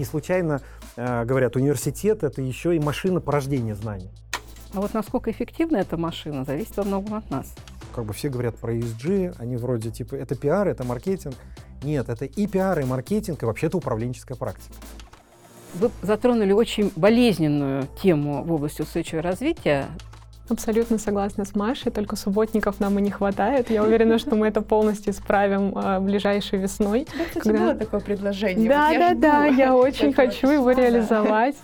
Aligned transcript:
Не 0.00 0.06
случайно 0.06 0.62
э, 0.96 1.26
говорят, 1.26 1.56
университет— 1.56 2.22
это 2.24 2.40
еще 2.40 2.74
и 2.74 2.80
машина 2.80 3.20
порождения 3.20 3.74
знаний. 3.74 4.08
А 4.72 4.80
вот 4.80 4.94
насколько 4.94 5.30
эффективна 5.30 5.76
эта 5.76 5.98
машина, 5.98 6.46
зависит 6.46 6.74
во 6.78 6.84
многом 6.84 7.16
от 7.16 7.30
нас. 7.30 7.54
Как 7.94 8.06
бы 8.06 8.14
все 8.14 8.30
говорят 8.30 8.56
про 8.56 8.72
ESG, 8.72 9.34
они 9.38 9.58
вроде 9.58 9.90
типа 9.90 10.14
это 10.14 10.36
пиар, 10.36 10.68
это 10.68 10.84
маркетинг. 10.84 11.34
Нет, 11.82 12.08
это 12.08 12.24
и 12.24 12.46
пиар, 12.46 12.80
и 12.80 12.84
маркетинг, 12.84 13.42
и 13.42 13.44
вообще-то 13.44 13.76
управленческая 13.76 14.38
практика. 14.38 14.72
Вы 15.74 15.90
затронули 16.00 16.52
очень 16.52 16.90
болезненную 16.96 17.86
тему 18.02 18.42
в 18.42 18.52
области 18.52 18.80
устойчивого 18.80 19.22
развития. 19.22 19.84
Абсолютно 20.50 20.98
согласна 20.98 21.44
с 21.44 21.54
Машей, 21.54 21.92
только 21.92 22.16
субботников 22.16 22.80
нам 22.80 22.98
и 22.98 23.02
не 23.02 23.10
хватает. 23.10 23.70
Я 23.70 23.84
уверена, 23.84 24.18
что 24.18 24.34
мы 24.34 24.48
это 24.48 24.62
полностью 24.62 25.12
исправим 25.12 25.76
э, 25.76 26.00
ближайшей 26.00 26.58
весной. 26.58 27.04
Кстати, 27.04 27.44
когда... 27.44 27.58
было 27.58 27.74
такое 27.74 28.00
предложение. 28.00 28.68
Да, 28.68 28.88
вот 28.88 28.98
да, 28.98 29.14
да, 29.14 29.44
я 29.46 29.74
очень 29.74 30.12
хочу 30.12 30.48
его 30.48 30.70
реализовать. 30.72 31.56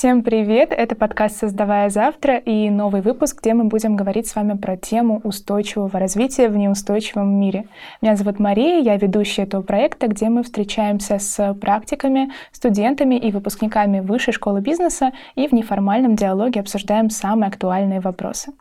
Всем 0.00 0.22
привет! 0.22 0.72
Это 0.72 0.94
подкаст 0.94 1.36
«Создавая 1.36 1.90
завтра» 1.90 2.38
и 2.38 2.70
новый 2.70 3.02
выпуск, 3.02 3.40
где 3.42 3.52
мы 3.52 3.64
будем 3.64 3.96
говорить 3.96 4.26
с 4.26 4.34
вами 4.34 4.56
про 4.56 4.78
тему 4.78 5.20
устойчивого 5.24 5.98
развития 5.98 6.48
в 6.48 6.56
неустойчивом 6.56 7.38
мире. 7.38 7.66
Меня 8.00 8.16
зовут 8.16 8.38
Мария, 8.38 8.80
я 8.80 8.96
ведущая 8.96 9.42
этого 9.42 9.60
проекта, 9.60 10.06
где 10.06 10.30
мы 10.30 10.42
встречаемся 10.42 11.18
с 11.18 11.52
практиками, 11.60 12.32
студентами 12.50 13.16
и 13.16 13.30
выпускниками 13.30 14.00
Высшей 14.00 14.32
школы 14.32 14.62
бизнеса 14.62 15.12
и 15.34 15.46
в 15.46 15.52
неформальном 15.52 16.16
диалоге 16.16 16.60
обсуждаем 16.60 17.10
самые 17.10 17.48
актуальные 17.48 18.00
вопросы. 18.00 18.52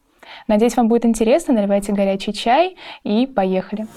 Надеюсь, 0.49 0.75
вам 0.75 0.89
будет 0.89 1.05
интересно. 1.05 1.53
Наливайте 1.53 1.93
горячий 1.93 2.33
чай 2.33 2.75
и 3.05 3.25
поехали! 3.25 3.87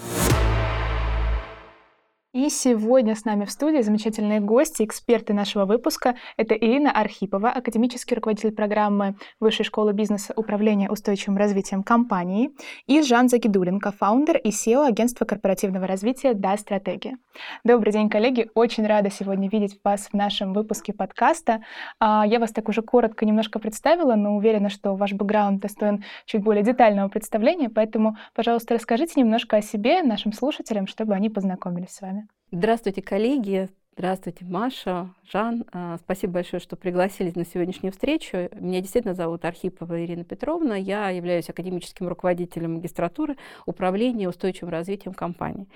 И 2.34 2.48
сегодня 2.48 3.14
с 3.14 3.26
нами 3.26 3.44
в 3.44 3.50
студии 3.50 3.82
замечательные 3.82 4.40
гости, 4.40 4.84
эксперты 4.84 5.34
нашего 5.34 5.66
выпуска. 5.66 6.14
Это 6.38 6.54
Ирина 6.54 6.90
Архипова, 6.90 7.50
академический 7.50 8.14
руководитель 8.14 8.52
программы 8.52 9.16
Высшей 9.38 9.66
школы 9.66 9.92
бизнеса 9.92 10.32
управления 10.34 10.88
устойчивым 10.88 11.36
развитием 11.36 11.82
компании, 11.82 12.52
и 12.86 13.02
Жан 13.02 13.28
Загидуленко, 13.28 13.92
фаундер 13.92 14.38
и 14.38 14.48
SEO 14.48 14.86
агентства 14.86 15.26
корпоративного 15.26 15.86
развития 15.86 16.32
«Да, 16.32 16.56
стратегия». 16.56 17.18
Добрый 17.64 17.92
день, 17.92 18.08
коллеги. 18.08 18.50
Очень 18.54 18.86
рада 18.86 19.10
сегодня 19.10 19.50
видеть 19.50 19.78
вас 19.84 20.08
в 20.08 20.14
нашем 20.14 20.54
выпуске 20.54 20.94
подкаста. 20.94 21.62
А, 22.00 22.24
я 22.26 22.38
вас 22.38 22.50
так 22.52 22.66
уже 22.70 22.80
коротко 22.80 23.26
немножко 23.26 23.58
представила, 23.58 24.14
но 24.14 24.36
уверена, 24.36 24.70
что 24.70 24.96
ваш 24.96 25.12
бэкграунд 25.12 25.60
достоин 25.60 26.02
чуть 26.24 26.42
более 26.42 26.64
детального 26.64 27.10
представления, 27.10 27.68
поэтому, 27.68 28.16
пожалуйста, 28.34 28.72
расскажите 28.72 29.20
немножко 29.20 29.58
о 29.58 29.62
себе 29.62 30.02
нашим 30.02 30.32
слушателям, 30.32 30.86
чтобы 30.86 31.12
они 31.12 31.28
познакомились 31.28 31.90
с 31.90 32.00
вами. 32.00 32.21
Здравствуйте, 32.52 33.00
коллеги! 33.00 33.70
Здравствуйте, 33.94 34.46
Маша, 34.46 35.10
Жан. 35.30 35.64
А, 35.70 35.98
спасибо 35.98 36.32
большое, 36.34 36.60
что 36.60 36.76
пригласили 36.76 37.30
на 37.34 37.44
сегодняшнюю 37.44 37.92
встречу. 37.92 38.48
Меня 38.58 38.80
действительно 38.80 39.12
зовут 39.12 39.44
Архипова 39.44 40.02
Ирина 40.02 40.24
Петровна. 40.24 40.76
Я 40.76 41.10
являюсь 41.10 41.50
академическим 41.50 42.08
руководителем 42.08 42.76
магистратуры 42.76 43.36
управления 43.66 44.30
устойчивым 44.30 44.70
развитием 44.70 45.12
компании. 45.12 45.68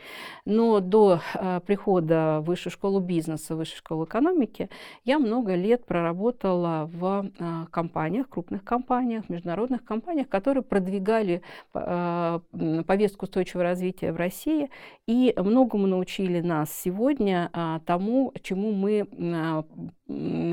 Но 0.46 0.80
до 0.80 1.20
а, 1.34 1.60
прихода 1.60 2.38
в 2.40 2.46
Высшую 2.46 2.72
школу 2.72 3.00
бизнеса, 3.00 3.54
Высшую 3.54 3.76
школу 3.76 4.04
экономики, 4.06 4.70
я 5.04 5.18
много 5.18 5.54
лет 5.54 5.84
проработала 5.84 6.88
в 6.90 7.30
а, 7.38 7.66
компаниях, 7.70 8.30
крупных 8.30 8.64
компаниях, 8.64 9.28
международных 9.28 9.84
компаниях, 9.84 10.30
которые 10.30 10.62
продвигали 10.62 11.42
повестку 11.72 13.26
устойчивого 13.26 13.64
развития 13.64 14.12
в 14.12 14.16
России 14.16 14.70
и 15.06 15.34
многому 15.36 15.86
научили 15.86 16.40
нас 16.40 16.72
сегодня 16.72 17.50
тому, 17.84 18.05
тому, 18.06 18.32
чему 18.42 18.72
мы 18.72 19.08
а, 19.34 19.64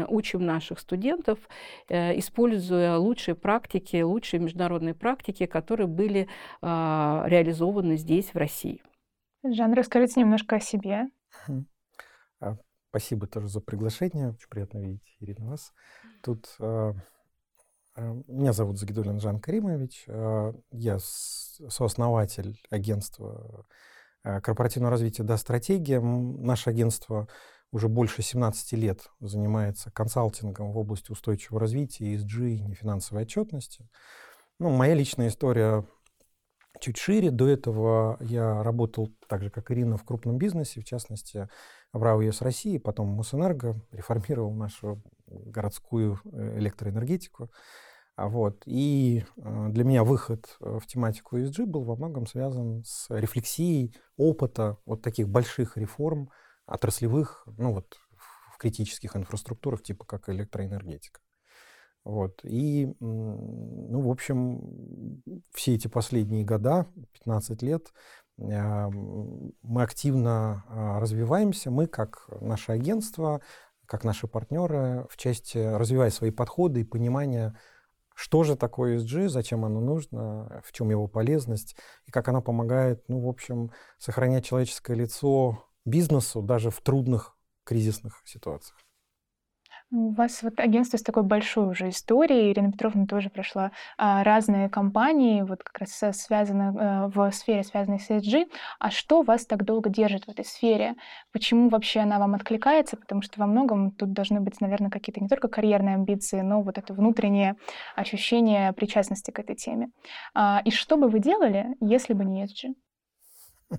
учим 0.07 0.45
наших 0.45 0.79
студентов, 0.79 1.39
э, 1.87 2.17
используя 2.17 2.97
лучшие 2.97 3.35
практики, 3.35 4.01
лучшие 4.01 4.39
международные 4.39 4.93
практики, 4.93 5.45
которые 5.45 5.87
были 5.87 6.27
а, 6.61 7.23
реализованы 7.27 7.97
здесь, 7.97 8.33
в 8.33 8.37
России. 8.37 8.81
Жан, 9.43 9.73
расскажите 9.73 10.21
немножко 10.21 10.55
о 10.55 10.59
себе. 10.59 11.09
А, 12.39 12.57
спасибо 12.89 13.27
тоже 13.27 13.47
за 13.47 13.61
приглашение. 13.61 14.29
Очень 14.29 14.49
приятно 14.49 14.79
видеть, 14.79 15.17
Ирина, 15.19 15.51
вас. 15.51 15.73
Тут 16.23 16.57
меня 17.95 18.53
зовут 18.53 18.79
Загидулин 18.79 19.19
Жан 19.19 19.39
Каримович. 19.39 20.07
Я 20.71 20.97
сооснователь 20.99 22.59
агентства 22.71 23.67
корпоративного 24.23 24.91
развития 24.91 25.23
«Да, 25.23 25.37
стратегия». 25.37 25.99
Наше 25.99 26.69
агентство 26.69 27.27
уже 27.71 27.89
больше 27.89 28.21
17 28.21 28.73
лет 28.73 29.09
занимается 29.19 29.91
консалтингом 29.91 30.71
в 30.71 30.77
области 30.77 31.11
устойчивого 31.11 31.59
развития, 31.59 32.13
ESG, 32.13 32.59
нефинансовой 32.67 33.23
отчетности. 33.23 33.89
Ну, 34.59 34.69
моя 34.69 34.93
личная 34.93 35.29
история 35.29 35.85
чуть 36.79 36.97
шире. 36.97 37.31
До 37.31 37.47
этого 37.47 38.17
я 38.21 38.61
работал 38.63 39.11
так 39.27 39.41
же, 39.41 39.49
как 39.49 39.71
Ирина, 39.71 39.97
в 39.97 40.03
крупном 40.03 40.37
бизнесе, 40.37 40.81
в 40.81 40.85
частности, 40.85 41.49
в 41.91 42.01
РАО 42.01 42.21
ЕС 42.21 42.41
России, 42.41 42.77
потом 42.77 43.07
Мосэнерго, 43.09 43.81
реформировал 43.91 44.53
нашу 44.53 45.01
городскую 45.27 46.19
э, 46.25 46.59
электроэнергетику. 46.59 47.51
А 48.15 48.27
вот. 48.27 48.61
И 48.65 49.25
э, 49.37 49.67
для 49.69 49.83
меня 49.83 50.03
выход 50.03 50.57
э, 50.59 50.77
в 50.79 50.85
тематику 50.85 51.37
ESG 51.37 51.65
был 51.65 51.83
во 51.83 51.95
многом 51.95 52.27
связан 52.27 52.83
с 52.85 53.07
рефлексией 53.09 53.95
опыта 54.17 54.77
вот 54.85 55.01
таких 55.01 55.27
больших 55.29 55.77
реформ 55.77 56.29
отраслевых, 56.67 57.47
ну 57.57 57.73
вот 57.73 57.97
в 58.53 58.57
критических 58.59 59.15
инфраструктурах, 59.15 59.81
типа 59.81 60.05
как 60.05 60.29
электроэнергетика. 60.29 61.21
Вот. 62.03 62.41
И, 62.43 62.93
ну, 62.99 64.01
в 64.01 64.11
общем, 64.11 65.21
все 65.51 65.75
эти 65.75 65.87
последние 65.87 66.43
года, 66.43 66.87
15 67.13 67.63
лет, 67.63 67.93
э, 68.37 68.89
мы 68.89 69.81
активно 69.81 70.65
развиваемся. 70.99 71.71
Мы, 71.71 71.87
как 71.87 72.27
наше 72.41 72.73
агентство, 72.73 73.41
как 73.87 74.03
наши 74.03 74.27
партнеры, 74.27 75.07
в 75.09 75.17
части 75.17 75.57
развивая 75.57 76.11
свои 76.11 76.29
подходы 76.29 76.81
и 76.81 76.85
понимания 76.85 77.57
что 78.23 78.43
же 78.43 78.55
такое 78.55 78.99
ESG, 78.99 79.27
зачем 79.27 79.65
оно 79.65 79.81
нужно, 79.81 80.61
в 80.63 80.71
чем 80.71 80.89
его 80.89 81.09
полезность 81.09 81.75
и 82.05 82.11
как 82.11 82.29
оно 82.29 82.41
помогает, 82.41 83.03
ну, 83.09 83.19
в 83.19 83.27
общем, 83.27 83.71
сохранять 83.97 84.45
человеческое 84.45 84.95
лицо 84.95 85.67
бизнесу 85.83 86.41
даже 86.41 86.69
в 86.69 86.79
трудных 86.79 87.35
кризисных 87.65 88.21
ситуациях. 88.23 88.79
У 89.95 90.09
вас 90.09 90.41
вот 90.41 90.59
агентство 90.59 90.97
с 90.97 91.03
такой 91.03 91.21
большой 91.21 91.67
уже 91.67 91.89
историей. 91.89 92.51
Ирина 92.51 92.71
Петровна 92.71 93.05
тоже 93.05 93.29
прошла 93.29 93.71
а, 93.95 94.23
разные 94.23 94.67
компании, 94.67 95.43
вот 95.43 95.61
как 95.63 95.81
раз 95.81 96.17
связаны 96.17 96.75
а, 96.75 97.07
в 97.09 97.31
сфере, 97.31 97.63
связанной 97.63 97.99
с 97.99 98.09
ESG. 98.09 98.47
А 98.79 98.89
что 98.89 99.21
вас 99.21 99.45
так 99.45 99.63
долго 99.63 99.91
держит 99.91 100.25
в 100.25 100.29
этой 100.29 100.45
сфере? 100.45 100.95
Почему 101.31 101.69
вообще 101.69 101.99
она 101.99 102.17
вам 102.17 102.33
откликается? 102.33 102.97
Потому 102.97 103.21
что 103.21 103.39
во 103.39 103.45
многом 103.45 103.91
тут 103.91 104.13
должны 104.13 104.41
быть, 104.41 104.59
наверное, 104.61 104.89
какие-то 104.89 105.21
не 105.21 105.29
только 105.29 105.47
карьерные 105.47 105.93
амбиции, 105.93 106.41
но 106.41 106.63
вот 106.63 106.79
это 106.79 106.91
внутреннее 106.95 107.55
ощущение 107.95 108.73
причастности 108.73 109.29
к 109.29 109.37
этой 109.37 109.55
теме. 109.55 109.89
А, 110.33 110.63
и 110.65 110.71
что 110.71 110.97
бы 110.97 111.07
вы 111.07 111.19
делали, 111.19 111.67
если 111.79 112.13
бы 112.13 112.25
не 112.25 112.43
ESG? 112.43 112.73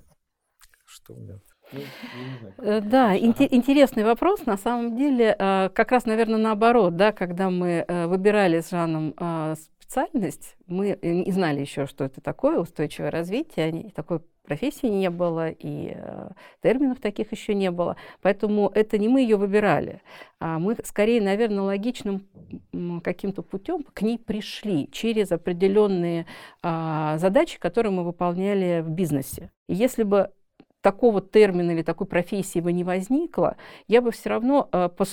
Что 0.85 1.13
у 1.13 1.17
меня 1.17 1.39
ну, 1.71 1.81
э, 2.57 2.81
да, 2.81 3.17
интересный 3.17 4.03
вопрос. 4.03 4.45
На 4.45 4.57
самом 4.57 4.95
деле, 4.95 5.35
э, 5.37 5.69
как 5.73 5.91
раз, 5.91 6.05
наверное, 6.05 6.37
наоборот, 6.37 6.95
да, 6.95 7.11
когда 7.11 7.49
мы 7.49 7.85
э, 7.87 8.07
выбирали 8.07 8.61
с 8.61 8.69
Жаном 8.69 9.15
специальность, 9.79 10.55
мы 10.67 10.97
не 11.01 11.31
знали 11.31 11.61
еще, 11.61 11.85
что 11.85 12.03
это 12.03 12.19
такое 12.19 12.59
устойчивое 12.59 13.11
развитие, 13.11 13.91
такой 13.95 14.19
профессии 14.43 14.87
не 14.87 15.09
было, 15.09 15.49
и 15.49 15.95
терминов 16.61 16.99
таких 16.99 17.31
еще 17.31 17.53
не 17.53 17.71
было. 17.71 17.95
Поэтому 18.21 18.71
это 18.73 18.97
не 18.97 19.07
мы 19.07 19.21
ее 19.21 19.37
выбирали, 19.37 20.01
а 20.39 20.59
мы 20.59 20.75
скорее, 20.83 21.21
наверное, 21.21 21.63
логичным 21.63 22.27
каким-то 23.03 23.43
путем 23.43 23.83
к 23.93 24.01
ней 24.01 24.17
пришли 24.17 24.89
через 24.91 25.31
определенные 25.31 26.25
а, 26.61 27.17
задачи, 27.17 27.59
которые 27.59 27.91
мы 27.91 28.03
выполняли 28.03 28.81
в 28.81 28.89
бизнесе. 28.89 29.51
И 29.67 29.75
если 29.75 30.03
бы 30.03 30.31
такого 30.85 31.19
термина 31.19 31.71
или 31.71 31.81
такой 31.81 32.05
профессии 32.05 32.59
бы 32.59 32.71
не 32.71 32.83
возникло, 32.83 33.55
я 33.87 34.03
бы 34.03 34.11
все 34.11 34.29
равно 34.29 34.69
э, 34.71 34.89
по, 34.95 35.05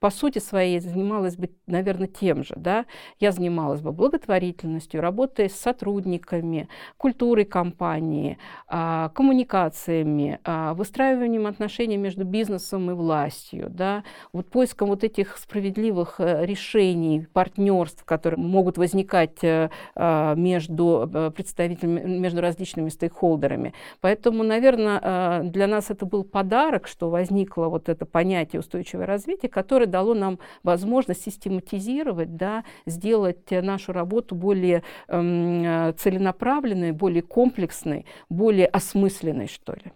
по 0.00 0.10
сути 0.10 0.40
своей 0.40 0.80
занималась 0.80 1.36
бы, 1.36 1.48
наверное, 1.68 2.08
тем 2.08 2.42
же. 2.42 2.54
Да? 2.56 2.86
Я 3.20 3.30
занималась 3.30 3.80
бы 3.80 3.92
благотворительностью, 3.92 5.00
работой 5.00 5.48
с 5.48 5.54
сотрудниками, 5.54 6.68
культурой 6.96 7.44
компании, 7.44 8.36
а, 8.66 9.10
коммуникациями, 9.10 10.40
а, 10.42 10.74
выстраиванием 10.74 11.46
отношений 11.46 11.98
между 11.98 12.24
бизнесом 12.24 12.90
и 12.90 12.94
властью, 12.94 13.68
да? 13.70 14.02
вот 14.32 14.50
поиском 14.50 14.88
вот 14.88 15.04
этих 15.04 15.36
справедливых 15.36 16.16
э, 16.18 16.44
решений, 16.44 17.28
партнерств, 17.32 18.04
которые 18.04 18.40
могут 18.40 18.76
возникать 18.76 19.44
э, 19.44 19.70
а, 19.94 20.34
между 20.34 21.32
представителями, 21.36 22.18
между 22.18 22.40
различными 22.40 22.88
стейкхолдерами. 22.88 23.72
Поэтому, 24.00 24.42
наверное, 24.42 25.11
Э, 25.11 25.11
для 25.44 25.66
нас 25.66 25.90
это 25.90 26.06
был 26.06 26.24
подарок, 26.24 26.86
что 26.86 27.10
возникло 27.10 27.66
вот 27.66 27.88
это 27.88 28.06
понятие 28.06 28.60
устойчивое 28.60 29.06
развитие, 29.06 29.50
которое 29.50 29.86
дало 29.86 30.14
нам 30.14 30.38
возможность 30.62 31.22
систематизировать, 31.22 32.36
да, 32.36 32.64
сделать 32.86 33.50
нашу 33.50 33.92
работу 33.92 34.34
более 34.34 34.82
эм, 35.08 35.64
э, 35.64 35.92
целенаправленной, 35.92 36.92
более 36.92 37.22
комплексной, 37.22 38.06
более 38.28 38.66
осмысленной, 38.66 39.48
что 39.48 39.74
ли. 39.74 39.92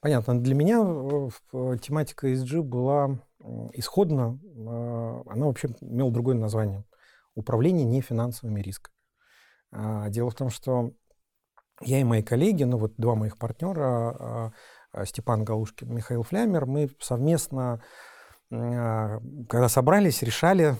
Понятно. 0.00 0.40
Для 0.40 0.54
меня 0.54 0.78
тематика 1.78 2.28
ESG 2.28 2.62
была 2.62 3.20
исходно, 3.74 4.38
э, 4.44 5.22
она 5.30 5.46
вообще 5.46 5.68
имела 5.80 6.10
другое 6.10 6.36
название. 6.36 6.84
Управление 7.34 7.84
нефинансовыми 7.84 8.60
рисками. 8.60 8.94
А, 9.72 10.08
дело 10.08 10.30
в 10.30 10.34
том, 10.34 10.50
что 10.50 10.92
я 11.80 12.00
и 12.00 12.04
мои 12.04 12.22
коллеги, 12.22 12.64
ну 12.64 12.76
вот 12.76 12.94
два 12.96 13.14
моих 13.14 13.38
партнера, 13.38 13.82
а, 13.82 14.52
а, 14.92 15.06
Степан 15.06 15.44
Галушкин, 15.44 15.94
Михаил 15.94 16.22
Флямер, 16.22 16.66
мы 16.66 16.90
совместно, 17.00 17.82
а, 18.52 19.20
когда 19.48 19.68
собрались, 19.68 20.22
решали 20.22 20.76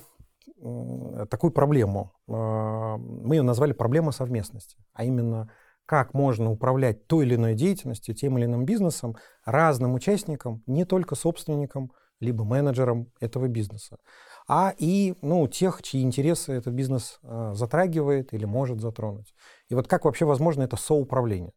такую 1.31 1.53
проблему. 1.53 2.13
Мы 2.27 3.37
ее 3.37 3.41
назвали 3.41 3.73
проблема 3.73 4.13
совместности, 4.13 4.77
а 4.93 5.05
именно 5.05 5.51
как 5.87 6.13
можно 6.13 6.51
управлять 6.51 7.07
той 7.07 7.25
или 7.25 7.37
иной 7.37 7.55
деятельностью, 7.55 8.15
тем 8.15 8.37
или 8.37 8.45
иным 8.45 8.67
бизнесом 8.67 9.17
разным 9.47 9.95
участникам, 9.95 10.63
не 10.67 10.85
только 10.85 11.15
собственникам, 11.15 11.93
либо 12.21 12.45
менеджерам 12.45 13.11
этого 13.21 13.49
бизнеса, 13.49 13.97
а 14.53 14.75
и 14.77 15.15
ну, 15.23 15.47
тех, 15.47 15.81
чьи 15.81 16.03
интересы 16.03 16.55
этот 16.55 16.75
бизнес 16.75 17.21
э, 17.23 17.53
затрагивает 17.55 18.35
или 18.35 18.47
может 18.47 18.81
затронуть. 18.81 19.33
И 19.69 19.77
вот 19.77 19.87
как 19.87 20.05
вообще 20.05 20.25
возможно 20.25 20.65
это 20.65 20.77
соуправление? 20.77 21.53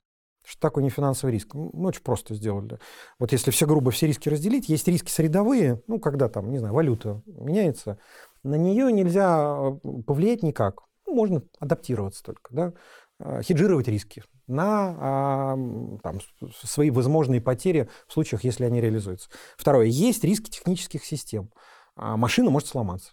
Что 0.46 0.62
такое 0.62 0.84
нефинансовый 0.84 1.32
риск? 1.32 1.56
Мы 1.56 1.88
очень 1.88 2.04
просто 2.04 2.36
сделали. 2.36 2.78
Вот 3.18 3.32
если 3.32 3.50
все 3.50 3.66
грубо 3.66 3.90
все 3.90 4.06
риски 4.06 4.30
разделить, 4.30 4.70
есть 4.70 4.88
риски 4.88 5.10
средовые, 5.10 5.82
ну, 5.88 6.00
когда 6.00 6.30
там, 6.30 6.52
не 6.52 6.60
знаю, 6.60 6.76
валюта 6.76 7.24
меняется, 7.26 7.98
на 8.44 8.56
нее 8.60 8.92
нельзя 8.92 9.80
э, 9.84 10.04
повлиять 10.06 10.44
никак. 10.44 10.84
Ну, 11.08 11.16
можно 11.16 11.42
адаптироваться 11.60 12.22
только, 12.22 12.54
да, 12.54 12.74
э, 13.20 13.42
хеджировать 13.42 13.88
риски 13.88 14.22
на 14.46 14.96
а, 15.00 15.58
там, 16.04 16.20
свои 16.62 16.92
возможные 16.92 17.42
потери 17.42 17.90
в 18.08 18.14
случаях, 18.14 18.44
если 18.44 18.66
они 18.66 18.82
реализуются. 18.82 19.30
Второе. 19.58 19.88
Есть 19.88 20.24
риски 20.24 20.52
технических 20.52 21.04
систем. 21.06 21.50
А, 21.96 22.18
машина 22.18 22.50
может 22.50 22.70
сломаться. 22.70 23.12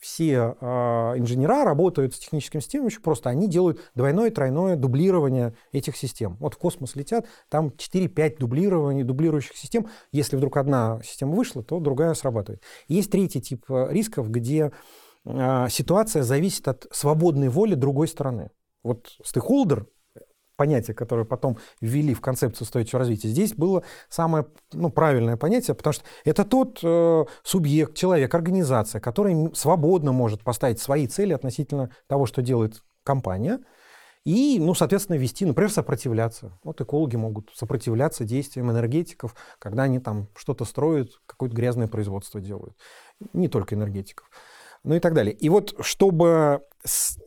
Все 0.00 0.54
э, 0.60 0.66
инженера 1.16 1.64
работают 1.64 2.14
с 2.14 2.18
техническими 2.18 2.60
системами, 2.60 2.90
просто 3.02 3.30
они 3.30 3.48
делают 3.48 3.80
двойное, 3.94 4.30
тройное 4.30 4.76
дублирование 4.76 5.54
этих 5.72 5.96
систем. 5.96 6.36
Вот 6.40 6.54
в 6.54 6.58
космос 6.58 6.94
летят, 6.94 7.26
там 7.48 7.68
4-5 7.68 8.36
дублирований, 8.38 9.02
дублирующих 9.02 9.56
систем. 9.56 9.88
Если 10.12 10.36
вдруг 10.36 10.58
одна 10.58 11.00
система 11.02 11.34
вышла, 11.34 11.62
то 11.62 11.80
другая 11.80 12.12
срабатывает. 12.12 12.62
Есть 12.86 13.12
третий 13.12 13.40
тип 13.40 13.64
э, 13.70 13.86
рисков, 13.90 14.30
где 14.30 14.72
э, 15.24 15.66
ситуация 15.70 16.22
зависит 16.22 16.68
от 16.68 16.86
свободной 16.90 17.48
воли 17.48 17.74
другой 17.74 18.08
стороны. 18.08 18.50
Вот 18.82 19.08
стейкхолдер 19.24 19.86
понятие, 20.56 20.94
которое 20.94 21.24
потом 21.24 21.58
ввели 21.80 22.14
в 22.14 22.20
концепцию 22.20 22.64
устойчивого 22.64 23.00
развития, 23.00 23.28
здесь 23.28 23.54
было 23.54 23.82
самое 24.08 24.46
ну, 24.72 24.90
правильное 24.90 25.36
понятие, 25.36 25.74
потому 25.74 25.92
что 25.92 26.04
это 26.24 26.44
тот 26.44 26.80
э, 26.82 27.24
субъект, 27.42 27.94
человек, 27.94 28.34
организация, 28.34 29.00
который 29.00 29.54
свободно 29.54 30.12
может 30.12 30.42
поставить 30.42 30.80
свои 30.80 31.06
цели 31.06 31.32
относительно 31.32 31.90
того, 32.06 32.26
что 32.26 32.42
делает 32.42 32.82
компания, 33.02 33.60
и, 34.24 34.58
ну, 34.58 34.74
соответственно, 34.74 35.16
вести, 35.16 35.44
например, 35.44 35.70
сопротивляться. 35.70 36.58
Вот 36.64 36.80
экологи 36.80 37.16
могут 37.16 37.50
сопротивляться 37.54 38.24
действиям 38.24 38.70
энергетиков, 38.70 39.34
когда 39.58 39.82
они 39.82 39.98
там 39.98 40.28
что-то 40.34 40.64
строят, 40.64 41.10
какое-то 41.26 41.54
грязное 41.54 41.88
производство 41.88 42.40
делают. 42.40 42.74
Не 43.34 43.48
только 43.48 43.74
энергетиков 43.74 44.30
ну 44.84 44.94
и 44.94 45.00
так 45.00 45.14
далее. 45.14 45.34
И 45.34 45.48
вот 45.48 45.74
чтобы 45.80 46.62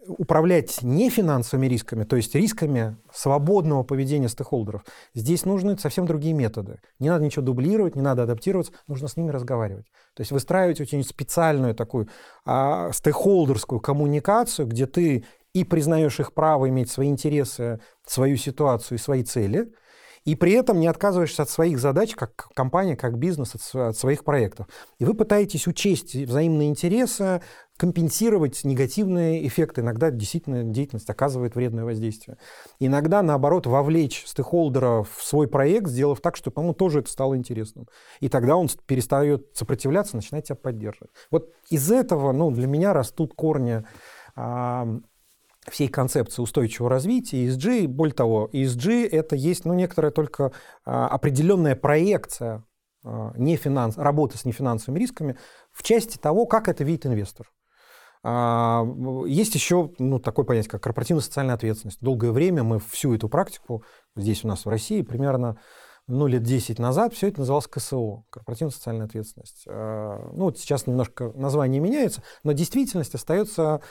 управлять 0.08 0.84
не 0.84 1.10
финансовыми 1.10 1.68
рисками, 1.68 2.04
то 2.04 2.16
есть 2.16 2.36
рисками 2.36 2.98
свободного 3.12 3.84
поведения 3.84 4.30
стейкхолдеров, 4.30 4.86
здесь 5.16 5.46
нужны 5.46 5.78
совсем 5.78 6.06
другие 6.06 6.34
методы. 6.34 6.80
Не 7.00 7.10
надо 7.10 7.26
ничего 7.26 7.44
дублировать, 7.44 7.96
не 7.96 8.02
надо 8.02 8.24
адаптироваться, 8.24 8.74
нужно 8.88 9.08
с 9.08 9.18
ними 9.18 9.32
разговаривать. 9.32 9.88
То 10.16 10.22
есть 10.22 10.32
выстраивать 10.32 10.80
очень 10.80 11.04
специальную 11.04 11.74
такую 11.74 12.08
а, 12.46 12.92
стейкхолдерскую 12.92 13.82
коммуникацию, 13.82 14.68
где 14.68 14.86
ты 14.86 15.26
и 15.54 15.64
признаешь 15.64 16.20
их 16.20 16.34
право 16.34 16.70
иметь 16.70 16.92
свои 16.92 17.10
интересы, 17.10 17.80
свою 18.06 18.38
ситуацию 18.38 18.98
и 18.98 19.02
свои 19.02 19.24
цели– 19.24 19.74
и 20.28 20.36
при 20.36 20.52
этом 20.52 20.82
не 20.82 20.88
отказываешься 20.88 21.44
от 21.44 21.50
своих 21.50 21.80
задач, 21.80 22.14
как 22.14 22.50
компания, 22.54 22.98
как 22.98 23.18
бизнес, 23.18 23.56
от, 23.56 23.76
от 23.76 23.98
своих 23.98 24.26
проектов. 24.26 24.68
И 25.00 25.06
вы 25.06 25.14
пытаетесь 25.14 25.68
учесть 25.68 26.14
взаимные 26.16 26.68
интересы, 26.68 27.42
компенсировать 27.78 28.66
негативные 28.66 29.48
эффекты. 29.48 29.80
Иногда 29.80 30.12
действительно 30.12 30.66
деятельность 30.66 31.10
оказывает 31.10 31.56
вредное 31.56 31.86
воздействие. 31.86 32.38
Иногда, 32.78 33.22
наоборот, 33.22 33.68
вовлечь 33.68 34.26
стейкхолдера 34.26 35.04
в 35.04 35.24
свой 35.24 35.48
проект, 35.48 35.88
сделав 35.88 36.20
так, 36.20 36.36
чтобы 36.36 36.62
ему 36.62 36.74
тоже 36.74 37.00
это 37.00 37.10
стало 37.10 37.38
интересным. 37.38 37.88
И 38.20 38.28
тогда 38.28 38.58
он 38.58 38.68
перестает 38.86 39.56
сопротивляться, 39.56 40.18
начинает 40.18 40.44
тебя 40.44 40.56
поддерживать. 40.56 41.12
Вот 41.32 41.54
из 41.70 41.90
этого 41.90 42.34
ну, 42.34 42.52
для 42.52 42.68
меня 42.68 42.92
растут 42.92 43.34
корни 43.34 43.86
всей 45.70 45.88
концепции 45.88 46.42
устойчивого 46.42 46.90
развития, 46.90 47.46
ESG, 47.48 47.88
более 47.88 48.14
того, 48.14 48.50
ESG 48.52 49.08
это 49.10 49.36
есть 49.36 49.66
ну, 49.66 49.74
некоторая 49.74 50.12
только 50.12 50.52
а, 50.86 51.08
определенная 51.08 51.76
проекция 51.76 52.64
а, 53.04 53.34
не 53.38 53.56
финанс, 53.58 53.98
работы 53.98 54.38
с 54.38 54.46
нефинансовыми 54.46 55.00
рисками 55.00 55.38
в 55.72 55.84
части 55.84 56.18
того, 56.18 56.46
как 56.46 56.68
это 56.68 56.84
видит 56.84 57.06
инвестор. 57.06 57.52
А, 58.24 58.86
есть 59.26 59.56
еще 59.56 59.92
ну, 60.00 60.20
такое 60.20 60.46
понятие, 60.46 60.72
как 60.72 60.84
корпоративная 60.84 61.24
социальная 61.24 61.56
ответственность. 61.56 62.00
Долгое 62.02 62.32
время 62.32 62.64
мы 62.64 62.80
всю 62.80 63.14
эту 63.14 63.30
практику 63.30 63.84
здесь 64.16 64.44
у 64.44 64.48
нас 64.48 64.66
в 64.66 64.70
России 64.70 65.02
примерно 65.02 65.60
ну, 66.08 66.28
лет 66.28 66.44
10 66.44 66.80
назад 66.80 67.14
все 67.14 67.28
это 67.28 67.40
называлось 67.40 67.68
КСО, 67.68 68.24
корпоративная 68.30 68.72
социальная 68.72 69.06
ответственность. 69.06 69.66
А, 69.68 70.30
ну, 70.34 70.46
вот 70.46 70.58
сейчас 70.58 70.88
немножко 70.88 71.32
название 71.36 71.82
меняется, 71.82 72.24
но 72.44 72.54
действительность 72.54 73.14
остается 73.14 73.82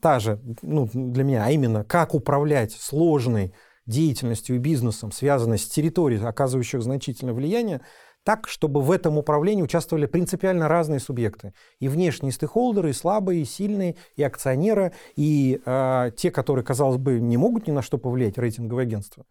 та 0.00 0.18
же 0.18 0.40
ну, 0.62 0.88
для 0.92 1.24
меня, 1.24 1.44
а 1.44 1.50
именно, 1.50 1.84
как 1.84 2.14
управлять 2.14 2.72
сложной 2.72 3.54
деятельностью 3.84 4.56
и 4.56 4.58
бизнесом, 4.58 5.12
связанной 5.12 5.58
с 5.58 5.68
территорией, 5.68 6.24
оказывающих 6.24 6.82
значительное 6.82 7.34
влияние, 7.34 7.82
так, 8.24 8.48
чтобы 8.48 8.82
в 8.82 8.90
этом 8.90 9.16
управлении 9.16 9.62
участвовали 9.62 10.06
принципиально 10.06 10.68
разные 10.68 11.00
субъекты. 11.00 11.54
И 11.80 11.88
внешние 11.88 12.32
стейкхолдеры, 12.32 12.90
и 12.90 12.92
слабые, 12.92 13.42
и 13.42 13.44
сильные, 13.46 13.96
и 14.16 14.22
акционеры, 14.22 14.92
и 15.16 15.60
э, 15.64 16.10
те, 16.16 16.30
которые, 16.30 16.64
казалось 16.64 16.98
бы, 16.98 17.20
не 17.20 17.38
могут 17.38 17.66
ни 17.66 17.72
на 17.72 17.80
что 17.80 17.96
повлиять, 17.96 18.36
рейтинговое 18.36 18.84
агентство 18.84 19.24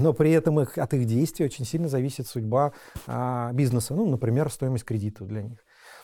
но 0.00 0.12
при 0.12 0.32
этом 0.32 0.60
их, 0.60 0.78
от 0.78 0.94
их 0.94 1.04
действий 1.04 1.44
очень 1.44 1.64
сильно 1.64 1.88
зависит 1.88 2.26
судьба 2.26 2.72
а, 3.06 3.52
бизнеса, 3.52 3.94
ну, 3.94 4.06
например, 4.08 4.50
стоимость 4.50 4.84
кредита 4.84 5.24
для 5.24 5.42
них. 5.42 5.58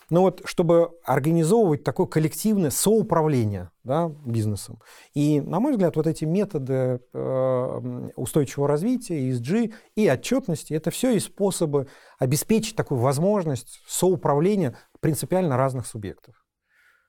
Но 0.08 0.22
вот 0.22 0.42
чтобы 0.44 0.90
организовывать 1.02 1.82
такое 1.82 2.06
коллективное 2.06 2.70
соуправление 2.70 3.70
да, 3.82 4.08
бизнесом, 4.24 4.80
и, 5.14 5.40
на 5.40 5.58
мой 5.58 5.72
взгляд, 5.72 5.96
вот 5.96 6.06
эти 6.06 6.24
методы 6.24 7.00
э, 7.12 8.10
устойчивого 8.14 8.68
развития, 8.68 9.30
ESG 9.30 9.74
и 9.96 10.08
отчетности, 10.08 10.74
это 10.74 10.92
все 10.92 11.10
и 11.10 11.18
способы 11.18 11.88
обеспечить 12.20 12.76
такую 12.76 13.00
возможность 13.00 13.80
соуправления 13.88 14.76
принципиально 15.00 15.56
разных 15.56 15.86
субъектов. 15.86 16.36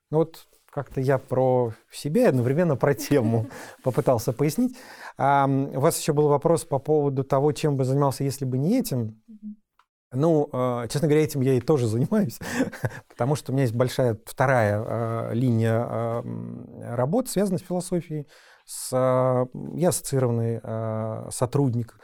Ну 0.10 0.20
вот 0.20 0.48
как-то 0.77 1.01
я 1.01 1.17
про 1.17 1.74
себя 1.91 2.25
и 2.25 2.25
одновременно 2.25 2.75
про 2.75 2.93
тему 2.93 3.48
попытался 3.84 4.31
пояснить. 4.31 4.77
А, 5.17 5.48
у 5.48 5.79
вас 5.79 6.00
еще 6.00 6.13
был 6.13 6.27
вопрос 6.27 6.65
по 6.65 6.77
поводу 6.77 7.24
того, 7.24 7.51
чем 7.51 7.77
бы 7.77 7.84
занимался, 7.84 8.24
если 8.24 8.46
бы 8.46 8.60
не 8.60 8.77
этим. 8.77 9.19
Ну, 10.12 10.48
а, 10.53 10.88
честно 10.88 11.07
говоря, 11.07 11.24
этим 11.24 11.41
я 11.41 11.55
и 11.55 11.62
тоже 11.62 11.88
занимаюсь, 11.88 12.38
потому 13.10 13.36
что 13.36 13.51
у 13.51 13.55
меня 13.55 13.63
есть 13.63 13.74
большая 13.74 14.19
вторая 14.24 14.84
а, 14.86 15.31
линия 15.31 15.84
а, 15.84 16.24
работы, 16.96 17.31
связанная 17.31 17.57
с 17.57 17.63
философией. 17.63 18.27
С, 18.65 18.91
я 18.91 19.89
ассоциированный 19.89 20.62
сотрудник 21.31 21.98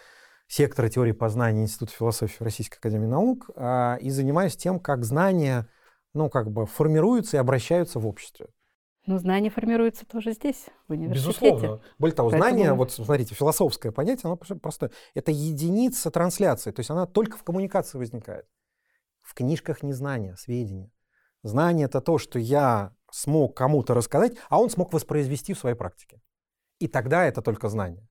сектора 0.48 0.90
теории 0.90 1.12
познания 1.12 1.62
Института 1.62 1.92
философии 1.92 2.44
Российской 2.44 2.78
Академии 2.78 3.08
Наук 3.08 3.52
а, 3.56 3.98
и 4.00 4.10
занимаюсь 4.10 4.56
тем, 4.56 4.80
как 4.80 5.04
знания 5.04 5.68
ну, 6.14 6.30
как 6.30 6.52
бы 6.52 6.66
формируются 6.66 7.38
и 7.38 7.40
обращаются 7.40 8.00
в 8.00 8.08
обществе. 8.08 8.48
Ну, 9.06 9.18
знания 9.18 9.50
формируются 9.50 10.06
тоже 10.06 10.32
здесь, 10.32 10.68
в 10.88 10.94
университете. 10.94 11.50
Безусловно. 11.52 11.82
Более 12.00 12.16
того, 12.16 12.30
Поэтому... 12.30 12.50
знание, 12.50 12.74
вот 12.74 12.92
смотрите, 12.92 13.36
философское 13.36 13.92
понятие, 13.92 14.24
оно 14.26 14.38
просто, 14.38 14.92
это 15.14 15.32
единица 15.32 16.10
трансляции, 16.10 16.72
то 16.72 16.80
есть 16.80 16.90
она 16.90 17.06
только 17.06 17.38
в 17.38 17.44
коммуникации 17.44 17.98
возникает. 17.98 18.46
В 19.22 19.34
книжках 19.34 19.84
не 19.84 19.94
знания, 19.94 20.36
сведения. 20.38 20.90
Знание— 21.44 21.86
это 21.88 22.00
то, 22.00 22.18
что 22.18 22.40
я 22.40 22.94
смог 23.12 23.58
кому-то 23.58 23.94
рассказать, 23.94 24.38
а 24.50 24.60
он 24.60 24.70
смог 24.70 24.94
воспроизвести 24.94 25.54
в 25.54 25.60
своей 25.60 25.76
практике. 25.76 26.22
И 26.80 26.88
тогда 26.88 27.26
это 27.26 27.42
только 27.42 27.68
знание. 27.68 28.08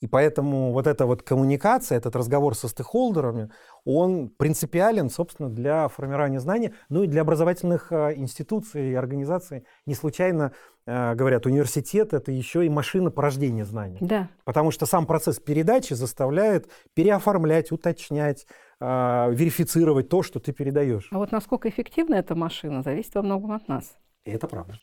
И 0.00 0.06
поэтому 0.06 0.72
вот 0.72 0.86
эта 0.86 1.06
вот 1.06 1.22
коммуникация, 1.22 1.98
этот 1.98 2.14
разговор 2.14 2.54
со 2.54 2.68
стейкхолдерами, 2.68 3.50
он 3.84 4.28
принципиален, 4.28 5.10
собственно, 5.10 5.48
для 5.48 5.88
формирования 5.88 6.38
знаний, 6.38 6.72
ну 6.88 7.02
и 7.02 7.08
для 7.08 7.22
образовательных 7.22 7.90
э, 7.90 8.14
институций 8.16 8.92
и 8.92 8.94
организаций. 8.94 9.64
Не 9.86 9.94
случайно 9.94 10.52
э, 10.86 11.14
говорят, 11.14 11.46
университет— 11.46 12.12
это 12.14 12.30
еще 12.30 12.64
и 12.64 12.68
машина 12.68 13.10
порождения 13.10 13.64
знаний. 13.64 13.98
Да. 14.00 14.28
Потому 14.44 14.70
что 14.70 14.86
сам 14.86 15.04
процесс 15.04 15.40
передачи 15.40 15.94
заставляет 15.94 16.68
переоформлять, 16.94 17.72
уточнять, 17.72 18.46
э, 18.80 18.84
верифицировать 19.32 20.08
то, 20.08 20.22
что 20.22 20.38
ты 20.38 20.52
передаешь. 20.52 21.08
А 21.10 21.18
вот 21.18 21.32
насколько 21.32 21.68
эффективна 21.68 22.14
эта 22.14 22.36
машина, 22.36 22.82
зависит 22.82 23.14
во 23.16 23.22
многом 23.22 23.52
от 23.52 23.66
нас. 23.66 23.96
И 24.24 24.30
это 24.30 24.46
правда. 24.46 24.78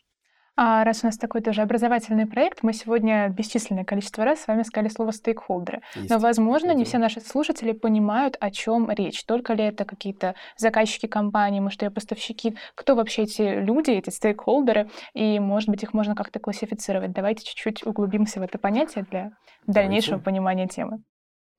А 0.58 0.86
раз 0.86 1.04
у 1.04 1.08
нас 1.08 1.18
такой 1.18 1.42
тоже 1.42 1.62
образовательный 1.62 2.26
проект, 2.26 2.64
мы 2.64 2.72
сегодня 2.72 3.28
бесчисленное 3.28 3.84
количество 3.84 4.24
раз 4.24 4.42
с 4.42 4.48
вами 4.48 4.64
сказали 4.64 4.90
слово 4.90 5.12
стейкхолдеры. 5.12 5.82
Есть. 5.96 6.10
Но, 6.10 6.18
возможно, 6.18 6.72
не 6.72 6.86
все 6.86 6.98
наши 6.98 7.20
слушатели 7.20 7.74
понимают, 7.74 8.38
о 8.40 8.52
чем 8.52 8.90
речь. 8.90 9.26
Только 9.26 9.54
ли 9.54 9.66
это 9.66 9.84
какие-то 9.84 10.36
заказчики 10.56 11.08
компании, 11.08 11.60
может, 11.60 11.82
ее 11.82 11.92
поставщики. 11.92 12.56
Кто 12.76 12.96
вообще 12.96 13.24
эти 13.24 13.42
люди, 13.42 13.92
эти 13.92 14.10
стейкхолдеры? 14.10 14.90
И, 15.14 15.40
может 15.40 15.70
быть, 15.70 15.84
их 15.84 15.94
можно 15.94 16.16
как-то 16.16 16.40
классифицировать. 16.40 17.12
Давайте 17.12 17.44
чуть-чуть 17.44 17.86
углубимся 17.86 18.40
в 18.40 18.44
это 18.44 18.58
понятие 18.58 19.06
для 19.10 19.32
дальнейшего 19.68 20.18
Давайте. 20.18 20.26
понимания 20.26 20.68
темы. 20.68 21.00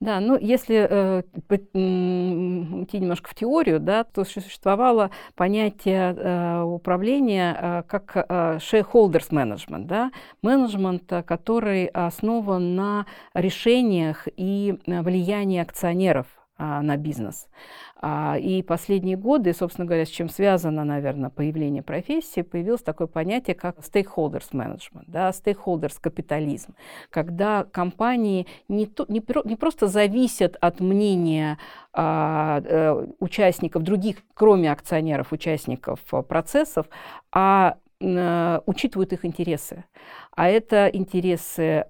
Да, 0.01 0.21
ну 0.21 0.37
если 0.39 0.87
э, 0.89 1.23
идти 2.83 2.99
немножко 3.01 3.31
в 3.31 3.35
теорию, 3.35 3.81
да, 3.81 4.05
то 4.05 4.25
существовало 4.25 5.11
понятие 5.35 6.15
э, 6.15 6.63
управления 6.63 7.57
э, 7.59 7.83
как 7.89 8.15
э, 8.15 8.59
shareholders 8.59 9.31
management, 9.31 9.87
да, 9.87 10.11
менеджмент, 10.43 11.11
который 11.27 11.87
основан 11.87 12.75
на 12.77 13.07
решениях 13.33 14.29
и 14.37 14.79
э, 14.87 15.01
влиянии 15.03 15.61
акционеров. 15.61 16.27
э, 16.27 16.36
на 16.59 16.97
бизнес. 16.97 17.49
А, 17.99 18.37
и 18.39 18.63
последние 18.63 19.17
годы, 19.17 19.53
собственно 19.55 19.87
говоря, 19.87 20.05
с 20.05 20.11
чем 20.11 20.29
связано, 20.29 20.85
наверное, 20.85 21.31
появление 21.31 21.83
профессии, 21.83 22.43
появилось 22.43 22.83
такое 22.83 23.07
понятие, 23.07 23.55
как 23.55 23.79
stakeholders 23.79 24.53
management, 24.53 25.05
да, 25.07 25.31
stakeholders 25.31 25.97
капитализм, 26.01 26.75
когда 27.11 27.65
компании 27.65 28.47
не, 28.69 28.87
то, 28.87 29.07
не, 29.09 29.23
не 29.45 29.57
просто 29.57 29.87
зависят 29.87 30.57
от 30.61 30.81
мнения 30.81 31.59
а, 31.93 32.63
а, 32.65 33.07
участников, 33.19 33.83
других, 33.83 34.19
кроме 34.35 34.71
акционеров, 34.71 35.33
участников 35.33 36.01
процессов, 36.29 36.87
а 37.33 37.79
учитывают 37.99 39.15
их 39.15 39.25
интересы. 39.25 39.85
А 40.33 40.49
это 40.49 40.89
интересы 40.89 41.87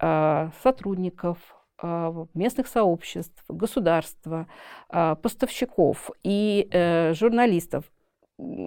сотрудников, 0.62 1.38
а, 1.50 1.55
местных 1.82 2.68
сообществ, 2.68 3.44
государства, 3.48 4.46
а, 4.88 5.14
поставщиков 5.14 6.10
и 6.22 6.68
э, 6.70 7.12
журналистов. 7.14 7.84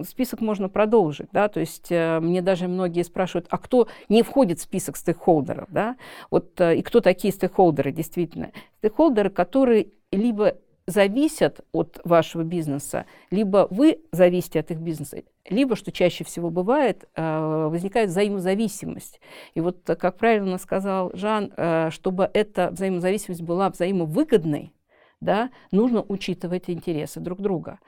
Список 0.02 0.40
можно 0.40 0.68
продолжить, 0.68 1.28
да, 1.32 1.48
то 1.48 1.60
есть 1.60 1.92
э, 1.92 2.18
мне 2.20 2.42
даже 2.42 2.66
многие 2.66 3.02
спрашивают, 3.02 3.46
а 3.50 3.58
кто 3.58 3.86
не 4.08 4.22
входит 4.22 4.58
в 4.58 4.62
список 4.62 4.96
стейкхолдеров, 4.96 5.68
да, 5.70 5.96
вот 6.30 6.60
э, 6.60 6.76
и 6.76 6.82
кто 6.82 7.00
такие 7.00 7.32
стейкхолдеры 7.32 7.92
действительно? 7.92 8.50
Стейкхолдеры, 8.78 9.30
которые 9.30 9.88
либо 10.10 10.56
зависят 10.86 11.60
от 11.72 12.00
вашего 12.04 12.42
бизнеса, 12.42 13.06
либо 13.30 13.68
вы 13.70 14.00
зависите 14.10 14.58
от 14.60 14.72
их 14.72 14.78
бизнеса, 14.78 15.22
либо, 15.48 15.76
что 15.76 15.92
чаще 15.92 16.24
всего 16.24 16.50
бывает, 16.50 17.08
э, 17.14 17.68
возникает 17.70 18.10
взаимозависимость. 18.10 19.20
И 19.54 19.60
вот, 19.60 19.82
как 19.84 20.16
правильно 20.18 20.58
сказал 20.58 21.10
Жан, 21.14 21.52
э, 21.56 21.90
чтобы 21.90 22.30
эта 22.32 22.70
взаимозависимость 22.70 23.42
была 23.42 23.70
взаимовыгодной, 23.70 24.72
да, 25.20 25.50
нужно 25.70 26.02
учитывать 26.02 26.70
интересы 26.70 27.20
друг 27.20 27.40
друга. 27.40 27.78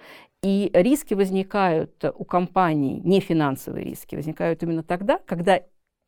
И 0.42 0.70
риски 0.74 1.14
возникают 1.14 2.04
у 2.14 2.24
компаний, 2.24 3.00
не 3.04 3.20
финансовые 3.20 3.84
риски, 3.84 4.16
возникают 4.16 4.62
именно 4.62 4.82
тогда, 4.82 5.18
когда 5.26 5.60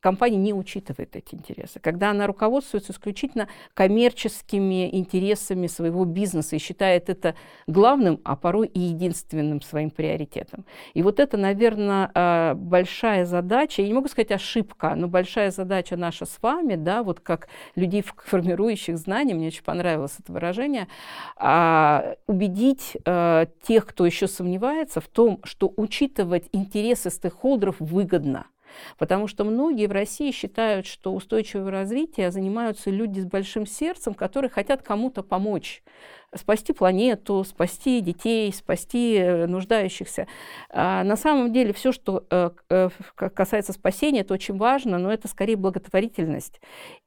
компания 0.05 0.37
не 0.37 0.53
учитывает 0.53 1.15
эти 1.15 1.33
интересы, 1.33 1.79
когда 1.79 2.11
она 2.11 2.27
руководствуется 2.27 2.91
исключительно 2.91 3.47
коммерческими 3.73 4.95
интересами 4.95 5.65
своего 5.65 6.05
бизнеса 6.05 6.57
и 6.57 6.59
считает 6.59 7.09
это 7.09 7.33
главным, 7.65 8.21
а 8.23 8.35
порой 8.35 8.67
и 8.67 8.79
единственным 8.79 9.61
своим 9.63 9.89
приоритетом. 9.89 10.63
И 10.93 11.01
вот 11.01 11.19
это, 11.19 11.37
наверное, 11.37 12.11
а, 12.13 12.53
большая 12.53 13.25
задача, 13.25 13.81
я 13.81 13.87
не 13.87 13.95
могу 13.95 14.07
сказать 14.07 14.29
ошибка, 14.29 14.93
но 14.95 15.07
большая 15.07 15.49
задача 15.49 15.97
наша 15.97 16.27
с 16.27 16.37
вами, 16.39 16.75
да, 16.75 17.01
вот 17.01 17.19
как 17.19 17.47
людей, 17.75 18.03
формирующих 18.03 18.99
знания, 18.99 19.33
мне 19.33 19.47
очень 19.47 19.63
понравилось 19.63 20.17
это 20.19 20.31
выражение, 20.31 20.87
а, 21.35 22.13
убедить 22.27 22.95
а, 23.05 23.47
тех, 23.63 23.87
кто 23.87 24.05
еще 24.05 24.27
сомневается 24.27 25.01
в 25.01 25.07
том, 25.07 25.39
что 25.45 25.73
учитывать 25.77 26.47
интересы 26.51 27.09
стейкхолдеров 27.09 27.77
выгодно– 27.79 28.45
Потому 28.97 29.27
что 29.27 29.43
многие 29.43 29.87
в 29.87 29.91
России 29.91 30.31
считают, 30.31 30.85
что 30.85 31.13
устойчивое 31.13 31.71
развитие 31.71 32.31
занимаются 32.31 32.89
люди 32.89 33.19
с 33.19 33.25
большим 33.25 33.65
сердцем, 33.65 34.13
которые 34.13 34.49
хотят 34.49 34.81
кому-то 34.81 35.23
помочь 35.23 35.83
спасти 36.35 36.73
планету, 36.73 37.43
спасти 37.43 38.01
детей, 38.01 38.51
спасти 38.53 39.15
э, 39.15 39.45
нуждающихся. 39.47 40.27
А 40.69 41.03
на 41.03 41.15
самом 41.15 41.51
деле 41.53 41.73
все, 41.73 41.91
что 41.91 42.25
э, 42.29 42.49
э, 42.69 42.89
касается 43.15 43.73
спасения, 43.73 44.21
это 44.21 44.33
очень 44.33 44.57
важно, 44.57 44.97
но 44.97 45.11
это 45.11 45.27
скорее 45.27 45.55
благотворительность 45.55 46.59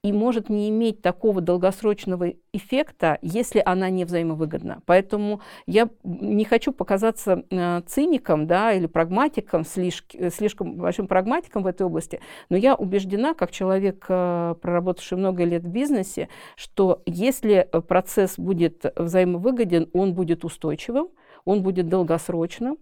и 0.02 0.12
может 0.12 0.48
не 0.48 0.68
иметь 0.70 1.02
такого 1.02 1.40
долгосрочного 1.40 2.32
эффекта, 2.52 3.18
если 3.22 3.62
она 3.64 3.90
не 3.90 4.04
взаимовыгодна. 4.04 4.82
Поэтому 4.86 5.40
я 5.66 5.88
не 6.04 6.44
хочу 6.44 6.72
показаться 6.72 7.44
циником 7.86 8.46
да, 8.46 8.72
или 8.72 8.86
прагматиком, 8.86 9.64
слишком, 9.64 10.30
слишком 10.30 10.74
большим 10.76 11.08
прагматиком 11.08 11.62
в 11.62 11.66
этой 11.66 11.82
области, 11.82 12.20
но 12.48 12.56
я 12.56 12.74
убеждена, 12.74 13.34
как 13.34 13.50
человек, 13.50 14.06
проработавший 14.06 15.18
много 15.18 15.44
лет 15.44 15.64
в 15.64 15.68
бизнесе, 15.68 16.28
что 16.56 17.02
если 17.06 17.68
процесс 17.88 18.38
будет 18.38 18.84
взаимовыгодным, 18.96 19.17
взаимовыгоден, 19.18 19.88
он 19.92 20.14
будет 20.14 20.44
устойчивым, 20.44 21.08
он 21.44 21.62
будет 21.62 21.88
долгосрочным. 21.88 22.78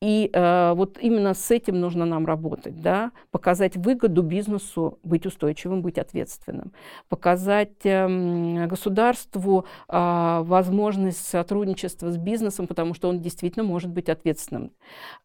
И 0.00 0.30
э, 0.32 0.74
вот 0.76 0.96
именно 1.00 1.34
с 1.34 1.50
этим 1.50 1.80
нужно 1.80 2.04
нам 2.04 2.24
работать, 2.24 2.80
да? 2.80 3.10
показать 3.32 3.76
выгоду 3.76 4.22
бизнесу, 4.22 5.00
быть 5.02 5.26
устойчивым, 5.26 5.82
быть 5.82 5.98
ответственным, 5.98 6.72
показать 7.08 7.84
э, 7.84 8.66
государству 8.68 9.64
э, 9.88 10.40
возможность 10.44 11.26
сотрудничества 11.26 12.12
с 12.12 12.16
бизнесом, 12.16 12.68
потому 12.68 12.94
что 12.94 13.08
он 13.08 13.20
действительно 13.20 13.64
может 13.64 13.90
быть 13.90 14.08
ответственным. 14.08 14.70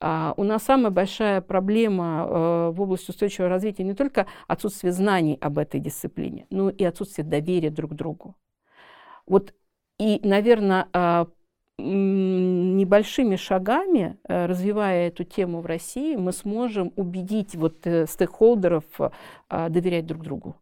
Э, 0.01 0.33
у 0.37 0.43
нас 0.43 0.63
самая 0.63 0.89
большая 0.89 1.41
проблема 1.41 2.25
э, 2.27 2.71
в 2.73 2.81
области 2.81 3.11
устойчивого 3.11 3.49
развития 3.49 3.83
не 3.83 3.93
только 3.93 4.25
отсутствие 4.47 4.91
знаний 4.91 5.37
об 5.39 5.59
этой 5.59 5.79
дисциплине, 5.79 6.47
но 6.49 6.71
и 6.71 6.83
отсутствие 6.83 7.27
доверия 7.27 7.69
друг 7.69 7.91
к 7.91 7.93
другу. 7.93 8.35
Вот 9.27 9.53
и, 10.03 10.19
наверное, 10.27 10.89
а, 10.91 11.27
небольшими 11.77 13.37
шагами, 13.37 14.17
э, 14.27 14.45
развивая 14.47 15.07
эту 15.07 15.23
тему 15.23 15.61
в 15.61 15.65
России, 15.65 16.17
мы 16.17 16.33
сможем 16.33 16.91
убедить 16.97 17.55
вот 17.55 17.87
э, 17.87 18.05
стейкхолдеров 18.05 18.83
а, 19.49 19.69
доверять 19.69 20.05
друг 20.05 20.21
другу 20.21 20.57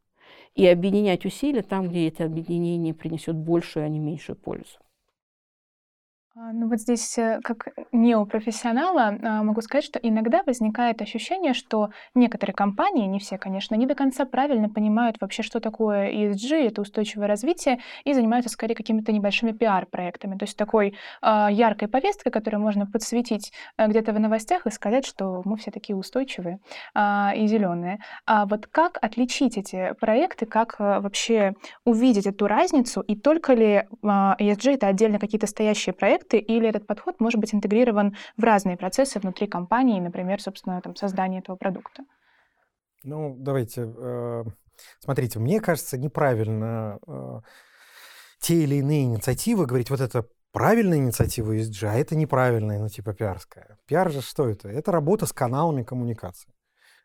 и 0.53 0.67
объединять 0.67 1.25
усилия 1.25 1.63
там, 1.63 1.89
где 1.89 2.07
это 2.07 2.25
объединение 2.25 2.93
принесет 2.93 3.35
большую, 3.35 3.85
а 3.85 3.89
не 3.89 3.97
меньшую 3.97 4.35
пользу. 4.35 4.77
А, 6.33 6.53
ну 6.53 6.69
вот 6.69 6.79
здесь, 6.79 7.17
э, 7.17 7.41
как 7.43 7.67
неопрофессионала, 7.91 9.17
а, 9.21 9.43
могу 9.43 9.59
сказать, 9.59 9.83
что 9.83 9.99
иногда 9.99 10.43
возникает 10.45 11.01
ощущение, 11.01 11.53
что 11.53 11.89
некоторые 12.15 12.55
компании, 12.55 13.05
не 13.05 13.19
все, 13.19 13.37
конечно, 13.37 13.75
не 13.75 13.85
до 13.85 13.95
конца 13.95 14.23
правильно 14.23 14.69
понимают 14.69 15.17
вообще, 15.19 15.43
что 15.43 15.59
такое 15.59 16.09
ESG, 16.09 16.67
это 16.67 16.83
устойчивое 16.83 17.27
развитие, 17.27 17.79
и 18.05 18.13
занимаются 18.13 18.49
скорее 18.49 18.75
какими-то 18.75 19.11
небольшими 19.11 19.51
пиар-проектами. 19.51 20.37
То 20.37 20.45
есть 20.45 20.55
такой 20.55 20.95
э, 21.21 21.47
яркой 21.51 21.89
повесткой, 21.89 22.31
которую 22.31 22.61
можно 22.61 22.85
подсветить 22.85 23.51
э, 23.77 23.87
где-то 23.87 24.13
в 24.13 24.19
новостях 24.19 24.65
и 24.65 24.71
сказать, 24.71 25.05
что 25.05 25.41
мы 25.43 25.57
все 25.57 25.69
такие 25.69 25.97
устойчивые 25.97 26.59
э, 26.95 27.35
и 27.35 27.45
зеленые. 27.45 27.99
А 28.25 28.45
вот 28.45 28.67
как 28.67 28.97
отличить 29.01 29.57
эти 29.57 29.93
проекты, 29.99 30.45
как 30.45 30.75
э, 30.79 31.01
вообще 31.01 31.55
увидеть 31.83 32.25
эту 32.25 32.47
разницу, 32.47 33.01
и 33.01 33.17
только 33.17 33.53
ли 33.53 33.67
э, 33.67 33.85
ESG 34.01 34.75
это 34.75 34.87
отдельно 34.87 35.19
какие-то 35.19 35.47
стоящие 35.47 35.91
проекты, 35.91 36.20
проекты, 36.21 36.37
или 36.37 36.69
этот 36.69 36.87
подход 36.87 37.19
может 37.19 37.39
быть 37.39 37.53
интегрирован 37.53 38.15
в 38.37 38.43
разные 38.43 38.77
процессы 38.77 39.19
внутри 39.19 39.47
компании, 39.47 39.99
например, 39.99 40.41
собственно, 40.41 40.81
там, 40.81 40.95
создание 40.95 41.41
этого 41.41 41.55
продукта? 41.55 42.03
Ну, 43.03 43.35
давайте. 43.37 43.93
Э, 43.97 44.43
смотрите, 44.99 45.39
мне 45.39 45.59
кажется, 45.59 45.97
неправильно 45.97 46.99
э, 47.07 47.41
те 48.39 48.63
или 48.63 48.75
иные 48.75 49.03
инициативы 49.03 49.65
говорить, 49.65 49.89
вот 49.89 50.01
это 50.01 50.25
правильная 50.51 50.97
инициатива 50.97 51.55
ESG, 51.55 51.87
а 51.87 51.93
это 51.95 52.15
неправильная, 52.15 52.79
ну, 52.79 52.89
типа 52.89 53.13
пиарская. 53.13 53.77
Пиар 53.87 54.11
же 54.11 54.21
что 54.21 54.49
это? 54.49 54.69
Это 54.69 54.91
работа 54.91 55.25
с 55.25 55.33
каналами 55.33 55.83
коммуникации. 55.83 56.53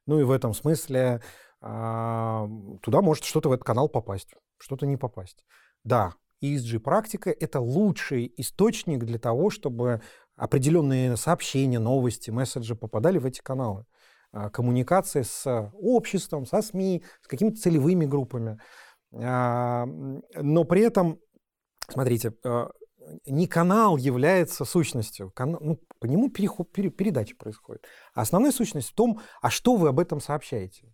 Ну 0.06 0.20
и 0.20 0.24
в 0.24 0.30
этом 0.30 0.54
смысле 0.54 1.20
а, 1.60 2.48
туда 2.82 3.00
может 3.00 3.24
что-то 3.24 3.48
в 3.48 3.52
этот 3.52 3.64
канал 3.64 3.88
попасть, 3.88 4.34
что-то 4.58 4.86
не 4.86 4.96
попасть. 4.96 5.44
Да, 5.84 6.12
ESG-практика— 6.42 7.30
это 7.40 7.60
лучший 7.60 8.32
источник 8.36 9.04
для 9.04 9.18
того, 9.18 9.50
чтобы 9.50 10.02
определенные 10.36 11.16
сообщения, 11.16 11.78
новости, 11.78 12.30
месседжи 12.30 12.74
попадали 12.74 13.18
в 13.18 13.26
эти 13.26 13.40
каналы. 13.40 13.86
А, 14.32 14.50
коммуникации 14.50 15.22
с 15.22 15.70
обществом, 15.72 16.44
со 16.44 16.60
СМИ, 16.60 17.02
с 17.22 17.26
какими-то 17.26 17.60
целевыми 17.60 18.04
группами. 18.04 18.58
А, 19.14 19.86
но 19.86 20.64
при 20.64 20.82
этом, 20.82 21.18
смотрите, 21.88 22.34
а, 22.44 22.68
не 23.24 23.46
канал 23.46 23.96
является 23.96 24.64
сущностью, 24.64 25.32
ну, 25.38 25.80
по 26.00 26.06
нему 26.06 26.28
переход, 26.28 26.70
передача 26.72 27.34
происходит. 27.36 27.86
А 28.14 28.22
основная 28.22 28.52
сущность 28.52 28.90
в 28.90 28.94
том, 28.94 29.20
а 29.40 29.48
что 29.48 29.76
вы 29.76 29.88
об 29.88 30.00
этом 30.00 30.20
сообщаете. 30.20 30.92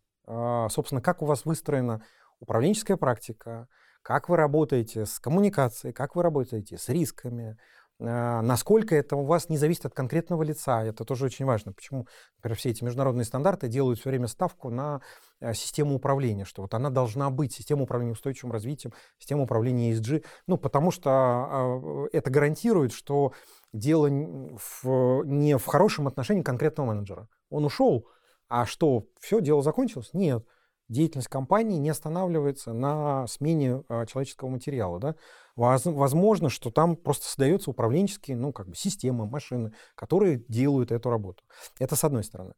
Собственно, 0.68 1.00
как 1.00 1.22
у 1.22 1.26
вас 1.26 1.46
выстроена 1.46 2.04
управленческая 2.38 2.96
практика, 2.96 3.66
как 4.02 4.28
вы 4.28 4.37
работаете 4.37 5.06
с 5.06 5.18
коммуникацией, 5.18 5.92
как 5.92 6.16
вы 6.16 6.23
работаете 6.23 6.76
с 6.76 6.88
рисками, 6.88 7.56
а, 8.04 8.42
насколько 8.42 8.97
это 8.97 9.16
у 9.16 9.25
вас 9.25 9.49
не 9.49 9.56
зависит 9.56 9.87
от 9.87 9.94
конкретного 9.94 10.42
лица. 10.42 10.82
Это 10.82 11.04
тоже 11.04 11.26
очень 11.26 11.44
важно. 11.44 11.73
Почему, 11.73 12.06
например, 12.38 12.59
все 12.59 12.71
эти 12.71 12.82
международные 12.82 13.25
стандарты 13.25 13.68
делают 13.68 14.00
все 14.00 14.11
время 14.11 14.26
ставку 14.26 14.71
на 14.71 15.00
э, 15.40 15.54
систему 15.54 15.94
управления, 15.94 16.44
что 16.44 16.62
вот 16.62 16.75
она 16.75 16.90
должна 16.90 17.30
быть, 17.30 17.52
система 17.52 17.82
управления 17.82 18.12
устойчивым 18.12 18.52
развитием, 18.52 18.92
система 19.18 19.42
управления 19.42 19.92
ESG, 19.92 20.25
ну, 20.47 20.56
потому 20.59 20.90
что 20.90 21.11
а, 21.11 22.06
это 22.12 22.30
гарантирует, 22.30 22.92
что 22.92 23.32
дело 23.73 24.09
в, 24.09 25.25
не 25.25 25.56
в 25.56 25.66
хорошем 25.66 26.09
отношении 26.09 26.42
конкретного 26.42 26.88
менеджера. 26.88 27.28
Он 27.50 27.64
ушел, 27.64 28.09
а 28.49 28.66
что, 28.66 29.06
все, 29.21 29.40
дело 29.40 29.62
закончилось? 29.62 30.11
Нет 30.12 30.44
деятельность 30.92 31.28
компании 31.28 31.78
не 31.78 31.90
останавливается 31.90 32.72
на 32.72 33.26
смене 33.26 33.82
а, 33.88 34.06
человеческого 34.06 34.49
материала. 34.49 35.00
Да? 35.00 35.16
Возможно, 35.56 36.49
что 36.49 36.70
там 36.70 36.96
просто 36.96 37.26
создаются 37.26 37.70
управленческие 37.70 38.37
ну, 38.37 38.52
как 38.52 38.68
бы 38.68 38.75
системы, 38.75 39.26
машины, 39.26 39.72
которые 39.94 40.44
делают 40.49 40.92
эту 40.92 41.11
работу. 41.11 41.42
Это 41.78 41.96
с 41.96 42.04
одной 42.04 42.25
стороны. 42.25 42.54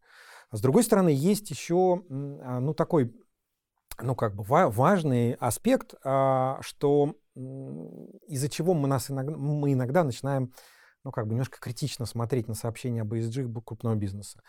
С 0.52 0.60
другой 0.60 0.84
стороны, 0.84 1.08
есть 1.08 1.50
еще 1.50 2.02
а, 2.10 2.60
ну, 2.60 2.74
такой 2.74 3.14
ну, 4.00 4.14
как 4.14 4.34
бы 4.34 4.44
важный 4.44 5.34
аспект, 5.34 5.94
а, 6.04 6.58
что 6.60 7.14
из-за 7.34 8.48
чего 8.48 8.74
мы, 8.74 8.86
нас 8.86 9.10
иногда, 9.10 9.36
мы 9.36 9.72
иногда 9.72 10.04
начинаем 10.04 10.52
ну, 11.04 11.10
как 11.10 11.26
бы 11.26 11.32
немножко 11.32 11.58
критично 11.60 12.06
смотреть 12.06 12.48
на 12.48 12.54
сообщения 12.54 13.02
об 13.02 13.12
ESG 13.12 13.52
крупного 13.64 13.94
бизнеса. 13.94 14.40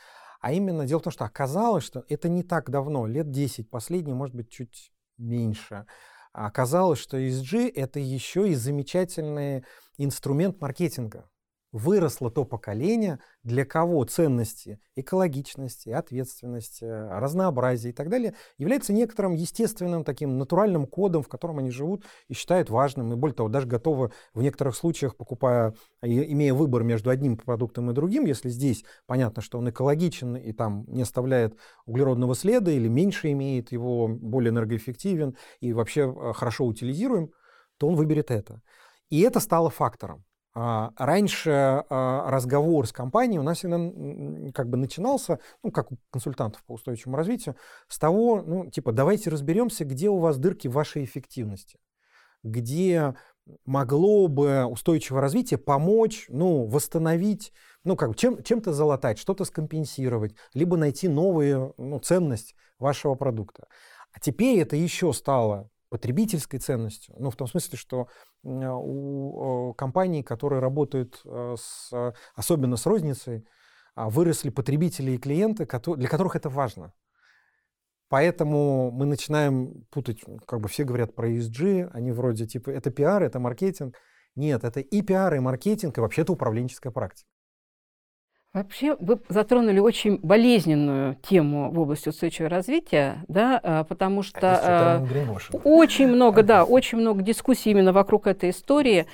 А 0.46 0.52
именно 0.52 0.86
дело 0.86 1.00
в 1.00 1.02
том, 1.02 1.12
что 1.12 1.25
оказалось, 1.25 1.84
что 1.84 2.06
это 2.08 2.30
не 2.30 2.44
так 2.44 2.70
давно, 2.70 3.08
лет 3.08 3.32
10, 3.32 3.68
последние, 3.68 4.14
может 4.14 4.36
быть, 4.36 4.52
чуть 4.52 4.92
меньше. 5.18 5.88
Оказалось, 6.34 7.00
что 7.00 7.18
ESG— 7.18 7.72
это 7.75 8.00
еще 8.00 8.48
и 8.48 8.54
замечательный 8.54 9.66
инструмент 9.98 10.62
маркетинга 10.62 11.28
выросло 11.75 12.32
то 12.32 12.46
поколение, 12.46 13.20
для 13.44 13.65
кого 13.65 14.01
ценности 14.05 14.79
экологичности, 14.96 15.89
ответственности, 15.89 16.86
разнообразия 16.86 17.89
и 17.89 17.91
так 17.91 18.10
далее 18.10 18.34
является 18.58 18.94
некоторым 18.94 19.34
естественным 19.34 20.05
таким 20.05 20.38
натуральным 20.38 20.88
кодом, 20.88 21.22
в 21.22 21.27
котором 21.27 21.58
они 21.58 21.72
живут 21.72 22.05
и 22.29 22.34
считают 22.34 22.70
важным, 22.70 23.12
и 23.12 23.17
более 23.17 23.36
того, 23.36 23.50
даже 23.50 23.67
готовы 23.67 24.13
в 24.34 24.41
некоторых 24.41 24.74
случаях, 24.74 25.17
покупая, 25.17 25.74
имея 26.01 26.53
выбор 26.53 26.84
между 26.84 27.10
одним 27.10 27.36
продуктом 27.36 27.91
и 27.91 27.94
другим, 27.94 28.25
если 28.25 28.48
здесь 28.48 28.86
понятно, 29.05 29.41
что 29.41 29.58
он 29.58 29.70
экологичен 29.70 30.38
и 30.38 30.53
там 30.53 30.86
не 30.88 31.01
оставляет 31.01 31.58
углеродного 31.86 32.36
следа 32.36 32.72
или 32.72 32.88
меньше 32.88 33.34
имеет 33.34 33.74
его, 33.74 34.08
более 34.08 34.51
энергоэффективен 34.51 35.36
и 35.60 35.74
вообще 35.74 36.10
э, 36.10 36.32
хорошо 36.32 36.65
утилизируем, 36.65 37.31
то 37.77 37.90
он 37.90 37.96
выберет 37.96 38.31
это. 38.31 38.61
И 39.09 39.20
это 39.20 39.42
стало 39.42 39.70
фактором. 39.70 40.24
А, 40.57 40.94
раньше 40.96 41.51
а, 41.51 42.31
разговор 42.31 42.87
с 42.87 42.94
компанией 42.94 43.39
у 43.39 43.44
нас 43.44 43.57
всегда 43.57 44.51
как 44.53 44.70
бы 44.70 44.77
начинался, 44.77 45.39
ну, 45.63 45.72
как 45.72 45.91
у 45.91 45.98
консультантов 46.11 46.63
по 46.63 46.75
устойчивому 46.75 47.18
развитию, 47.18 47.57
с 47.89 48.00
того, 48.00 48.41
ну, 48.41 48.72
типа, 48.72 48.94
давайте 48.94 49.29
разберемся, 49.29 49.83
где 49.83 50.07
у 50.07 50.18
вас 50.18 50.37
дырки 50.37 50.70
в 50.70 50.72
вашей 50.72 51.03
эффективности, 51.03 51.77
где 52.41 53.15
могло 53.65 54.29
бы 54.29 54.63
устойчивое 54.63 55.20
развитие 55.20 55.57
помочь, 55.57 56.27
ну, 56.29 56.65
восстановить, 56.65 57.51
ну, 57.83 57.98
как 57.98 58.11
бы 58.11 58.15
чем, 58.15 58.41
чем-то 58.41 58.72
залатать, 58.72 59.20
что-то 59.20 59.44
скомпенсировать, 59.44 60.35
либо 60.53 60.77
найти 60.77 61.09
новую 61.09 61.74
ну, 61.77 62.00
ценность 62.00 62.55
вашего 62.79 63.15
продукта. 63.15 63.68
А 64.13 64.22
теперь 64.22 64.59
это 64.59 64.77
еще 64.77 65.11
стало 65.11 65.70
потребительской 65.96 66.60
ценностью. 66.60 67.16
Ну, 67.18 67.29
в 67.29 67.36
том 67.36 67.48
смысле, 67.48 67.77
что 67.77 68.08
у 68.44 69.74
компаний, 69.77 70.24
которые 70.24 70.60
работают 70.60 71.22
э, 71.24 71.55
с, 71.58 72.14
особенно 72.36 72.75
с 72.75 72.86
розницей, 72.86 73.48
а, 73.96 74.10
выросли 74.10 74.50
потребители 74.50 75.12
и 75.12 75.18
клиенты, 75.18 75.66
для 75.66 76.10
которых 76.10 76.36
это 76.36 76.50
важно. 76.50 76.92
Поэтому 78.10 78.92
мы 78.92 79.05
начинаем 79.05 79.86
путать, 79.90 80.20
как 80.46 80.60
бы 80.60 80.68
все 80.68 80.84
говорят 80.84 81.16
про 81.16 81.29
ESG, 81.29 81.90
они 81.94 82.12
вроде 82.12 82.46
типа 82.46 82.72
это 82.72 82.92
пиар, 82.92 83.24
это 83.24 83.40
маркетинг. 83.40 83.96
Нет, 84.36 84.66
это 84.66 84.81
и 84.81 85.01
пиар, 85.01 85.34
и 85.36 85.40
маркетинг, 85.40 85.98
и 85.98 86.01
вообще 86.01 86.24
это 86.24 86.34
управленческая 86.34 86.92
практика. 86.92 87.29
Вообще 88.55 88.96
вы 89.01 89.20
затронули 89.27 89.79
очень 89.79 90.18
болезненную 90.24 91.18
тему 91.22 91.72
в 91.72 91.77
области 91.77 92.07
устойчивого 92.07 92.50
развития, 92.50 93.18
да, 93.27 93.59
а, 93.61 93.83
потому 93.83 94.24
что 94.24 95.05
э, 95.51 95.57
очень 95.65 96.07
много, 96.07 96.41
да, 96.41 96.63
очень 96.63 97.00
много 97.00 97.22
дискуссий 97.22 97.72
именно 97.72 97.91
вокруг 97.91 98.27
этой 98.27 98.51
истории. 98.51 99.07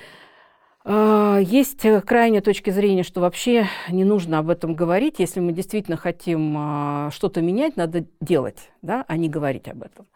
А, 0.84 1.39
есть 1.39 1.86
крайняя 2.06 2.41
точка 2.41 2.72
зрения, 2.72 3.04
что 3.04 3.22
вообще 3.22 3.67
не 3.89 4.04
нужно 4.04 4.39
об 4.39 4.50
этом 4.50 4.76
говорить. 4.76 5.15
Если 5.20 5.39
мы 5.39 5.52
действительно 5.52 5.98
хотим 5.98 7.10
что-то 7.12 7.41
менять, 7.41 7.78
надо 7.78 8.06
делать, 8.20 8.70
да, 8.82 9.06
а 9.08 9.17
не 9.17 9.30
говорить 9.30 9.67
об 9.67 9.84
этом. 9.84 10.08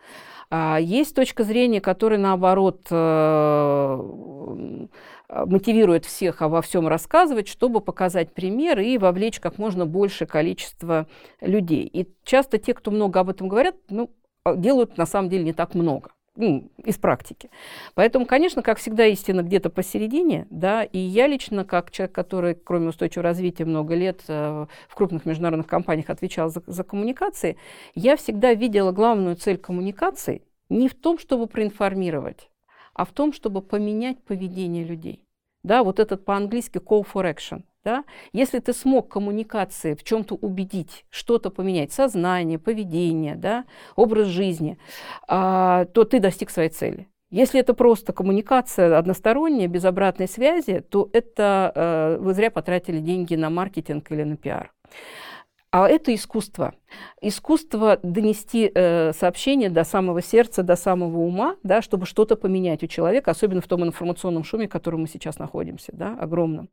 Есть 0.79 1.15
точка 1.15 1.43
зрения, 1.43 1.81
которая, 1.81 2.19
наоборот, 2.19 2.85
э, 2.91 4.87
Э, 5.27 5.45
мотивирует 5.45 6.05
всех 6.05 6.41
обо 6.41 6.61
всем 6.61 6.87
рассказывать, 6.87 7.47
чтобы 7.47 7.81
показать 7.81 8.33
пример 8.33 8.79
и 8.79 8.97
вовлечь 8.97 9.39
как 9.39 9.57
можно 9.57 9.85
большее 9.85 10.27
количество 10.27 11.07
людей. 11.41 11.89
И 11.91 12.07
часто 12.23 12.57
те, 12.57 12.73
кто 12.73 12.91
много 12.91 13.19
об 13.19 13.29
этом 13.29 13.47
говорят, 13.47 13.75
ну, 13.89 14.11
э, 14.45 14.55
делают 14.55 14.97
на 14.97 15.05
самом 15.05 15.29
деле 15.29 15.43
не 15.43 15.53
так 15.53 15.73
много 15.73 16.11
ну, 16.35 16.69
из 16.83 16.97
практики. 16.97 17.49
Поэтому, 17.93 18.25
конечно, 18.25 18.61
как 18.61 18.77
всегда, 18.77 19.05
истина 19.07 19.41
где-то 19.41 19.69
посередине, 19.69 20.47
да, 20.49 20.83
и 20.83 20.97
я 20.97 21.27
лично, 21.27 21.65
как 21.65 21.91
человек, 21.91 22.13
который, 22.13 22.55
кроме 22.55 22.89
устойчивого 22.89 23.23
развития, 23.23 23.65
много 23.65 23.95
лет 23.95 24.23
э, 24.27 24.65
в 24.87 24.95
крупных 24.95 25.25
международных 25.25 25.67
компаниях 25.67 26.09
отвечал 26.09 26.49
за, 26.49 26.61
за 26.67 26.83
коммуникации, 26.83 27.57
я 27.93 28.15
всегда 28.15 28.53
видела 28.53 28.91
главную 28.91 29.35
цель 29.35 29.57
коммуникаций 29.57 30.43
не 30.69 30.87
в 30.87 30.95
том, 30.95 31.17
чтобы 31.17 31.47
проинформировать, 31.47 32.49
а 32.93 33.05
в 33.05 33.11
том, 33.11 33.33
чтобы 33.33 33.61
поменять 33.61 34.23
поведение 34.23 34.83
людей. 34.83 35.23
Да, 35.63 35.83
вот 35.83 35.99
этот 35.99 36.25
по-английски 36.25 36.77
call 36.77 37.05
for 37.11 37.23
action. 37.23 37.63
Да? 37.85 38.03
Если 38.33 38.57
ты 38.57 38.73
смог 38.73 39.09
коммуникации 39.09 39.93
в 39.93 40.03
чем-то 40.03 40.35
убедить, 40.35 41.05
что-то 41.11 41.51
поменять, 41.51 41.93
сознание, 41.93 42.57
поведение, 42.57 43.35
да, 43.35 43.65
образ 43.95 44.27
жизни, 44.27 44.79
а, 45.27 45.85
то 45.85 46.03
ты 46.03 46.19
достиг 46.19 46.49
своей 46.49 46.69
цели. 46.69 47.07
Если 47.29 47.59
это 47.59 47.73
просто 47.73 48.11
коммуникация 48.11 48.97
односторонняя, 48.97 49.67
без 49.67 49.85
обратной 49.85 50.27
связи, 50.27 50.79
то 50.79 51.09
это 51.11 51.71
э, 51.75 52.17
вы 52.21 52.33
зря 52.33 52.49
потратили 52.49 52.99
деньги 52.99 53.35
на 53.35 53.49
маркетинг 53.49 54.11
или 54.11 54.23
на 54.23 54.37
пиар. 54.37 54.71
А 55.71 55.89
это 55.89 56.15
искусство. 56.15 56.73
Искусство 57.21 57.99
донести 58.01 58.71
э, 58.73 59.11
сообщение 59.11 59.69
до 59.69 59.83
самого 59.83 60.21
сердца, 60.21 60.63
до 60.63 60.75
самого 60.75 61.17
ума, 61.17 61.57
да, 61.63 61.81
чтобы 61.81 62.05
что-то 62.05 62.35
поменять 62.35 62.83
у 62.83 62.87
человека, 62.87 63.31
особенно 63.31 63.59
в 63.59 63.67
том 63.67 63.83
информационном 63.83 64.43
шуме, 64.43 64.67
в 64.67 64.71
котором 64.71 65.01
мы 65.01 65.07
сейчас 65.07 65.37
находимся, 65.37 65.91
да, 65.93 66.17
огромном. 66.17 66.69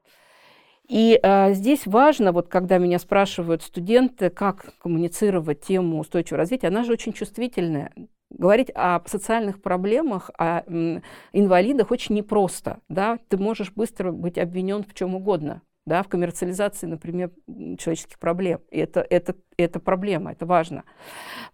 И 0.88 1.18
э, 1.22 1.54
здесь 1.54 1.86
важно, 1.86 2.32
вот 2.32 2.48
когда 2.48 2.78
меня 2.78 2.98
спрашивают 2.98 3.62
студенты, 3.62 4.30
как 4.30 4.74
коммуницировать 4.78 5.60
тему 5.60 5.98
устойчивого 5.98 6.38
развития, 6.38 6.68
она 6.68 6.84
же 6.84 6.92
очень 6.92 7.12
чувствительная. 7.12 7.92
Говорить 8.30 8.70
о 8.74 9.00
социальных 9.06 9.60
проблемах, 9.60 10.30
о 10.38 10.62
м, 10.66 11.02
инвалидах 11.32 11.90
очень 11.90 12.16
непросто. 12.16 12.80
Да? 12.88 13.18
Ты 13.28 13.36
можешь 13.36 13.72
быстро 13.72 14.10
быть 14.10 14.38
обвинен 14.38 14.82
в 14.84 14.94
чем 14.94 15.14
угодно, 15.14 15.62
да, 15.86 16.02
в 16.02 16.08
коммерциализации, 16.08 16.86
например, 16.86 17.30
человеческих 17.78 18.18
проблем. 18.18 18.60
И 18.70 18.78
это, 18.78 19.06
это, 19.08 19.34
это 19.56 19.80
проблема, 19.80 20.32
это 20.32 20.46
важно. 20.46 20.84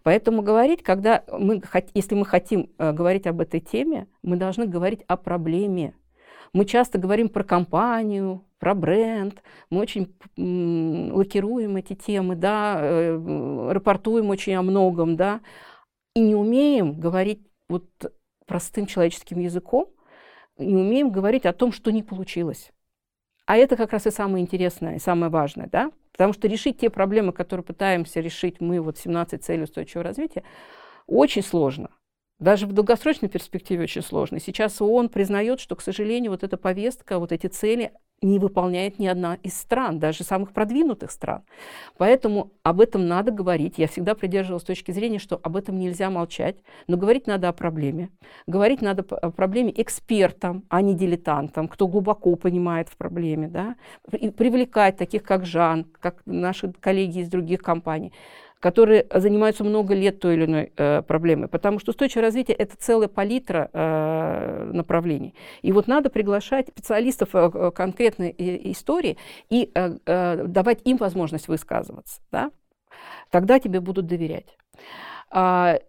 Поэтому 0.03 0.41
говорить, 0.41 0.83
когда 0.83 1.23
мы, 1.31 1.61
если 1.93 2.15
мы 2.15 2.25
хотим 2.25 2.69
э, 2.77 2.93
говорить 2.93 3.27
об 3.27 3.41
этой 3.41 3.59
теме, 3.59 4.07
мы 4.23 4.37
должны 4.37 4.65
говорить 4.65 5.03
о 5.07 5.17
проблеме. 5.17 5.93
Мы 6.53 6.65
часто 6.65 6.97
говорим 6.97 7.29
про 7.29 7.43
компанию, 7.43 8.43
про 8.59 8.75
бренд, 8.75 9.41
мы 9.69 9.81
очень 9.81 10.15
лакируем 10.37 11.77
эти 11.77 11.95
темы, 11.95 12.35
да, 12.35 12.77
э, 12.81 13.71
рапортуем 13.71 14.29
очень 14.29 14.53
о 14.53 14.61
многом, 14.61 15.15
да, 15.15 15.41
и 16.13 16.19
не 16.19 16.35
умеем 16.35 16.99
говорить 16.99 17.41
вот 17.69 17.85
простым 18.45 18.85
человеческим 18.85 19.39
языком, 19.39 19.87
не 20.57 20.75
умеем 20.75 21.11
говорить 21.11 21.45
о 21.45 21.53
том, 21.53 21.71
что 21.71 21.91
не 21.91 22.03
получилось. 22.03 22.71
А 23.45 23.57
это 23.57 23.77
как 23.77 23.93
раз 23.93 24.05
и 24.05 24.11
самое 24.11 24.43
интересное, 24.43 24.95
и 24.95 24.99
самое 24.99 25.31
важное, 25.31 25.67
да? 25.71 25.91
Потому 26.11 26.33
что 26.33 26.47
решить 26.47 26.77
те 26.79 26.89
проблемы, 26.89 27.31
которые 27.31 27.63
пытаемся 27.63 28.19
решить 28.19 28.59
мы, 28.59 28.81
вот 28.81 28.97
17 28.97 29.43
целей 29.43 29.63
устойчивого 29.63 30.03
развития, 30.03 30.43
очень 31.07 31.41
сложно. 31.41 31.89
Даже 32.39 32.67
в 32.67 32.71
долгосрочной 32.71 33.27
перспективе 33.27 33.83
очень 33.83 34.01
сложно. 34.01 34.39
Сейчас 34.39 34.81
ООН 34.81 35.09
признает, 35.09 35.59
что, 35.59 35.75
к 35.75 35.81
сожалению, 35.81 36.31
вот 36.31 36.43
эта 36.43 36.55
повестка, 36.55 37.19
вот 37.19 37.31
эти 37.31 37.47
цели 37.47 37.91
не 38.21 38.39
выполняет 38.39 38.99
ни 38.99 39.07
одна 39.07 39.35
из 39.43 39.57
стран, 39.57 39.99
даже 39.99 40.23
самых 40.23 40.51
продвинутых 40.51 41.11
стран. 41.11 41.43
Поэтому 41.97 42.51
об 42.63 42.81
этом 42.81 43.07
надо 43.07 43.31
говорить. 43.31 43.77
Я 43.77 43.87
всегда 43.87 44.15
придерживалась 44.15 44.63
точки 44.63 44.91
зрения, 44.91 45.19
что 45.19 45.39
об 45.41 45.55
этом 45.55 45.79
нельзя 45.79 46.09
молчать, 46.09 46.57
но 46.87 46.97
говорить 46.97 47.27
надо 47.27 47.49
о 47.49 47.53
проблеме. 47.53 48.09
Говорить 48.47 48.81
надо 48.81 49.03
о 49.15 49.31
проблеме 49.31 49.73
экспертам, 49.75 50.63
а 50.69 50.81
не 50.81 50.95
дилетантам, 50.95 51.67
кто 51.67 51.87
глубоко 51.87 52.35
понимает 52.35 52.89
в 52.89 52.97
проблеме. 52.97 53.47
Да? 53.47 53.75
И 54.11 54.29
привлекать 54.29 54.97
таких, 54.97 55.23
как 55.23 55.45
Жан, 55.45 55.85
как 55.99 56.21
наши 56.25 56.71
коллеги 56.73 57.19
из 57.19 57.29
других 57.29 57.61
компаний 57.61 58.13
которые 58.59 59.07
занимаются 59.13 59.63
много 59.63 59.93
лет 59.93 60.19
той 60.19 60.35
или 60.35 60.45
иной 60.45 60.73
э, 60.75 61.01
проблемой, 61.01 61.47
потому 61.47 61.79
что 61.79 61.91
устойчивое 61.91 62.23
развитие– 62.23 62.55
это 62.57 62.75
целая 62.77 63.07
палитра 63.07 63.69
э, 63.71 64.71
направлений. 64.73 65.33
И 65.61 65.71
вот 65.71 65.87
надо 65.87 66.09
приглашать 66.09 66.67
специалистов 66.67 67.29
э, 67.33 67.71
конкретной 67.71 68.35
истории 68.37 69.17
и 69.49 69.71
э, 69.73 69.97
э, 70.05 70.43
давать 70.45 70.79
им 70.83 70.97
возможность 70.97 71.47
высказываться. 71.47 72.21
Да? 72.31 72.51
Тогда 73.29 73.59
тебе 73.59 73.79
будут 73.79 74.07
доверять. 74.07 74.57
А, 75.31 75.79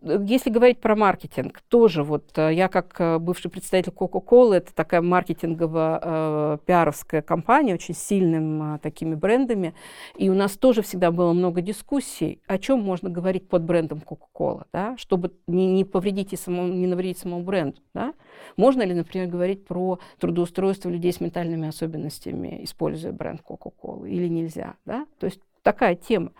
если 0.00 0.50
говорить 0.50 0.80
про 0.80 0.94
маркетинг, 0.94 1.60
тоже 1.68 2.04
вот 2.04 2.38
э, 2.38 2.54
я 2.54 2.68
как 2.68 2.94
э, 3.00 3.18
бывший 3.18 3.50
представитель 3.50 3.92
Coca-Cola, 3.92 4.54
это 4.54 4.72
такая 4.72 5.02
маркетингово-пиаровская 5.02 7.20
э, 7.20 7.22
компания, 7.22 7.74
очень 7.74 7.94
сильными 7.94 8.78
такими 8.78 9.16
брендами, 9.16 9.74
и 10.16 10.30
у 10.30 10.34
нас 10.34 10.52
тоже 10.52 10.82
всегда 10.82 11.10
было 11.10 11.32
много 11.32 11.60
дискуссий, 11.60 12.40
о 12.46 12.58
чем 12.58 12.82
можно 12.82 13.10
говорить 13.10 13.48
под 13.48 13.64
брендом 13.64 13.98
Coca-Cola, 13.98 14.66
да, 14.72 14.96
чтобы 14.96 15.32
не, 15.48 15.72
не 15.72 15.84
повредить 15.84 16.32
и 16.32 16.36
самому, 16.36 16.72
не 16.72 16.86
навредить 16.86 17.18
самому 17.18 17.42
бренду. 17.42 17.82
Да? 17.94 18.14
Можно 18.56 18.82
ли, 18.82 18.94
например, 18.94 19.26
говорить 19.26 19.66
про 19.66 19.98
трудоустройство 20.20 20.88
людей 20.88 21.12
с 21.12 21.20
ментальными 21.20 21.66
особенностями, 21.66 22.60
используя 22.62 23.10
бренд 23.10 23.42
Coca-Cola, 23.42 24.08
или 24.08 24.28
нельзя? 24.28 24.76
Да? 24.84 25.04
То 25.18 25.26
есть 25.26 25.40
такая 25.64 25.96
тема. 25.96 26.30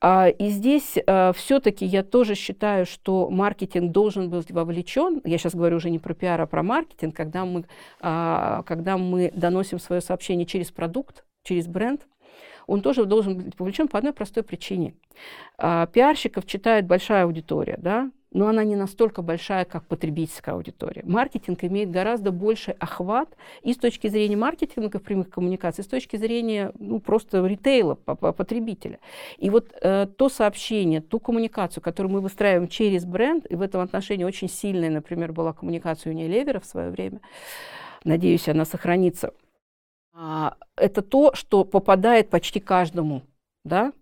А, 0.00 0.28
и 0.28 0.48
здесь 0.48 0.96
а, 1.06 1.32
все-таки 1.34 1.84
я 1.84 2.02
тоже 2.02 2.34
считаю, 2.34 2.86
что 2.86 3.28
маркетинг 3.28 3.92
должен 3.92 4.30
быть 4.30 4.50
вовлечен. 4.50 5.20
Я 5.24 5.36
сейчас 5.36 5.54
говорю 5.54 5.76
уже 5.76 5.90
не 5.90 5.98
про 5.98 6.14
пиар, 6.14 6.40
а 6.40 6.46
про 6.46 6.62
маркетинг, 6.62 7.14
когда 7.14 7.44
мы, 7.44 7.66
а, 8.00 8.62
когда 8.62 8.96
мы 8.96 9.30
доносим 9.34 9.78
свое 9.78 10.00
сообщение 10.00 10.46
через 10.46 10.70
продукт, 10.70 11.24
через 11.42 11.66
бренд, 11.66 12.06
он 12.66 12.80
тоже 12.80 13.04
должен 13.04 13.36
быть 13.36 13.58
вовлечен 13.58 13.88
по 13.88 13.98
одной 13.98 14.12
простой 14.12 14.44
причине. 14.44 14.94
Пиарщиков 15.58 16.46
читает 16.46 16.86
большая 16.86 17.24
аудитория, 17.24 17.76
да, 17.78 18.10
но 18.32 18.48
она 18.48 18.64
не 18.64 18.76
настолько 18.76 19.22
большая, 19.22 19.64
как 19.64 19.86
потребительская 19.86 20.54
аудитория. 20.54 21.02
Маркетинг 21.04 21.64
имеет 21.64 21.90
гораздо 21.90 22.30
больший 22.30 22.74
охват 22.74 23.36
и 23.62 23.72
с 23.72 23.76
точки 23.76 24.08
зрения 24.08 24.36
маркетинга 24.36 24.98
в 24.98 25.02
прямых 25.02 25.30
коммуникаций, 25.30 25.82
и 25.82 25.84
с 25.84 25.88
точки 25.90 26.16
зрения 26.16 26.72
ну, 26.78 27.00
просто 27.00 27.44
ритейла, 27.44 27.94
потребителя. 27.94 29.00
И 29.38 29.50
вот 29.50 29.72
э, 29.80 30.06
то 30.16 30.28
сообщение, 30.28 31.00
ту 31.00 31.18
коммуникацию, 31.18 31.82
которую 31.82 32.12
мы 32.12 32.20
выстраиваем 32.20 32.68
через 32.68 33.04
бренд, 33.04 33.46
и 33.50 33.56
в 33.56 33.62
этом 33.62 33.80
отношении 33.80 34.24
очень 34.24 34.48
сильная, 34.48 34.90
например, 34.90 35.32
была 35.32 35.52
коммуникация 35.52 36.12
Unilever 36.12 36.60
в 36.60 36.66
свое 36.66 36.90
время, 36.90 37.20
надеюсь, 38.04 38.48
она 38.48 38.64
сохранится, 38.64 39.32
а, 40.12 40.56
это 40.76 41.02
то, 41.02 41.34
что 41.34 41.64
попадает 41.64 42.30
почти 42.30 42.60
каждому, 42.60 43.22
да, 43.64 43.92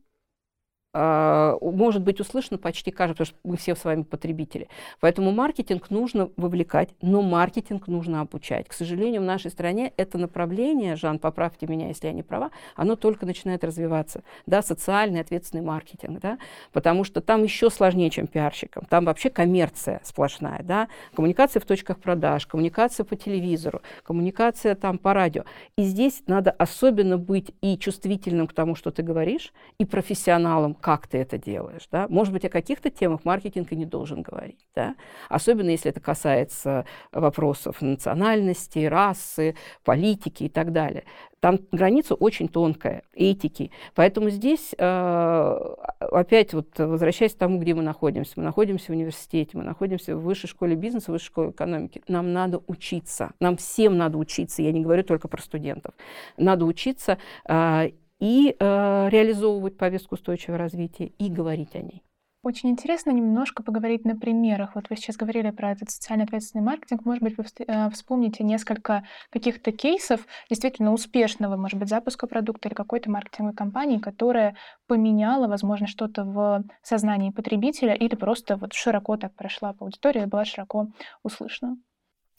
может 0.94 2.02
быть 2.02 2.18
услышано 2.18 2.58
почти 2.58 2.90
каждый, 2.90 3.12
потому 3.12 3.26
что 3.26 3.36
мы 3.44 3.56
все 3.56 3.74
с 3.74 3.84
вами 3.84 4.02
потребители. 4.02 4.68
Поэтому 5.00 5.32
маркетинг 5.32 5.90
нужно 5.90 6.30
вовлекать, 6.36 6.90
но 7.02 7.20
маркетинг 7.20 7.88
нужно 7.88 8.22
обучать. 8.22 8.68
К 8.68 8.72
сожалению, 8.72 9.20
в 9.20 9.24
нашей 9.24 9.50
стране 9.50 9.92
это 9.96 10.16
направление, 10.16 10.96
Жан, 10.96 11.18
поправьте 11.18 11.66
меня, 11.66 11.88
если 11.88 12.06
я 12.06 12.12
не 12.12 12.22
права, 12.22 12.50
оно 12.74 12.96
только 12.96 13.26
начинает 13.26 13.64
развиваться. 13.64 14.22
Да, 14.46 14.62
социальный 14.62 15.20
ответственный 15.20 15.62
маркетинг, 15.62 16.20
да, 16.20 16.38
потому 16.72 17.04
что 17.04 17.20
там 17.20 17.42
еще 17.42 17.68
сложнее, 17.68 18.08
чем 18.08 18.26
пиарщикам. 18.26 18.86
Там 18.88 19.04
вообще 19.04 19.28
коммерция 19.28 20.00
сплошная, 20.04 20.62
да, 20.62 20.88
коммуникация 21.14 21.60
в 21.60 21.66
точках 21.66 21.98
продаж, 21.98 22.46
коммуникация 22.46 23.04
по 23.04 23.14
телевизору, 23.14 23.82
коммуникация 24.04 24.74
там 24.74 24.96
по 24.96 25.12
радио. 25.12 25.44
И 25.76 25.82
здесь 25.82 26.22
надо 26.26 26.50
особенно 26.50 27.18
быть 27.18 27.52
и 27.60 27.76
чувствительным 27.76 28.46
к 28.46 28.54
тому, 28.54 28.74
что 28.74 28.90
ты 28.90 29.02
говоришь, 29.02 29.52
и 29.78 29.84
профессионалом, 29.84 30.77
как 30.80 31.06
ты 31.06 31.18
это 31.18 31.38
делаешь. 31.38 31.88
Да? 31.90 32.06
Может 32.08 32.32
быть, 32.32 32.44
о 32.44 32.48
каких-то 32.48 32.90
темах 32.90 33.24
маркетинг 33.24 33.72
и 33.72 33.76
не 33.76 33.86
должен 33.86 34.22
говорить. 34.22 34.66
Да? 34.74 34.94
Особенно 35.28 35.70
если 35.70 35.90
это 35.90 36.00
касается 36.00 36.84
вопросов 37.12 37.80
национальности, 37.82 38.86
расы, 38.86 39.54
политики 39.84 40.44
и 40.44 40.48
так 40.48 40.72
далее. 40.72 41.04
Там 41.40 41.60
граница 41.70 42.14
очень 42.14 42.48
тонкая, 42.48 43.02
этики. 43.14 43.70
Поэтому 43.94 44.28
здесь, 44.30 44.74
э, 44.76 45.74
опять 46.00 46.52
вот 46.52 46.76
возвращаясь 46.78 47.34
к 47.34 47.38
тому, 47.38 47.60
где 47.60 47.74
мы 47.74 47.82
находимся. 47.82 48.32
Мы 48.36 48.42
находимся 48.42 48.86
в 48.86 48.96
университете, 48.96 49.56
мы 49.56 49.62
находимся 49.62 50.16
в 50.16 50.22
высшей 50.22 50.48
школе 50.48 50.74
бизнеса, 50.74 51.06
в 51.06 51.12
высшей 51.12 51.26
школе 51.26 51.50
экономики. 51.50 52.02
Нам 52.08 52.32
надо 52.32 52.60
учиться. 52.66 53.30
Нам 53.38 53.56
всем 53.56 53.96
надо 53.96 54.18
учиться. 54.18 54.62
Я 54.62 54.72
не 54.72 54.80
говорю 54.80 55.04
только 55.04 55.28
про 55.28 55.40
студентов. 55.40 55.94
Надо 56.36 56.64
учиться 56.64 57.18
э, 57.48 57.90
и 58.20 58.56
э, 58.58 59.08
реализовывать 59.10 59.76
повестку 59.76 60.14
устойчивого 60.14 60.58
развития, 60.58 61.06
и 61.18 61.28
говорить 61.28 61.74
о 61.74 61.82
ней. 61.82 62.02
Очень 62.44 62.70
интересно 62.70 63.10
немножко 63.10 63.64
поговорить 63.64 64.04
на 64.04 64.16
примерах. 64.16 64.76
Вот 64.76 64.88
вы 64.88 64.96
сейчас 64.96 65.16
говорили 65.16 65.50
про 65.50 65.72
этот 65.72 65.90
социально 65.90 66.22
ответственный 66.22 66.62
маркетинг. 66.62 67.04
Может 67.04 67.22
быть, 67.22 67.36
вы 67.36 67.44
э, 67.44 67.90
вспомните 67.90 68.44
несколько 68.44 69.04
каких-то 69.30 69.72
кейсов 69.72 70.20
действительно 70.48 70.92
успешного, 70.92 71.56
может 71.56 71.80
быть, 71.80 71.88
запуска 71.88 72.28
продукта 72.28 72.68
или 72.68 72.74
какой-то 72.74 73.10
маркетинговой 73.10 73.56
компании, 73.56 73.98
которая 73.98 74.56
поменяла, 74.86 75.48
возможно, 75.48 75.88
что-то 75.88 76.24
в 76.24 76.64
сознании 76.82 77.30
потребителя 77.30 77.94
или 77.94 78.14
просто 78.14 78.56
вот 78.56 78.72
широко 78.72 79.16
так 79.16 79.34
прошла 79.34 79.72
по 79.72 79.84
аудитории 79.84 80.24
была 80.24 80.44
широко 80.44 80.88
услышана. 81.24 81.76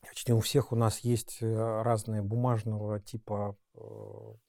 Почти 0.09 0.33
у 0.33 0.39
всех 0.39 0.71
у 0.71 0.75
нас 0.75 0.99
есть 0.99 1.37
э, 1.41 1.81
разные 1.83 2.21
бумажного 2.21 2.99
типа 2.99 3.55
э, 3.75 3.79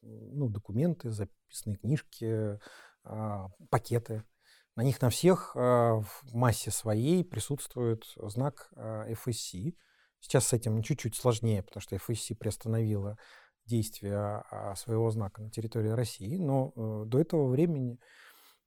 ну, 0.01 0.49
документы, 0.49 1.11
записные 1.11 1.77
книжки, 1.77 2.59
а, 3.03 3.47
пакеты. 3.69 4.23
На 4.75 4.83
них 4.83 5.01
на 5.01 5.09
всех 5.09 5.55
а, 5.55 6.01
в 6.01 6.33
массе 6.33 6.71
своей 6.71 7.23
присутствует 7.23 8.03
знак 8.17 8.71
FSC. 8.75 9.75
Сейчас 10.19 10.47
с 10.47 10.53
этим 10.53 10.81
чуть-чуть 10.83 11.15
сложнее, 11.15 11.63
потому 11.63 11.81
что 11.81 11.95
FSC 11.95 12.35
приостановила 12.35 13.17
действие 13.65 14.15
а, 14.15 14.75
своего 14.75 15.09
знака 15.11 15.41
на 15.41 15.49
территории 15.49 15.89
России. 15.89 16.37
Но 16.37 16.73
э, 16.75 17.03
до 17.07 17.19
этого 17.19 17.47
времени 17.47 17.99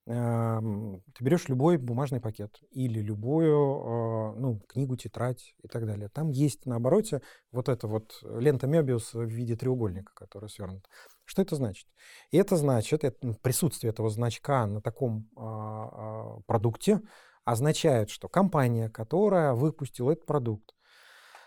ты 0.07 1.25
берешь 1.25 1.49
любой 1.49 1.79
бумажный 1.79 2.21
пакет 2.21 2.61
или 2.71 3.01
любую 3.01 3.57
а, 3.57 4.35
ну, 4.37 4.61
книгу, 4.69 4.97
тетрадь 4.97 5.55
и 5.63 5.69
так 5.69 5.87
далее. 5.87 6.11
Там 6.11 6.29
есть 6.29 6.67
на 6.67 6.77
обороте 6.77 7.23
вот 7.53 7.71
эта 7.71 7.89
вот 7.89 8.19
лента 8.23 8.67
Мебиус 8.67 9.15
в 9.15 9.25
виде 9.25 9.57
треугольника, 9.57 10.13
который 10.15 10.51
свернут. 10.51 10.87
Что 11.25 11.41
это 11.41 11.57
значит? 11.57 11.89
И 12.31 12.37
это 12.37 12.57
значит, 12.57 13.03
это, 13.03 13.33
присутствие 13.41 13.93
этого 13.93 14.11
значка 14.11 14.67
на 14.67 14.83
таком 14.83 15.31
а, 15.37 16.39
продукте 16.47 17.01
означает, 17.47 18.11
что 18.11 18.29
компания, 18.29 18.91
которая 18.91 19.55
выпустила 19.55 20.11
этот 20.11 20.27
продукт, 20.27 20.75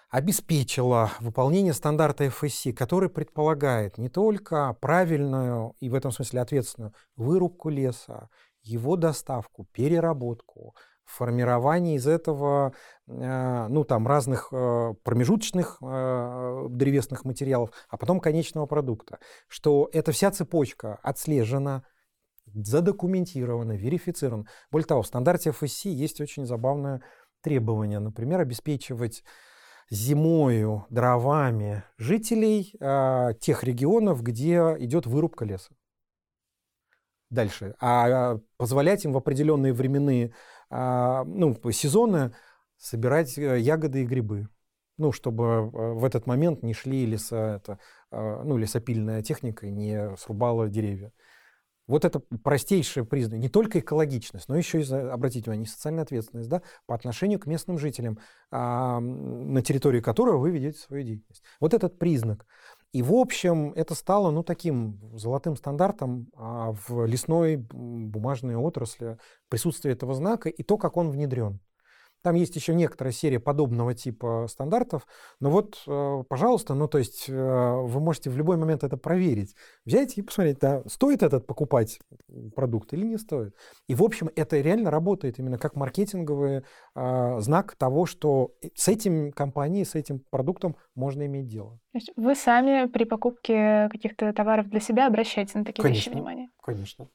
обеспечила 0.10 1.12
выполнение 1.20 1.74
стандарта 1.74 2.26
FSC, 2.26 2.74
который 2.74 3.10
предполагает 3.10 3.98
не 3.98 4.10
только 4.10 4.74
правильную 4.80 5.76
и 5.80 5.90
в 5.90 5.94
этом 5.94 6.12
смысле 6.12 6.42
ответственную 6.42 6.94
вырубку 7.16 7.70
леса, 7.70 8.30
его 8.68 8.96
доставку, 8.96 9.66
переработку, 9.72 10.76
формирование 11.06 11.96
из 11.96 12.06
этого 12.06 12.74
э, 13.08 13.68
ну, 13.70 13.84
там, 13.84 14.06
разных 14.08 14.50
э, 14.52 14.94
промежуточных 15.04 15.78
э, 15.82 16.66
древесных 16.70 17.24
материалов, 17.24 17.72
а 17.90 17.98
потом 17.98 18.20
конечного 18.20 18.66
продукта. 18.66 19.20
Что 19.48 19.90
эта 19.94 20.12
вся 20.12 20.32
цепочка 20.32 21.00
отслежена, 21.02 21.84
задокументирована, 22.54 23.74
верифицирована. 23.74 24.46
Более 24.72 24.86
того, 24.86 25.02
в 25.02 25.08
стандарте 25.08 25.52
FSC 25.52 25.90
есть 25.90 26.22
очень 26.22 26.46
забавное 26.46 27.02
требование, 27.42 28.00
например, 28.00 28.42
обеспечивать 28.42 29.24
зимою 29.90 30.86
дровами 30.90 31.84
жителей 31.98 32.74
э, 32.80 33.34
тех 33.40 33.64
регионов, 33.64 34.22
где 34.22 34.76
идет 34.80 35.06
вырубка 35.06 35.46
леса. 35.46 35.74
Дальше. 37.30 37.76
А 37.80 38.40
позволять 38.58 39.04
им 39.06 39.14
в 39.14 39.18
определенные 39.18 39.74
временные 39.74 40.34
э, 40.70 41.24
ну, 41.26 41.60
сезоны 41.72 42.34
собирать 42.78 43.38
э, 43.38 43.60
ягоды 43.60 44.04
и 44.04 44.06
грибы. 44.06 44.48
Ну, 44.98 45.12
чтобы 45.12 45.44
э, 45.44 45.94
в 45.94 46.06
этот 46.06 46.26
момент 46.26 46.64
не 46.64 46.74
шли 46.74 47.06
леса, 47.06 47.58
это, 47.58 47.80
э, 48.12 48.42
ну, 48.44 48.58
лесопильная 48.58 49.22
техника 49.22 49.70
не 49.70 50.16
срубала 50.18 50.70
деревья. 50.70 51.12
Вот 51.88 52.04
это 52.04 52.20
простейшее 52.20 53.06
признак, 53.06 53.40
не 53.40 53.48
только 53.48 53.80
экологичность, 53.80 54.50
но 54.50 54.58
еще 54.58 54.82
и, 54.82 54.94
обратите 54.94 55.46
внимание, 55.46 55.68
социальная 55.68 56.04
ответственность 56.04 56.50
да, 56.50 56.62
по 56.86 56.94
отношению 56.94 57.40
к 57.40 57.46
местным 57.46 57.78
жителям, 57.78 58.20
а, 58.52 59.00
на 59.00 59.62
территории 59.62 60.02
которого 60.02 60.38
вы 60.38 60.52
ведете 60.52 60.80
свою 60.80 61.04
деятельность. 61.04 61.44
Вот 61.62 61.74
этот 61.74 61.98
признак. 61.98 62.46
И, 62.94 63.02
в 63.02 63.14
общем, 63.14 63.74
это 63.74 63.96
стало 63.96 64.32
ну, 64.32 64.44
таким 64.44 65.00
золотым 65.14 65.56
стандартом 65.56 66.30
а, 66.36 66.72
в 66.72 67.06
лесной 67.06 67.58
бумажной 67.58 68.56
отрасли 68.56 69.18
присутствие 69.50 69.94
этого 69.94 70.14
знака 70.14 70.50
и 70.50 70.64
то, 70.64 70.78
как 70.78 70.98
он 70.98 71.10
внедрен. 71.10 71.60
Там 72.24 72.36
есть 72.36 72.56
еще 72.56 72.74
некоторая 72.74 73.14
серия 73.14 73.40
подобного 73.40 73.94
типа 73.94 74.48
стандартов, 74.50 75.08
но 75.40 75.50
вот, 75.50 75.82
э, 75.88 76.24
пожалуйста, 76.28 76.74
ну 76.74 76.88
то 76.88 76.98
есть 76.98 77.30
э, 77.30 77.34
вы 77.34 78.00
можете 78.00 78.30
в 78.30 78.38
любой 78.38 78.58
момент 78.58 78.84
это 78.84 78.98
проверить. 78.98 79.56
Взять 79.86 80.18
и 80.18 80.22
посмотреть, 80.22 80.60
да, 80.60 80.84
стоит 80.88 81.24
этот 81.24 81.48
покупать 81.48 82.00
продукт 82.56 82.94
или 82.94 83.06
не 83.06 83.18
стоит. 83.18 83.56
И, 83.88 83.96
в 83.96 84.04
общем, 84.04 84.30
это 84.36 84.60
реально 84.60 84.92
работает 84.92 85.40
именно 85.40 85.58
как 85.58 85.76
маркетинговый 85.76 86.64
э, 86.96 87.40
знак 87.40 87.76
того, 87.76 88.06
что 88.06 88.52
с 88.76 88.88
этим 88.88 89.32
компанией, 89.32 89.86
с 89.86 89.96
этим 89.96 90.20
продуктом 90.30 90.76
можно 90.96 91.26
иметь 91.26 91.48
дело. 91.48 91.80
То 91.94 91.98
есть 91.98 92.12
вы 92.16 92.36
сами 92.36 92.88
при 92.88 93.06
покупке 93.06 93.90
каких-то 93.92 94.34
товаров 94.34 94.70
для 94.70 94.80
себя 94.80 95.08
обращаете 95.08 95.58
на 95.58 95.66
такие 95.66 95.82
конечно, 95.82 96.10
вещи 96.10 96.14
внимание? 96.14 96.50
Конечно. 96.62 97.10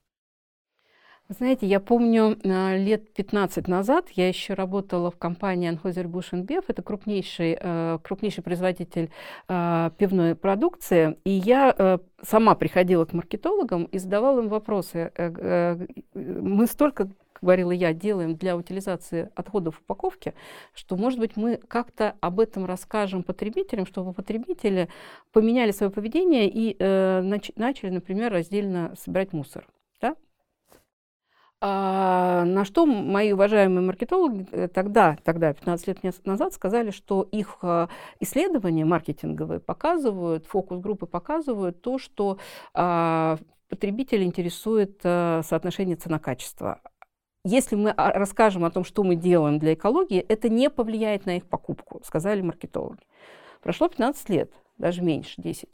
Знаете, 1.29 1.67
я 1.67 1.81
помню 1.81 2.37
а, 2.45 2.77
лет 2.77 3.15
15 3.15 3.67
назад 3.67 4.09
я 4.11 4.29
еще 4.29 4.55
работала 4.55 5.11
в 5.11 5.17
компании 5.17 5.73
Anheuser-Busch 5.73 6.33
InBev, 6.33 6.65
это 6.69 6.83
крупнейший, 6.83 7.57
э, 7.59 7.99
крупнейший 8.03 8.43
производитель 8.45 9.11
а, 9.49 9.91
пивной 9.97 10.35
продукции, 10.35 11.17
и 11.25 11.31
я 11.31 11.75
э, 11.77 11.99
сама 12.23 12.55
приходила 12.55 13.07
к 13.07 13.15
маркетологам 13.15 13.85
и 13.85 13.99
задавала 13.99 14.41
им 14.41 14.49
вопросы. 14.49 15.11
Э, 15.17 15.79
мы 16.15 16.67
столько 16.67 17.09
говорила 17.41 17.73
я, 17.73 17.93
делаем 17.93 18.37
для 18.37 18.57
утилизации 18.57 19.31
отходов 19.35 19.81
упаковки, 19.81 20.35
что, 20.75 20.97
может 20.97 21.19
быть, 21.19 21.37
мы 21.37 21.57
как-то 21.57 22.15
об 22.21 22.41
этом 22.41 22.65
расскажем 22.65 23.23
потребителям, 23.23 23.85
чтобы 23.87 24.13
потребители 24.13 24.89
поменяли 25.33 25.73
свое 25.73 25.91
поведение 25.91 26.49
и 26.49 26.77
э, 26.79 27.21
начали, 27.57 27.91
например, 27.91 28.33
раздельно 28.33 28.95
собирать 28.97 29.33
мусор. 29.33 29.67
А, 31.65 32.45
на 32.45 32.65
что 32.65 32.87
мои 32.87 33.31
уважаемые 33.31 33.87
маркетологи 33.87 34.49
э, 34.51 34.67
тогда, 34.67 35.17
тогда, 35.23 35.53
15 35.53 35.87
лет 35.87 36.27
назад, 36.27 36.55
сказали, 36.55 36.91
что 36.91 37.23
их 37.23 37.59
а, 37.63 37.89
исследования 38.19 38.85
маркетинговые 38.85 39.61
показывают, 39.61 40.45
фокус-группы 40.47 41.07
показывают 41.07 41.81
то, 41.81 41.99
что 41.99 42.39
а, 42.75 43.39
потребителя 43.69 44.25
интересует 44.25 44.99
а, 45.05 45.43
соотношение 45.45 45.95
цена-качество. 45.95 46.81
Если 47.45 47.77
мы 47.77 47.91
а, 47.91 48.11
расскажем 48.13 48.65
о 48.65 48.73
том, 48.73 48.83
что 48.83 49.05
мы 49.05 49.15
делаем 49.15 49.61
для 49.61 49.75
экологии, 49.75 50.19
это 50.19 50.49
не 50.49 50.69
повлияет 50.69 51.27
на 51.27 51.37
их 51.37 51.47
покупку, 51.47 52.01
сказали 52.05 52.41
маркетологи. 52.41 53.07
Прошло 53.63 53.87
15 53.87 54.29
лет, 54.31 54.53
даже 54.79 55.01
меньше, 55.01 55.41
10. 55.41 55.69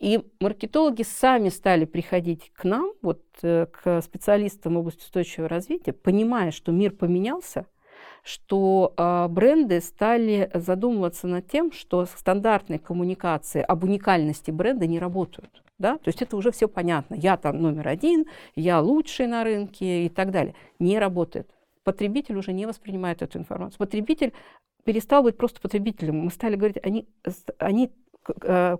И 0.00 0.20
маркетологи 0.40 1.02
сами 1.02 1.48
стали 1.48 1.84
приходить 1.84 2.52
к 2.54 2.64
нам, 2.64 2.92
вот 3.02 3.22
э, 3.42 3.66
к 3.66 4.00
специалистам 4.00 4.74
в 4.74 4.78
области 4.78 5.00
устойчивого 5.00 5.48
развития, 5.48 5.92
понимая, 5.92 6.52
что 6.52 6.70
мир 6.70 6.92
поменялся, 6.92 7.66
что 8.22 8.94
э, 8.96 9.26
бренды 9.28 9.80
стали 9.80 10.50
задумываться 10.54 11.26
над 11.26 11.48
тем, 11.48 11.72
что 11.72 12.06
стандартные 12.06 12.78
коммуникации 12.78 13.60
об 13.60 13.82
уникальности 13.82 14.52
бренда 14.52 14.86
не 14.86 15.00
работают. 15.00 15.62
Да? 15.78 15.98
То 15.98 16.08
есть 16.08 16.22
это 16.22 16.36
уже 16.36 16.52
все 16.52 16.68
понятно. 16.68 17.14
Я 17.14 17.36
там 17.36 17.60
номер 17.60 17.88
один, 17.88 18.26
я 18.54 18.80
лучший 18.80 19.26
на 19.26 19.42
рынке 19.42 20.06
и 20.06 20.08
так 20.08 20.30
далее. 20.30 20.54
Не 20.78 20.98
работает. 20.98 21.50
Потребитель 21.82 22.36
уже 22.36 22.52
не 22.52 22.66
воспринимает 22.66 23.22
эту 23.22 23.38
информацию. 23.38 23.78
Потребитель 23.78 24.32
перестал 24.84 25.22
быть 25.22 25.36
просто 25.36 25.60
потребителем. 25.60 26.18
Мы 26.18 26.30
стали 26.30 26.56
говорить, 26.56 26.78
они, 26.82 27.08
они 27.58 27.90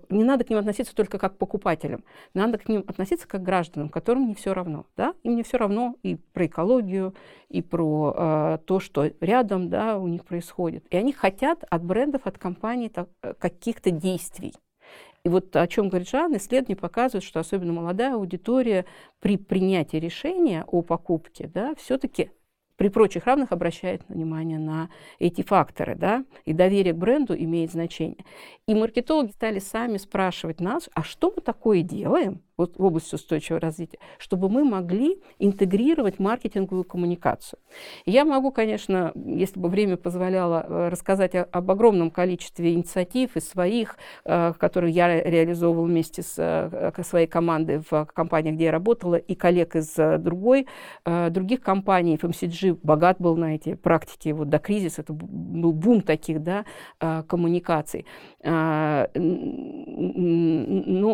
не 0.09 0.23
надо 0.23 0.43
к 0.43 0.49
ним 0.49 0.59
относиться 0.59 0.95
только 0.95 1.17
как 1.17 1.37
покупателям, 1.37 2.03
надо 2.33 2.57
к 2.57 2.69
ним 2.69 2.83
относиться 2.87 3.27
как 3.27 3.41
к 3.41 3.43
гражданам, 3.43 3.89
которым 3.89 4.27
не 4.27 4.35
все 4.35 4.53
равно. 4.53 4.85
Да? 4.95 5.13
Им 5.23 5.35
не 5.35 5.43
все 5.43 5.57
равно 5.57 5.95
и 6.03 6.15
про 6.15 6.45
экологию, 6.45 7.15
и 7.49 7.61
про 7.61 8.13
э, 8.15 8.57
то, 8.65 8.79
что 8.79 9.09
рядом 9.21 9.69
да, 9.69 9.97
у 9.97 10.07
них 10.07 10.25
происходит. 10.25 10.85
И 10.89 10.97
они 10.97 11.13
хотят 11.13 11.63
от 11.69 11.83
брендов, 11.83 12.21
от 12.25 12.37
компаний 12.37 12.89
так, 12.89 13.09
э, 13.23 13.33
каких-то 13.33 13.91
действий. 13.91 14.53
И 15.23 15.29
вот 15.29 15.55
о 15.55 15.67
чем 15.67 15.89
говорит 15.89 16.09
Жан, 16.09 16.35
исследования 16.37 16.77
показывают, 16.77 17.25
что 17.25 17.39
особенно 17.39 17.73
молодая 17.73 18.15
аудитория 18.15 18.85
при 19.19 19.37
принятии 19.37 19.97
решения 19.97 20.63
о 20.65 20.81
покупке 20.81 21.49
да, 21.53 21.75
все-таки 21.75 22.31
при 22.79 22.87
прочих 22.87 23.25
равных 23.25 23.51
обращает 23.51 24.03
внимание 24.07 24.57
на 24.57 24.89
эти 25.19 25.41
факторы, 25.41 25.95
да, 25.95 26.23
и 26.45 26.53
доверие 26.53 26.93
к 26.93 26.97
бренду 26.97 27.35
имеет 27.35 27.71
значение. 27.71 28.23
И 28.67 28.73
маркетологи 28.73 29.31
стали 29.31 29.59
сами 29.59 29.97
спрашивать 29.97 30.61
нас, 30.61 30.89
а 30.93 31.03
что 31.03 31.33
мы 31.35 31.41
такое 31.41 31.81
делаем, 31.81 32.41
вот 32.59 32.77
в 32.77 32.83
области 32.83 33.15
устойчивого 33.15 33.61
развития, 33.61 33.97
чтобы 34.17 34.49
мы 34.49 34.65
могли 34.65 35.17
интегрировать 35.39 36.19
маркетинговую 36.19 36.83
коммуникацию. 36.83 37.57
Я 38.05 38.25
могу, 38.25 38.51
конечно, 38.51 39.13
если 39.15 39.57
бы 39.59 39.69
время 39.69 39.95
позволяло, 39.95 40.65
э, 40.67 40.89
рассказать 40.89 41.35
об 41.35 41.71
огромном 41.71 42.11
количестве 42.11 42.73
инициатив 42.73 43.37
и 43.37 43.39
своих, 43.39 43.97
э, 44.25 44.51
которые 44.57 44.91
я 44.91 45.23
реализовывала 45.23 45.85
вместе 45.85 46.21
с 46.21 46.35
э, 46.37 46.91
своей 47.03 47.27
командой 47.27 47.81
в 47.89 48.05
компании, 48.13 48.51
где 48.51 48.65
я 48.65 48.71
работала, 48.71 49.15
и 49.15 49.35
коллег 49.35 49.77
из 49.77 49.95
другой, 50.19 50.67
других 51.05 51.61
компаний. 51.61 52.17
FMCG 52.17 52.79
богат 52.83 53.17
был 53.19 53.37
на 53.37 53.55
эти 53.55 53.75
практики 53.75 54.29
вот 54.29 54.49
до 54.49 54.59
кризиса, 54.59 55.01
это 55.01 55.13
был 55.13 55.71
бум 55.71 56.01
таких 56.01 56.43
да, 56.43 56.65
коммуникаций. 56.99 58.05
Но 58.43 59.07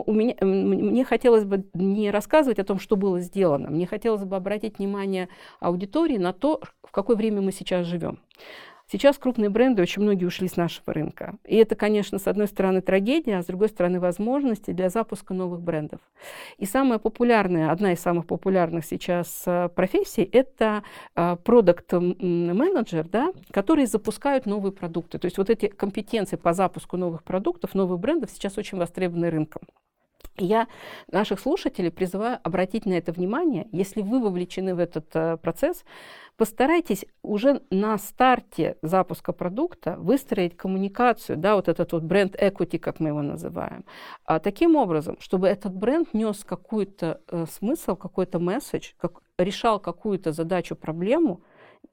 у 0.05 0.13
меня, 0.13 0.33
мне 0.41 1.05
хотелось 1.05 1.34
хотелось 1.35 1.45
бы 1.45 1.65
не 1.73 2.11
рассказывать 2.11 2.59
о 2.59 2.63
том, 2.63 2.79
что 2.79 2.95
было 2.95 3.19
сделано. 3.19 3.69
Мне 3.69 3.85
хотелось 3.85 4.23
бы 4.23 4.35
обратить 4.35 4.79
внимание 4.79 5.27
аудитории 5.59 6.17
на 6.17 6.33
то, 6.33 6.61
в 6.83 6.91
какое 6.91 7.15
время 7.15 7.41
мы 7.41 7.51
сейчас 7.51 7.85
живем. 7.85 8.19
Сейчас 8.91 9.17
крупные 9.17 9.49
бренды, 9.49 9.81
очень 9.81 10.03
многие 10.03 10.25
ушли 10.25 10.47
с 10.47 10.57
нашего 10.57 10.93
рынка. 10.93 11.33
И 11.43 11.55
это, 11.55 11.75
конечно, 11.75 12.19
с 12.19 12.27
одной 12.27 12.47
стороны 12.47 12.81
трагедия, 12.81 13.37
а 13.37 13.41
с 13.41 13.47
другой 13.47 13.69
стороны 13.69 13.99
возможности 13.99 14.71
для 14.71 14.89
запуска 14.89 15.33
новых 15.33 15.61
брендов. 15.61 15.99
И 16.59 16.65
самая 16.65 16.99
популярная, 16.99 17.71
одна 17.71 17.93
из 17.93 17.99
самых 17.99 18.27
популярных 18.27 18.85
сейчас 18.85 19.43
э, 19.47 19.69
профессий– 19.69 20.29
это 20.31 20.83
э, 21.15 21.35
продукт-менеджер, 21.43 23.07
да, 23.09 23.33
которые 23.51 23.87
запускают 23.87 24.45
новые 24.45 24.71
продукты. 24.71 25.17
То 25.17 25.25
есть 25.25 25.39
вот 25.39 25.49
эти 25.49 25.67
компетенции 25.67 26.35
по 26.35 26.53
запуску 26.53 26.95
новых 26.95 27.23
продуктов, 27.23 27.73
новых 27.73 27.99
брендов 27.99 28.29
сейчас 28.29 28.55
очень 28.59 28.77
востребованы 28.77 29.31
рынком. 29.31 29.63
Я 30.37 30.67
наших 31.11 31.39
слушателей 31.39 31.91
призываю 31.91 32.39
обратить 32.43 32.85
на 32.85 32.93
это 32.93 33.13
внимание. 33.13 33.67
Если 33.71 34.01
вы 34.01 34.19
вовлечены 34.19 34.75
в 34.75 34.79
этот 34.79 35.07
э, 35.15 35.37
процесс, 35.37 35.85
постарайтесь 36.35 37.05
уже 37.21 37.61
на 37.69 37.97
старте 37.97 38.75
запуска 38.81 39.31
продукта 39.31 39.95
выстроить 39.97 40.57
коммуникацию, 40.57 41.37
да, 41.37 41.55
вот 41.55 41.69
этот 41.69 41.93
вот 41.93 42.03
бренд 42.03 42.35
equity, 42.35 42.79
как 42.79 42.99
мы 42.99 43.09
его 43.09 43.21
называем, 43.21 43.85
а, 44.25 44.39
таким 44.39 44.75
образом, 44.75 45.15
чтобы 45.21 45.47
этот 45.47 45.73
бренд 45.73 46.13
нес 46.13 46.43
какой-то 46.43 47.21
э, 47.29 47.45
смысл, 47.49 47.95
какой-то 47.95 48.39
месседж, 48.39 48.91
как, 48.97 49.21
решал 49.37 49.79
какую-то 49.79 50.33
задачу, 50.33 50.75
проблему, 50.75 51.41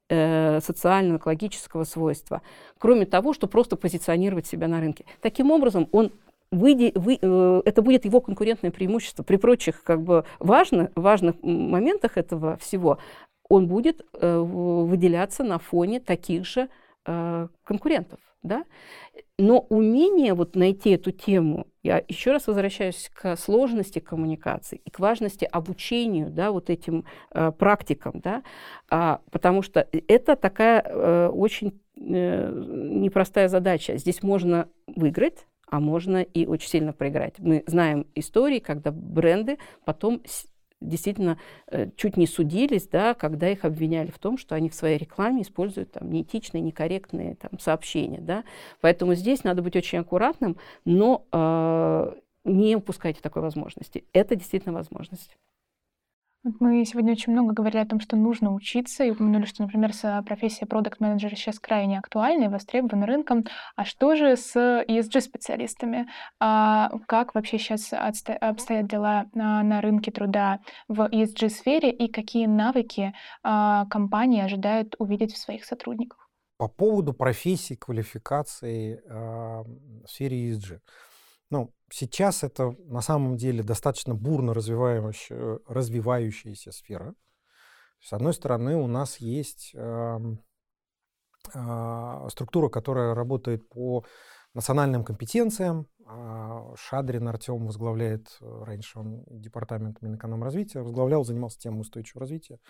э, 0.09 0.61
социально-экологического 0.61 1.85
свойства, 1.85 2.43
кроме 2.79 3.07
того, 3.07 3.33
что 3.35 3.47
просто 3.47 3.77
позиционировать 3.77 4.47
себя 4.47 4.67
на 4.67 4.81
рынке. 4.81 5.05
Таким 5.21 5.53
образом, 5.53 5.89
он 5.93 6.11
выйди, 6.53 6.93
вы, 6.95 7.19
э, 7.21 7.63
это 7.65 7.83
будет 7.83 8.05
его 8.05 8.21
конкурентное 8.21 8.71
преимущество. 8.71 9.25
При 9.25 9.37
прочих 9.37 9.83
как 9.83 10.03
бы 10.03 10.25
важно, 10.39 10.93
важных 10.95 11.43
моментах 11.43 12.17
этого 12.17 12.57
всего 12.59 12.99
он 13.49 13.67
будет 13.67 14.07
э, 14.15 14.39
выделяться 14.39 15.43
на 15.45 15.59
фоне 15.59 16.01
таких 16.01 16.47
же 16.47 16.69
э, 17.07 17.49
конкурентов. 17.65 18.21
Да? 18.43 18.65
Но 19.39 19.61
умение 19.69 20.35
вот 20.35 20.57
найти 20.57 20.91
эту 20.91 21.11
тему, 21.13 21.67
я 21.83 22.03
еще 22.09 22.33
раз 22.33 22.47
возвращаюсь 22.47 23.11
к 23.15 23.37
сложности 23.37 23.99
коммуникации 23.99 24.81
и 24.85 24.91
к 24.91 24.99
важности 24.99 25.45
обучению 25.45 26.31
да, 26.31 26.51
вот 26.51 26.71
этим 26.71 27.05
э, 27.33 27.53
практикам, 27.53 28.21
да, 28.21 28.43
а, 28.91 29.21
потому 29.31 29.63
что 29.63 29.87
это 30.09 30.37
такая 30.37 30.83
э, 30.85 31.29
очень 31.29 31.81
э, 31.97 32.53
непростая 32.53 33.49
задача. 33.49 33.97
Здесь 33.97 34.23
можно 34.23 34.69
выиграть, 34.87 35.47
а 35.73 35.81
можно 35.81 36.19
и 36.19 36.45
очень 36.45 36.69
сильно 36.69 36.93
проиграть. 36.93 37.39
Мы 37.39 37.65
знаем 37.67 38.07
истории, 38.15 38.59
когда 38.59 38.93
бренды 38.93 39.57
потом 39.87 40.23
действительно 40.83 41.39
э, 41.69 41.89
чуть 41.97 42.19
не 42.19 42.27
судились, 42.27 42.87
да, 42.89 43.15
когда 43.15 43.49
их 43.49 43.65
обвиняли 43.65 44.11
в 44.11 44.19
том, 44.19 44.37
что 44.37 44.55
они 44.55 44.69
в 44.69 44.75
своей 44.75 44.99
рекламе 44.99 45.41
используют 45.41 45.93
там, 45.93 46.11
неэтичные, 46.11 46.61
некорректные 46.61 47.37
там, 47.37 47.59
сообщения. 47.59 48.21
Да. 48.21 48.45
Поэтому 48.83 49.15
здесь 49.15 49.45
надо 49.45 49.63
быть 49.63 49.75
очень 49.75 50.01
аккуратным, 50.01 50.59
но 50.85 51.25
э, 51.33 52.13
не 52.45 52.77
упускайте 52.77 53.23
такой 53.23 53.41
возможности. 53.41 54.05
Это 54.13 54.37
действительно 54.37 54.75
возможность. 54.75 55.39
Мы 56.45 56.85
сегодня 56.85 57.13
очень 57.13 57.33
много 57.33 57.53
говорили 57.53 57.81
о 57.81 57.87
том, 57.87 58.01
что 58.01 58.17
нужно 58.17 58.53
учиться, 58.53 59.05
и 59.05 59.13
упомянули, 59.13 59.45
что, 59.45 59.63
например, 59.63 59.93
профессия 60.27 60.67
продукт 60.67 60.99
менеджера 60.99 61.37
сейчас 61.37 61.61
крайне 61.61 62.01
актуальна 62.01 62.45
и 62.45 62.49
востребована 62.49 63.07
рынком. 63.07 63.45
А 63.77 63.85
что 63.85 64.17
же 64.17 64.37
с 64.37 64.57
ESG-специалистами? 64.57 66.09
А 66.41 66.91
как 67.07 67.37
вообще 67.37 67.59
сейчас 67.59 67.93
обстоят 67.93 68.89
дела 68.89 69.27
на, 69.35 69.63
на 69.63 69.81
рынке 69.81 70.11
труда 70.11 70.59
в 70.89 71.03
ESG-сфере, 71.03 71.93
и 71.93 72.11
какие 72.11 72.47
навыки 72.47 73.15
а, 73.45 73.87
компании 73.87 74.43
ожидают 74.43 74.97
увидеть 74.99 75.35
в 75.35 75.39
своих 75.39 75.65
сотрудниках? 75.65 76.29
По 76.57 76.67
поводу 76.67 77.13
профессий, 77.13 77.77
квалификации 77.77 79.01
а, 79.09 79.63
в 79.63 80.09
сфере 80.09 80.51
ESG. 80.51 80.81
Ну, 81.53 81.71
сейчас 81.91 82.45
это 82.45 82.75
на 82.87 83.03
самом 83.03 83.37
деле 83.37 83.63
достаточно 83.63 84.15
бурно 84.15 84.55
развивающая, 84.55 85.59
развивающаяся 85.69 86.73
сфера. 86.73 87.15
С 88.01 88.15
одной 88.15 88.33
стороны, 88.33 88.75
у 88.75 88.87
нас 88.87 89.19
есть 89.19 89.73
э, 89.75 90.19
э, 91.55 92.29
структура, 92.31 92.71
которая 92.71 93.15
работает 93.15 93.69
по 93.69 94.03
национальным 94.55 95.05
компетенциям. 95.05 95.89
Э, 96.09 96.75
Шадрин 96.75 97.29
Артем 97.29 97.67
возглавляет, 97.67 98.29
э, 98.41 98.63
раньше 98.65 98.99
он 98.99 99.23
департамент 99.29 100.01
Минэкономразвития, 100.01 100.81
возглавлял, 100.81 101.23
занимался 101.23 101.59
темой 101.59 101.83
устойчивого 101.83 102.21
развития. 102.21 102.61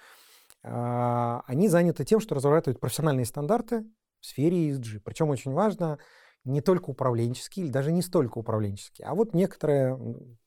Э, 0.65 1.39
они 1.47 1.69
заняты 1.69 2.05
тем, 2.05 2.19
что 2.19 2.35
разрабатывают 2.35 2.81
профессиональные 2.81 3.27
стандарты 3.27 3.85
в 4.19 4.27
сфере 4.27 4.71
ESG. 4.71 4.99
Причем 5.05 5.31
очень 5.31 5.53
важно, 5.53 6.01
не 6.45 6.61
только 6.61 6.91
управленческие, 6.91 7.67
или 7.67 7.73
даже 7.73 7.93
не 7.93 8.03
столько 8.03 8.39
управленческие, 8.39 9.07
а 9.07 9.15
вот 9.15 9.35
некоторые 9.35 9.97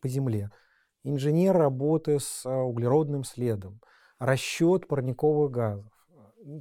по 0.01 0.07
земле. 0.07 0.51
Инженер 1.03 1.55
работы 1.55 2.19
с 2.19 2.45
а, 2.45 2.63
углеродным 2.63 3.23
следом, 3.23 3.79
расчет 4.19 4.87
парниковых 4.87 5.51
газов. 5.51 5.91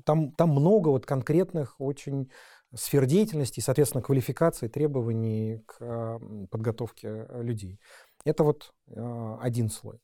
Там, 0.05 0.33
там 0.33 0.51
много 0.51 0.89
вот 0.89 1.07
конкретных 1.07 1.81
очень 1.81 2.31
сфер 2.75 3.07
деятельности 3.07 3.61
соответственно, 3.61 4.03
квалификации, 4.03 4.69
требований 4.69 5.63
к 5.67 5.77
а, 5.81 6.19
подготовке 6.51 7.27
людей. 7.33 7.81
Это 8.25 8.45
вот 8.45 8.73
а, 8.95 9.39
один 9.41 9.71
слой. 9.71 10.01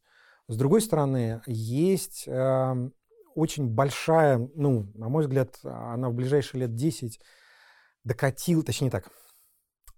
С 0.48 0.56
другой 0.56 0.80
стороны, 0.80 1.42
есть 1.46 2.26
очень 2.26 3.68
большая, 3.68 4.50
ну, 4.56 4.90
на 4.94 5.08
мой 5.08 5.22
взгляд, 5.22 5.60
она 5.62 6.08
в 6.08 6.14
ближайшие 6.14 6.62
лет 6.62 6.74
10 6.74 7.20
докатил, 8.04 8.62
точнее 8.62 8.90
так, 8.90 9.10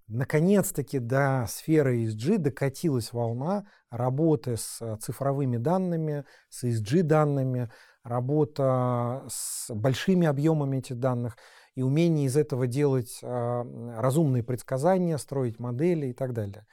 наконец-таки 0.08 0.98
до 0.98 1.46
сферы 1.48 2.04
ESG 2.04 2.38
докатилась 2.38 3.12
волна 3.12 3.66
работы 3.90 4.56
с 4.56 4.78
э, 4.80 4.96
цифровыми 5.00 5.56
данными, 5.56 6.24
с 6.48 6.64
ESG 6.64 7.02
данными, 7.02 7.70
работа 8.02 9.24
с 9.28 9.72
большими 9.72 10.26
объемами 10.26 10.78
этих 10.78 10.98
данных 10.98 11.36
и 11.74 11.82
умение 11.82 12.26
из 12.26 12.36
этого 12.36 12.66
делать 12.66 13.20
э, 13.22 13.96
разумные 13.96 14.42
предсказания, 14.42 15.16
строить 15.18 15.58
модели 15.58 16.08
и 16.08 16.12
так 16.12 16.32
далее. 16.32 16.66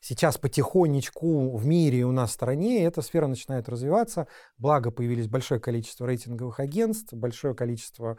Сейчас 0.00 0.38
потихонечку 0.38 1.56
в 1.56 1.66
мире 1.66 2.04
у 2.04 2.12
нас 2.12 2.30
в 2.30 2.34
стране 2.34 2.84
эта 2.84 3.02
сфера 3.02 3.26
начинает 3.26 3.68
развиваться, 3.68 4.28
благо 4.56 4.90
появились 4.90 5.26
большое 5.26 5.60
количество 5.60 6.06
рейтинговых 6.06 6.60
агентств, 6.60 7.12
большое 7.12 7.54
количество 7.54 8.18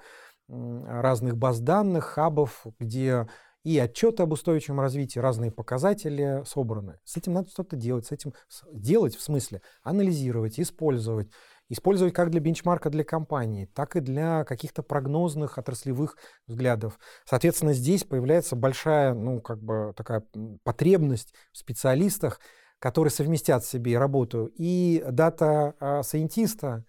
разных 0.50 1.38
баз 1.38 1.60
данных, 1.60 2.06
хабов, 2.06 2.66
где 2.80 3.28
и 3.64 3.78
отчеты 3.80 4.24
об 4.24 4.32
устойчивом 4.32 4.80
развитии, 4.80 5.20
разные 5.20 5.52
показатели 5.52 6.42
собраны. 6.46 7.00
С 7.04 7.18
этим 7.18 7.34
надо 7.34 7.50
что-то 7.50 7.76
делать, 7.76 8.06
с 8.06 8.14
этим 8.14 8.34
делать 8.72 9.16
в 9.16 9.22
смысле 9.22 9.62
анализировать, 9.84 10.58
использовать. 10.58 11.30
Использовать 11.68 12.14
как 12.14 12.30
для 12.30 12.40
бенчмарка 12.40 12.90
для 12.90 13.04
компании, 13.04 13.66
так 13.66 13.98
и 13.98 14.00
для 14.00 14.46
каких-то 14.46 14.84
прогнозных 14.84 15.58
отраслевых 15.58 16.16
взглядов. 16.48 16.98
Соответственно, 17.26 17.74
здесь 17.74 18.06
появляется 18.06 18.56
большая, 18.56 19.14
ну, 19.14 19.42
как 19.42 19.62
бы 19.62 19.94
такая 19.98 20.24
потребность 20.64 21.34
в 21.52 21.58
специалистах, 21.58 22.40
которые 22.80 23.12
совместят 23.12 23.66
в 23.66 23.70
себе 23.70 23.98
работу 23.98 24.50
и 24.56 25.04
data 25.12 25.53
scientist 25.53 26.47
а, 26.47 26.68
а, 26.68 26.84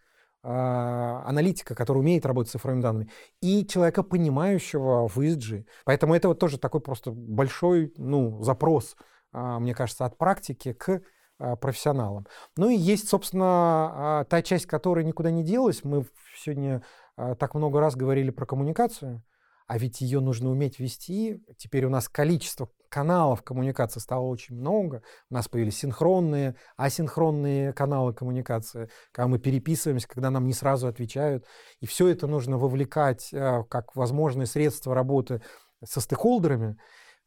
аналитика, 0.49 1.75
который 1.75 1.99
умеет 1.99 2.25
работать 2.25 2.51
с 2.51 2.53
цифровыми 2.53 2.81
данными, 2.81 3.11
и 3.41 3.67
человека, 3.67 4.03
понимающего 4.03 5.09
в 5.09 5.19
ESG. 5.19 5.67
Поэтому 5.85 6.15
это 6.15 6.29
вот 6.29 6.39
тоже 6.39 6.59
такой 6.59 6.81
просто 6.81 7.11
большой 7.11 7.93
ну, 7.97 8.43
запрос, 8.43 8.97
а, 9.33 9.59
мне 9.59 9.75
кажется, 9.75 10.07
от 10.07 10.17
практики 10.17 10.73
к 10.73 11.03
а, 11.39 11.57
профессионалам. 11.57 12.27
Ну 12.57 12.71
и 12.71 12.77
есть, 12.77 13.09
собственно, 13.09 14.27
та 14.31 14.43
часть, 14.43 14.67
которая 14.67 15.05
никуда 15.05 15.31
не 15.31 15.45
делась. 15.45 15.85
Мы 15.85 16.07
сегодня 16.37 16.83
так 17.17 17.55
много 17.55 17.81
раз 17.81 17.97
говорили 17.97 18.31
про 18.31 18.47
коммуникацию, 18.47 19.23
а 19.67 19.77
ведь 19.77 20.01
ее 20.01 20.21
нужно 20.21 20.51
уметь 20.51 20.79
вести. 20.79 21.43
Теперь 21.59 21.85
у 21.85 21.91
нас 21.91 22.09
количество 22.09 22.71
каналов 22.89 23.43
коммуникации 23.43 24.01
стало 24.01 24.27
очень 24.27 24.57
много. 24.57 25.03
У 25.31 25.35
нас 25.35 25.49
появились 25.49 25.79
синхронные, 25.79 26.57
асинхронные 26.77 27.73
каналы 27.73 28.13
коммуникации, 28.13 28.89
когда 29.13 29.29
мы 29.29 29.39
переписываемся, 29.39 30.09
когда 30.09 30.31
нам 30.31 30.47
не 30.47 30.53
сразу 30.53 30.89
отвечают. 30.89 31.45
И 31.81 31.87
все 31.87 32.09
это 32.09 32.27
нужно 32.27 32.59
вовлекать 32.59 33.33
э, 33.33 33.65
как 33.69 33.95
возможное 33.97 34.47
средство 34.47 34.95
работы 34.95 35.43
со 35.85 36.01
стейкхолдерами. 36.01 36.77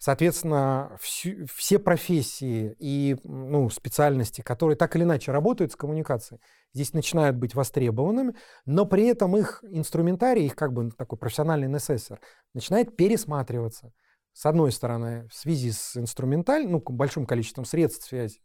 Соответственно, 0.03 0.97
всю, 0.99 1.45
все 1.45 1.77
профессии 1.77 2.75
и 2.79 3.17
ну, 3.23 3.69
специальности, 3.69 4.41
которые 4.41 4.75
так 4.75 4.95
или 4.95 5.03
иначе 5.03 5.31
работают 5.31 5.73
с 5.73 5.75
коммуникацией, 5.75 6.41
здесь 6.73 6.93
начинают 6.93 7.37
быть 7.37 7.53
востребованными, 7.53 8.33
но 8.65 8.87
при 8.87 9.05
этом 9.05 9.37
их 9.37 9.63
инструментарий, 9.69 10.47
их 10.47 10.55
как 10.55 10.73
бы 10.73 10.89
такой 10.89 11.19
профессиональный 11.19 11.67
НССР, 11.67 12.19
начинает 12.55 12.97
пересматриваться 12.97 13.93
с 14.33 14.45
одной 14.45 14.71
стороны, 14.71 15.27
в 15.27 15.33
связи 15.33 15.71
с 15.71 15.97
инструментальным, 15.97 16.71
ну, 16.71 16.79
большим 16.79 17.25
количеством 17.25 17.65
средств 17.65 18.07
связи, 18.07 18.39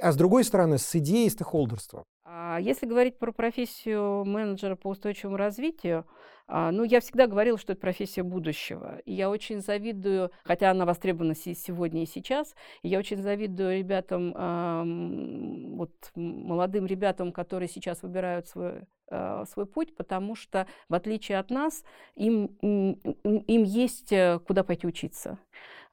а 0.00 0.12
с 0.12 0.16
другой 0.16 0.44
стороны, 0.44 0.78
с 0.78 0.94
идеей 0.96 1.28
стейкхолдерства. 1.30 2.04
А 2.24 2.58
если 2.60 2.86
говорить 2.86 3.18
про 3.18 3.32
профессию 3.32 4.24
менеджера 4.24 4.76
по 4.76 4.88
устойчивому 4.88 5.36
развитию, 5.36 6.06
а, 6.46 6.72
ну, 6.72 6.82
я 6.82 7.00
всегда 7.00 7.26
говорила, 7.26 7.58
что 7.58 7.72
это 7.72 7.80
профессия 7.80 8.24
будущего. 8.24 8.98
И 9.04 9.12
я 9.12 9.30
очень 9.30 9.60
завидую, 9.60 10.32
хотя 10.42 10.70
она 10.70 10.84
востребована 10.84 11.34
сегодня 11.34 12.02
и 12.02 12.06
сейчас, 12.06 12.54
я 12.82 12.98
очень 12.98 13.22
завидую 13.22 13.78
ребятам, 13.78 14.32
вот 15.76 15.92
молодым 16.16 16.86
ребятам, 16.86 17.32
которые 17.32 17.68
сейчас 17.68 18.02
выбирают 18.02 18.48
свой 18.48 18.82
а, 19.12 19.44
свой 19.46 19.66
путь, 19.66 19.96
потому 19.96 20.36
что, 20.36 20.68
в 20.88 20.94
отличие 20.94 21.38
от 21.38 21.50
нас, 21.50 21.82
им, 22.14 22.46
им 22.62 23.62
есть 23.64 24.12
э, 24.12 24.38
куда 24.46 24.62
пойти 24.62 24.86
учиться. 24.86 25.38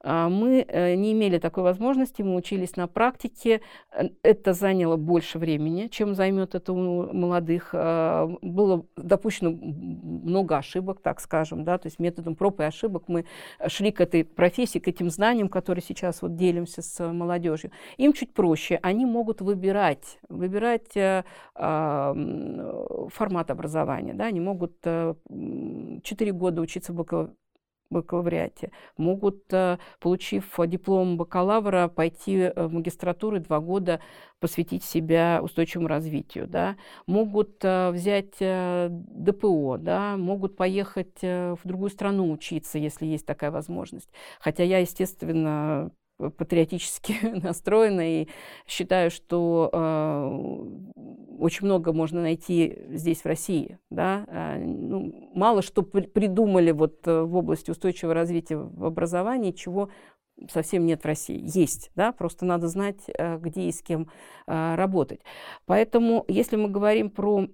А, 0.04 0.30
мы 0.30 0.64
э, 0.68 0.96
не 0.96 1.14
имели 1.14 1.40
такой 1.40 1.64
возможности, 1.64 2.22
мы 2.22 2.36
учились 2.36 2.76
на 2.76 2.88
практике. 2.88 3.62
Э, 3.92 4.10
это 4.22 4.54
заняло 4.54 4.96
больше 4.96 5.40
времени, 5.40 5.88
чем 5.88 6.14
займет 6.14 6.54
это 6.54 6.72
у 6.74 7.12
молодых. 7.14 7.70
А, 7.74 8.28
было 8.42 8.86
допущено 8.96 9.52
много 9.52 10.58
ошибок, 10.58 11.02
так 11.02 11.20
скажем, 11.20 11.64
да, 11.64 11.78
то 11.80 11.88
есть 11.88 11.98
методом 12.00 12.36
проб 12.36 12.60
и 12.60 12.64
ошибок 12.64 13.06
мы 13.08 13.26
шли 13.68 13.92
к 13.92 14.00
этой 14.00 14.24
профессии, 14.24 14.80
к 14.80 14.88
этим 14.88 15.10
знаниям, 15.10 15.50
которые 15.50 15.84
сейчас 15.84 16.22
вот 16.22 16.36
делимся 16.36 16.82
с 16.82 17.12
молодежью. 17.12 17.72
Им 17.98 18.14
чуть 18.14 18.34
проще, 18.34 18.80
они 18.84 19.06
могут 19.06 19.42
выбирать, 19.42 20.20
выбирать 20.30 20.96
э, 20.96 21.24
формат 21.56 23.52
образования, 23.52 24.14
да, 24.14 24.26
они 24.26 24.40
могут 24.40 24.78
4 24.82 26.32
года 26.34 26.62
учиться 26.62 26.94
в 26.94 26.96
бакалавриате, 26.96 27.36
могут, 28.98 29.44
э, 29.52 29.78
получив 30.00 30.60
диплом 30.68 31.18
бакалавра, 31.18 31.88
пойти 31.88 32.38
э, 32.38 32.68
в 32.68 32.74
магистратуру 32.74 33.40
два 33.40 33.60
года 33.60 34.00
посвятить 34.40 34.84
себя 34.84 35.40
устойчивому 35.42 35.88
развитию, 35.88 36.48
да, 36.48 36.76
могут 37.08 37.64
э, 37.64 37.92
взять 37.92 38.38
ДПО, 38.40 39.78
да, 39.78 40.18
могут 40.18 40.56
поехать 40.56 41.22
в 41.22 41.60
другую 41.64 41.90
страну 41.90 42.32
учиться, 42.32 42.78
если 42.78 43.06
есть 43.06 43.26
такая 43.26 43.52
возможность. 43.52 44.10
Хотя 44.40 44.64
я, 44.64 44.80
естественно, 44.80 45.92
патриотически 46.18 47.16
настроена 47.44 48.22
и 48.22 48.28
считаю, 48.66 49.12
что 49.12 49.70
э, 49.72 50.98
очень 51.40 51.66
много 51.66 51.94
можно 51.94 52.22
найти 52.22 52.80
здесь, 52.90 53.22
в 53.22 53.26
России. 53.26 53.80
Да? 53.90 54.26
Э, 54.28 54.58
ну, 54.60 55.32
мало 55.34 55.62
что 55.62 55.84
при 55.84 56.02
придумали 56.02 56.72
вот 56.72 57.08
э, 57.08 57.22
в 57.22 57.36
области 57.36 57.72
устойчивого 57.72 58.14
развития 58.14 58.58
в 58.58 58.86
образовании, 58.86 59.52
чего 59.52 59.90
совсем 60.52 60.86
нет 60.86 61.04
в 61.04 61.06
России. 61.06 61.42
Есть, 61.44 61.92
да, 61.96 62.12
просто 62.12 62.46
надо 62.46 62.68
знать, 62.68 63.02
э, 63.08 63.38
где 63.38 63.64
и 63.64 63.72
с 63.72 63.82
кем 63.82 64.10
э, 64.48 64.76
работать. 64.76 65.22
Поэтому, 65.66 66.26
если 66.28 66.56
мы 66.56 66.70
говорим 66.70 67.10
про 67.10 67.48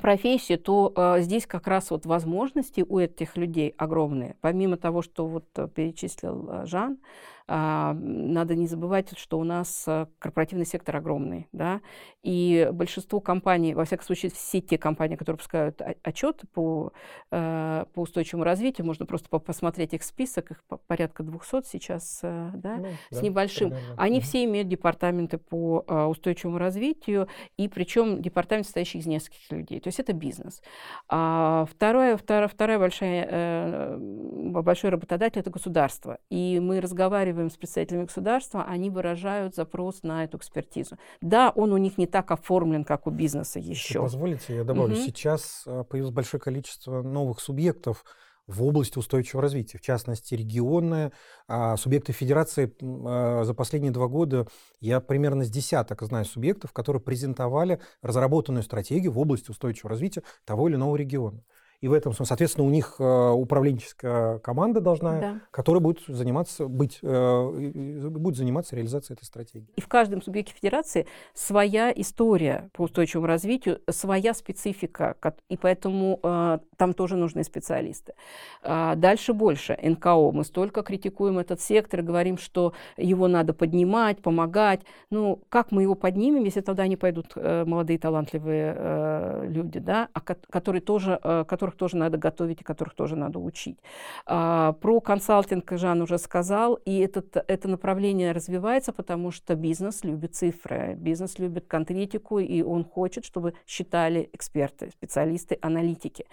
профессию, 0.00 0.58
то 0.58 0.92
э, 0.94 1.20
здесь 1.20 1.46
как 1.46 1.66
раз 1.66 1.90
вот 1.90 2.06
возможности 2.06 2.84
у 2.86 2.98
этих 2.98 3.36
людей 3.36 3.74
огромные. 3.76 4.36
Помимо 4.40 4.76
того, 4.76 5.02
что 5.02 5.26
вот 5.26 5.46
перечислил 5.74 6.48
э, 6.50 6.66
Жан, 6.66 6.98
надо 7.46 8.54
не 8.54 8.66
забывать, 8.66 9.18
что 9.18 9.38
у 9.38 9.44
нас 9.44 9.84
э, 9.86 10.06
корпоративный 10.18 10.64
сектор 10.64 10.96
огромный, 10.96 11.46
да, 11.52 11.82
и 12.22 12.70
большинство 12.72 13.20
компаний, 13.20 13.74
во 13.74 13.84
всяком 13.84 14.06
случае, 14.06 14.32
все 14.32 14.62
те 14.62 14.78
компании, 14.78 15.16
которые 15.16 15.38
пускают 15.38 15.82
отчеты 16.02 16.46
по, 16.46 16.92
э, 17.30 17.84
по 17.92 18.00
устойчивому 18.00 18.44
развитию, 18.44 18.86
можно 18.86 19.04
просто 19.04 19.28
посмотреть 19.28 19.92
их 19.92 20.04
список, 20.04 20.52
их 20.52 20.64
порядка 20.86 21.22
200 21.22 21.66
сейчас, 21.66 22.20
э, 22.22 22.50
да, 22.54 22.76
ну, 22.76 22.88
с 23.10 23.16
да, 23.18 23.22
небольшим. 23.22 23.70
Примерно. 23.70 23.94
Они 23.98 24.20
все 24.20 24.44
имеют 24.44 24.68
департаменты 24.68 25.36
по 25.36 25.80
устойчивому 26.08 26.56
развитию, 26.56 27.28
и 27.58 27.68
причем 27.68 28.22
департамент, 28.22 28.64
состоящий 28.64 28.98
из 28.98 29.06
нескольких 29.06 29.52
людей. 29.52 29.80
То 29.80 29.88
есть 29.88 30.00
это 30.00 30.14
бизнес. 30.14 30.62
А 31.08 31.66
второе, 31.70 32.16
вторая, 32.16 32.48
вторая 32.48 32.78
большая, 32.78 33.98
большой 33.98 34.90
работодатель– 34.90 35.40
это 35.40 35.50
государство. 35.50 36.18
И 36.30 36.58
мы 36.58 36.80
разговариваем 36.80 37.33
разговариваем 37.34 37.50
с 37.50 37.56
представителями 37.56 38.04
государства, 38.04 38.64
они 38.64 38.90
выражают 38.90 39.54
запрос 39.54 40.02
на 40.02 40.24
эту 40.24 40.38
экспертизу. 40.38 40.96
Да, 41.20 41.50
он 41.50 41.72
у 41.72 41.76
них 41.76 41.98
не 41.98 42.06
так 42.06 42.30
оформлен, 42.30 42.84
как 42.84 43.06
у 43.06 43.10
бизнеса 43.10 43.58
еще. 43.58 43.72
Если 43.72 43.98
позволите, 43.98 44.56
я 44.56 44.64
добавлю. 44.64 44.94
Угу. 44.94 45.02
Сейчас 45.02 45.64
а, 45.66 45.84
появилось 45.84 46.14
большое 46.14 46.40
количество 46.40 47.02
новых 47.02 47.40
субъектов, 47.40 48.04
в 48.46 48.62
области 48.62 48.98
устойчивого 48.98 49.40
развития, 49.40 49.78
в 49.78 49.80
частности, 49.80 50.34
регионные, 50.34 51.12
а 51.48 51.78
субъекты 51.78 52.12
федерации 52.12 52.74
а, 52.82 53.42
за 53.44 53.54
последние 53.54 53.90
два 53.90 54.06
года, 54.06 54.46
я 54.80 55.00
примерно 55.00 55.44
с 55.44 55.50
десяток 55.50 56.02
знаю 56.02 56.26
субъектов, 56.26 56.72
которые 56.72 57.00
презентовали 57.00 57.80
разработанную 58.02 58.62
стратегию 58.62 59.12
в 59.12 59.18
области 59.18 59.50
устойчивого 59.50 59.90
развития 59.90 60.22
того 60.44 60.68
или 60.68 60.76
иного 60.76 60.96
региона. 60.96 61.42
И 61.84 61.88
в 61.88 61.92
этом 61.92 62.14
соответственно, 62.14 62.66
у 62.66 62.70
них 62.70 62.94
э, 62.98 63.30
управленческая 63.30 64.38
команда 64.38 64.80
должна, 64.80 65.20
да. 65.20 65.40
которая 65.50 65.82
будет 65.82 66.00
заниматься, 66.08 66.66
быть, 66.66 66.98
э, 67.02 68.08
будет 68.08 68.38
заниматься 68.38 68.74
реализацией 68.74 69.16
этой 69.18 69.26
стратегии. 69.26 69.68
И 69.76 69.82
в 69.82 69.86
каждом 69.86 70.22
субъекте 70.22 70.54
федерации 70.54 71.06
своя 71.34 71.92
история 71.94 72.70
по 72.72 72.84
устойчивому 72.84 73.26
развитию, 73.26 73.82
своя 73.90 74.32
специфика, 74.32 75.14
и 75.50 75.58
поэтому 75.58 76.20
э, 76.22 76.58
там 76.78 76.94
тоже 76.94 77.16
нужны 77.16 77.44
специалисты. 77.44 78.14
А 78.62 78.94
дальше 78.94 79.34
больше. 79.34 79.78
НКО. 79.82 80.30
Мы 80.32 80.44
столько 80.44 80.82
критикуем 80.82 81.38
этот 81.38 81.60
сектор 81.60 82.00
говорим, 82.00 82.38
что 82.38 82.72
его 82.96 83.28
надо 83.28 83.52
поднимать, 83.52 84.22
помогать. 84.22 84.80
Ну, 85.10 85.38
как 85.50 85.70
мы 85.70 85.82
его 85.82 85.96
поднимем, 85.96 86.44
если 86.44 86.62
тогда 86.62 86.86
не 86.86 86.96
пойдут 86.96 87.36
молодые 87.36 87.98
талантливые 87.98 89.50
люди, 89.50 89.80
да, 89.80 90.08
а 90.14 90.20
которые 90.20 90.80
тоже, 90.80 91.20
которых 91.46 91.73
которых 91.74 91.76
тоже 91.76 91.96
надо 91.96 92.18
готовить 92.18 92.60
и 92.60 92.64
которых 92.64 92.94
тоже 92.94 93.16
надо 93.16 93.38
учить. 93.38 93.78
А, 94.26 94.72
про 94.72 95.00
консалтинг 95.00 95.72
Жан 95.72 96.02
уже 96.02 96.18
сказал, 96.18 96.74
и 96.86 96.98
этот, 96.98 97.36
это 97.48 97.68
направление 97.68 98.32
развивается, 98.32 98.92
потому 98.92 99.32
что 99.32 99.54
бизнес 99.54 100.04
любит 100.04 100.34
цифры, 100.34 100.94
бизнес 100.96 101.38
любит 101.38 101.66
конкретику, 101.66 102.38
и 102.38 102.62
он 102.62 102.84
хочет, 102.84 103.24
чтобы 103.24 103.52
считали 103.66 104.28
эксперты, 104.32 104.90
специалисты, 104.90 105.58
аналитики. 105.62 106.24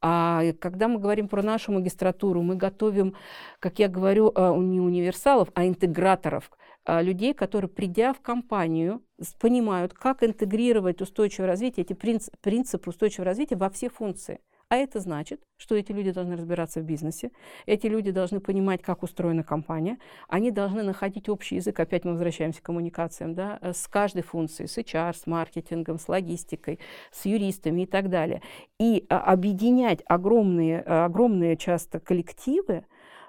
А 0.00 0.42
когда 0.60 0.88
мы 0.88 0.98
говорим 0.98 1.28
про 1.28 1.42
нашу 1.42 1.72
магистратуру, 1.72 2.42
мы 2.42 2.56
готовим, 2.56 3.14
как 3.60 3.78
я 3.78 3.88
говорю, 3.88 4.32
а, 4.34 4.56
не 4.56 4.80
универсалов, 4.80 5.48
а 5.54 5.64
интеграторов, 5.64 6.50
а, 6.84 7.02
людей, 7.02 7.34
которые, 7.34 7.68
придя 7.68 8.12
в 8.12 8.20
компанию, 8.20 9.00
понимают, 9.38 9.92
как 9.92 10.22
интегрировать 10.22 11.02
устойчивое 11.02 11.48
развитие, 11.48 11.84
эти 11.84 11.92
принципы 12.40 12.90
устойчивого 12.90 13.26
развития 13.26 13.56
во 13.56 13.68
все 13.68 13.88
функции. 13.88 14.40
А 14.70 14.76
это 14.76 15.00
значит, 15.00 15.40
что 15.56 15.74
эти 15.74 15.90
люди 15.90 16.12
должны 16.12 16.36
разбираться 16.36 16.80
в 16.80 16.84
бизнесе, 16.84 17.32
эти 17.66 17.88
люди 17.88 18.12
должны 18.12 18.38
понимать, 18.38 18.82
как 18.82 19.02
устроена 19.02 19.42
компания, 19.42 19.98
они 20.28 20.52
должны 20.52 20.84
находить 20.84 21.28
общий 21.28 21.56
язык, 21.56 21.80
опять 21.80 22.04
мы 22.04 22.12
возвращаемся 22.12 22.60
к 22.60 22.66
коммуникациям, 22.66 23.34
да, 23.34 23.58
э, 23.60 23.72
с 23.72 23.88
каждой 23.88 24.22
функцией, 24.22 24.68
с 24.68 24.78
HR, 24.78 25.16
с 25.16 25.26
маркетингом, 25.26 25.98
с 25.98 26.08
логистикой, 26.08 26.78
с 27.10 27.26
юристами 27.26 27.82
и 27.82 27.86
так 27.86 28.10
далее. 28.10 28.42
И 28.78 29.06
а, 29.08 29.18
объединять 29.32 30.04
огромные, 30.06 30.84
э, 30.86 31.04
огромные 31.04 31.56
часто 31.56 31.98
коллективы, 31.98 32.84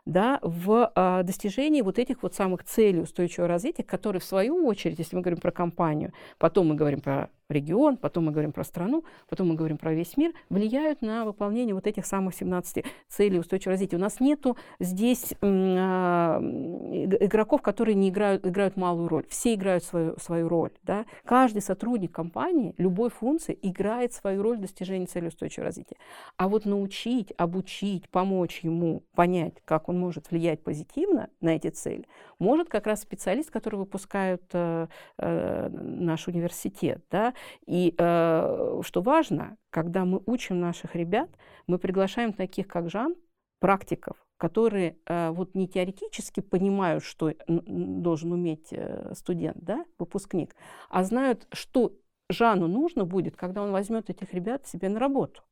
да, 0.05 0.37
в 0.43 0.91
а, 0.93 1.23
достижении 1.23 1.81
вот 1.81 1.97
этих 1.97 2.21
вот 2.21 2.35
самых 2.35 2.63
целей 2.63 3.01
устойчивого 3.01 3.47
развития, 3.47 3.83
которые 3.83 4.19
в 4.19 4.25
свою 4.25 4.67
очередь, 4.67 4.99
если 4.99 5.15
мы 5.15 5.23
говорим 5.23 5.39
про 5.39 5.51
компанию, 5.51 6.13
потом 6.37 6.67
мы 6.67 6.75
говорим 6.75 7.01
про 7.01 7.31
регион, 7.51 7.97
потом 7.97 8.25
мы 8.25 8.31
говорим 8.31 8.51
про 8.51 8.63
страну, 8.63 9.03
потом 9.29 9.49
мы 9.49 9.55
говорим 9.55 9.77
про 9.77 9.93
весь 9.93 10.17
мир, 10.17 10.33
влияют 10.49 11.01
на 11.01 11.25
выполнение 11.25 11.75
вот 11.75 11.87
этих 11.87 12.05
самых 12.05 12.35
17 12.35 12.85
целей 13.07 13.39
устойчивого 13.39 13.73
развития. 13.73 13.97
У 13.97 13.99
нас 13.99 14.19
нету 14.19 14.57
здесь 14.79 15.33
а, 15.41 16.39
игроков, 16.41 17.61
которые 17.61 17.95
не 17.95 18.09
играют, 18.09 18.45
играют 18.45 18.77
малую 18.77 19.07
роль. 19.07 19.25
Все 19.29 19.53
играют 19.53 19.83
свою, 19.83 20.17
свою 20.19 20.47
роль. 20.47 20.71
Да? 20.83 21.05
Каждый 21.25 21.61
сотрудник 21.61 22.11
компании 22.11 22.73
любой 22.77 23.09
функции 23.09 23.57
играет 23.61 24.13
свою 24.13 24.43
роль 24.43 24.57
в 24.57 24.61
достижении 24.61 25.05
цели 25.05 25.27
устойчивого 25.27 25.67
развития. 25.67 25.97
А 26.37 26.47
вот 26.47 26.65
научить, 26.65 27.33
обучить, 27.37 28.09
помочь 28.09 28.59
ему 28.59 29.03
понять, 29.15 29.53
как 29.65 29.89
он 29.89 29.99
может 29.99 30.31
влиять 30.31 30.63
позитивно 30.63 31.29
на 31.41 31.55
эти 31.55 31.69
цели, 31.69 32.05
может 32.39 32.69
как 32.69 32.87
раз 32.87 33.01
специалист, 33.01 33.51
который 33.51 33.75
выпускает 33.75 34.43
э, 34.53 34.87
э, 35.17 35.69
наш 35.69 36.27
университет. 36.27 37.03
Да? 37.11 37.33
И 37.65 37.95
э, 37.97 38.81
что 38.83 39.01
важно, 39.01 39.57
когда 39.69 40.05
мы 40.05 40.21
учим 40.25 40.59
наших 40.59 40.95
ребят, 40.95 41.29
мы 41.67 41.77
приглашаем 41.77 42.33
таких, 42.33 42.67
как 42.67 42.89
Жан, 42.89 43.15
практиков, 43.59 44.17
которые 44.37 44.97
э, 45.05 45.29
вот 45.29 45.55
не 45.55 45.67
теоретически 45.67 46.39
понимают, 46.39 47.03
что 47.03 47.31
должен 47.47 48.31
уметь 48.31 48.69
э, 48.71 49.13
студент, 49.15 49.57
да, 49.61 49.85
выпускник, 49.99 50.55
а 50.89 51.03
знают, 51.03 51.47
что 51.53 51.93
Жану 52.29 52.67
нужно 52.67 53.05
будет, 53.05 53.35
когда 53.35 53.61
он 53.61 53.71
возьмет 53.71 54.09
этих 54.09 54.33
ребят 54.33 54.65
себе 54.65 54.89
на 54.89 54.99
работу, 54.99 55.43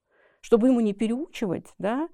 чтобы 0.42 0.68
ему 0.70 0.80
не 0.80 0.94
переучивать, 0.94 1.74
да, 1.78 2.10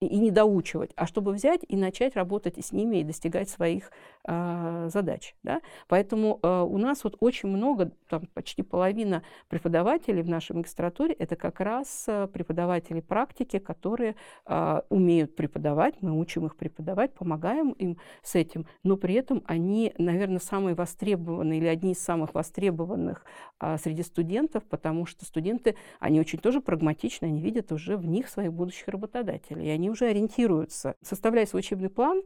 и 0.00 0.18
не 0.18 0.30
доучивать, 0.30 0.92
а 0.96 1.06
чтобы 1.06 1.32
взять 1.32 1.60
и 1.68 1.76
начать 1.76 2.16
работать 2.16 2.64
с 2.64 2.72
ними 2.72 2.98
и 2.98 3.04
достигать 3.04 3.50
своих 3.50 3.90
э, 4.26 4.88
задач. 4.90 5.34
Да? 5.42 5.60
Поэтому 5.88 6.40
э, 6.42 6.60
у 6.62 6.78
нас 6.78 7.04
вот 7.04 7.16
очень 7.20 7.50
много, 7.50 7.92
там 8.08 8.22
почти 8.32 8.62
половина 8.62 9.22
преподавателей 9.48 10.22
в 10.22 10.28
нашей 10.28 10.56
магистратуре 10.56 11.12
это 11.12 11.36
как 11.36 11.60
раз 11.60 12.04
э, 12.06 12.28
преподаватели 12.32 13.00
практики, 13.00 13.58
которые 13.58 14.16
э, 14.46 14.80
умеют 14.88 15.36
преподавать, 15.36 16.00
мы 16.00 16.18
учим 16.18 16.46
их 16.46 16.56
преподавать, 16.56 17.12
помогаем 17.12 17.72
им 17.72 17.98
с 18.22 18.34
этим, 18.36 18.64
но 18.82 18.96
при 18.96 19.14
этом 19.14 19.42
они, 19.44 19.92
наверное, 19.98 20.38
самые 20.38 20.74
востребованные 20.74 21.58
или 21.58 21.66
одни 21.66 21.92
из 21.92 21.98
самых 21.98 22.32
востребованных 22.32 23.26
э, 23.60 23.76
среди 23.76 24.02
студентов, 24.02 24.64
потому 24.64 25.04
что 25.04 25.26
студенты, 25.26 25.76
они 25.98 26.20
очень 26.20 26.38
тоже 26.38 26.62
прагматичны, 26.62 27.26
они 27.26 27.42
видят 27.42 27.70
уже 27.70 27.98
в 27.98 28.06
них 28.06 28.30
своих 28.30 28.54
будущих 28.54 28.88
работодателей, 28.88 29.66
и 29.66 29.68
они 29.68 29.89
уже 29.90 30.06
ориентируются. 30.06 30.96
Составляя 31.02 31.46
свой 31.46 31.60
учебный 31.60 31.90
план, 31.90 32.22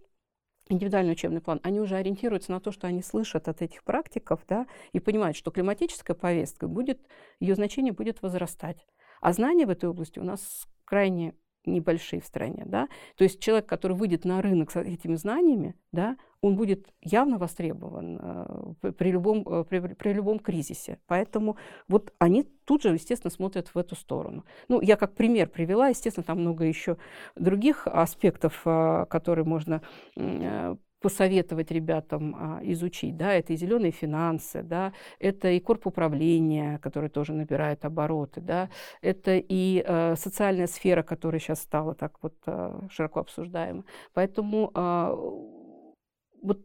индивидуальный 0.69 1.13
учебный 1.13 1.41
план, 1.41 1.61
они 1.63 1.81
уже 1.81 1.97
ориентируются 1.97 2.53
на 2.53 2.61
то, 2.61 2.73
что 2.73 2.87
они 2.87 3.03
слышат 3.03 3.49
от 3.49 3.63
этих 3.63 3.85
практиков, 3.85 4.41
да, 4.49 4.67
и 4.93 5.01
понимают, 5.01 5.37
что 5.37 5.51
климатическая 5.51 6.17
повестка 6.17 6.69
будет, 6.69 7.01
ее 7.41 7.55
значение 7.55 7.93
будет 7.93 8.23
возрастать. 8.23 8.87
А 9.21 9.33
знания 9.33 9.67
в 9.67 9.71
этой 9.71 9.89
области 9.89 10.19
у 10.19 10.25
нас 10.25 10.67
крайне 10.85 11.35
небольшие 11.67 12.21
в 12.21 12.27
стране, 12.27 12.65
да, 12.67 12.89
то 13.17 13.25
есть 13.25 13.41
человек, 13.41 13.67
который 13.67 13.97
выйдет 13.97 14.25
на 14.25 14.43
рынок 14.43 14.71
с 14.71 14.77
этими 14.77 15.15
знаниями, 15.17 15.75
да, 15.93 16.19
он 16.45 16.57
будет 16.57 16.93
явно 17.01 17.39
востребован 17.39 18.19
э, 18.21 18.93
при, 18.93 19.13
любом, 19.13 19.49
э, 19.49 19.65
при, 19.65 19.81
при 19.95 20.13
любом 20.13 20.39
кризисе. 20.39 20.99
Поэтому 21.07 21.57
вот 21.89 22.13
они 22.19 22.43
тут 22.67 22.83
же, 22.83 22.91
естественно, 22.91 23.31
смотрят 23.31 23.69
в 23.69 23.79
эту 23.79 23.97
сторону. 23.97 24.45
Ну, 24.69 24.83
я 24.83 24.97
как 24.97 25.15
пример 25.15 25.49
привела, 25.49 25.89
естественно, 25.89 26.25
там 26.25 26.41
много 26.41 26.65
еще 26.65 26.99
других 27.35 27.87
аспектов, 27.87 28.61
э, 28.67 29.07
которые 29.09 29.47
можно 29.47 29.81
посоветовать 31.01 31.71
ребятам 31.71 32.35
а, 32.35 32.61
изучить, 32.63 33.19
да, 33.19 33.35
это 33.35 33.53
и 33.53 33.57
зеленые 33.57 33.93
финансы, 33.93 34.63
да, 34.63 34.95
это 35.19 35.49
и 35.49 35.61
корп 35.61 35.87
управления, 35.87 36.79
который 36.79 37.11
тоже 37.11 37.35
набирает 37.35 37.85
обороты, 37.85 38.41
да, 38.41 38.71
это 39.03 39.33
и 39.37 39.85
социальная 40.17 40.67
сфера, 40.67 41.03
которая 41.03 41.41
сейчас 41.41 41.61
стала 41.61 41.95
так 41.95 42.15
вот 42.23 42.35
широко 42.91 43.21
обсуждаема. 43.21 43.85
Поэтому 44.15 44.71
э, 44.75 45.64
вот 46.45 46.61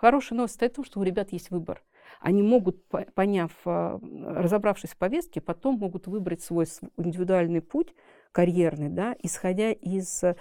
хорошая 0.00 0.36
новость 0.36 0.60
в 0.60 0.68
том, 0.70 0.84
что 0.84 1.00
у 1.00 1.02
ребят 1.02 1.32
есть 1.32 1.50
выбор. 1.50 1.82
Они 2.20 2.42
могут, 2.42 2.84
поняв, 3.14 3.50
разобравшись 3.64 4.90
в 4.90 4.96
повестке, 4.96 5.40
потом 5.40 5.78
могут 5.78 6.06
выбрать 6.06 6.42
свой 6.42 6.66
индивидуальный 6.96 7.60
путь, 7.60 7.94
карьерный, 8.30 8.88
да, 8.88 9.14
исходя 9.22 9.72
из 9.72 10.22
э, 10.22 10.34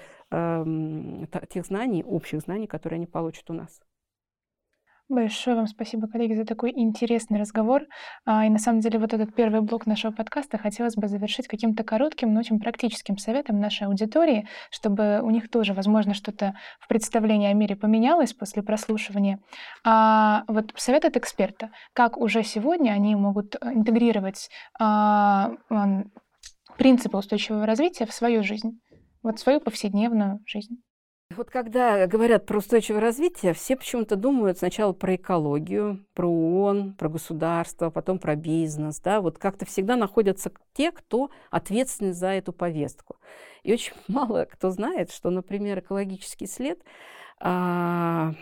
тех 1.50 1.66
знаний, 1.66 2.04
общих 2.04 2.42
знаний, 2.42 2.68
которые 2.68 2.98
они 2.98 3.08
получат 3.08 3.50
у 3.50 3.54
нас. 3.54 3.82
Большое 5.12 5.58
вам 5.58 5.68
спасибо, 5.68 6.08
коллеги, 6.08 6.36
за 6.36 6.46
такой 6.46 6.72
интересный 6.74 7.38
разговор. 7.38 7.82
А, 8.26 8.46
и 8.46 8.50
на 8.50 8.58
самом 8.58 8.80
деле 8.80 8.98
вот 8.98 9.14
этот 9.14 9.36
первый 9.36 9.60
блок 9.60 9.86
нашего 9.86 10.14
подкаста 10.14 10.58
хотелось 10.58 10.96
бы 10.96 11.10
завершить 11.10 11.50
каким-то 11.50 11.84
коротким, 11.84 12.34
но 12.34 12.40
очень 12.40 12.62
практическим 12.62 13.18
советом 13.18 13.60
нашей 13.60 13.88
аудитории, 13.88 14.48
чтобы 14.70 15.20
у 15.22 15.30
них 15.30 15.52
тоже, 15.52 15.74
возможно, 15.74 16.14
что-то 16.14 16.54
в 16.80 16.88
представлении 16.88 17.50
о 17.50 17.54
мире 17.54 17.76
поменялось 17.76 18.32
после 18.32 18.64
прослушивания. 18.64 19.42
А 19.84 20.46
вот 20.48 20.72
совет 20.78 21.04
от 21.04 21.18
эксперта, 21.18 21.72
как 21.92 22.16
уже 22.16 22.42
сегодня 22.44 22.92
они 22.92 23.14
могут 23.18 23.58
интегрировать 23.62 24.50
а, 24.80 25.52
принципы 26.78 27.18
устойчивого 27.18 27.66
развития 27.66 28.06
в 28.06 28.14
свою 28.14 28.44
жизнь, 28.44 28.80
вот 29.24 29.42
свою 29.42 29.60
повседневную 29.60 30.40
жизнь. 30.46 30.82
Вот 31.38 31.50
когда 31.50 32.08
говорят 32.08 32.46
про 32.46 32.58
устойчивое 32.58 33.02
развитие, 33.02 33.54
все 33.54 33.76
почему-то 33.76 34.16
думают 34.16 34.58
сначала 34.58 34.94
про 34.94 35.16
экологию, 35.16 36.06
про 36.14 36.28
ООН, 36.28 36.94
про 36.94 37.10
государство, 37.10 37.90
потом 37.90 38.20
про 38.20 38.36
бизнес. 38.36 39.00
Да? 39.00 39.22
Вот 39.22 39.38
как-то 39.38 39.66
всегда 39.66 39.96
находятся 39.96 40.52
те, 40.74 40.92
кто 40.92 41.30
ответственны 41.50 42.14
за 42.14 42.28
эту 42.28 42.54
повестку. 42.54 43.18
И 43.64 43.74
очень 43.74 43.94
мало 44.08 44.46
кто 44.46 44.70
знает, 44.72 45.12
что, 45.12 45.30
например, 45.30 45.80
экологический 45.80 46.48
след, 46.48 46.80
70% 47.40 47.44
а, 47.44 48.34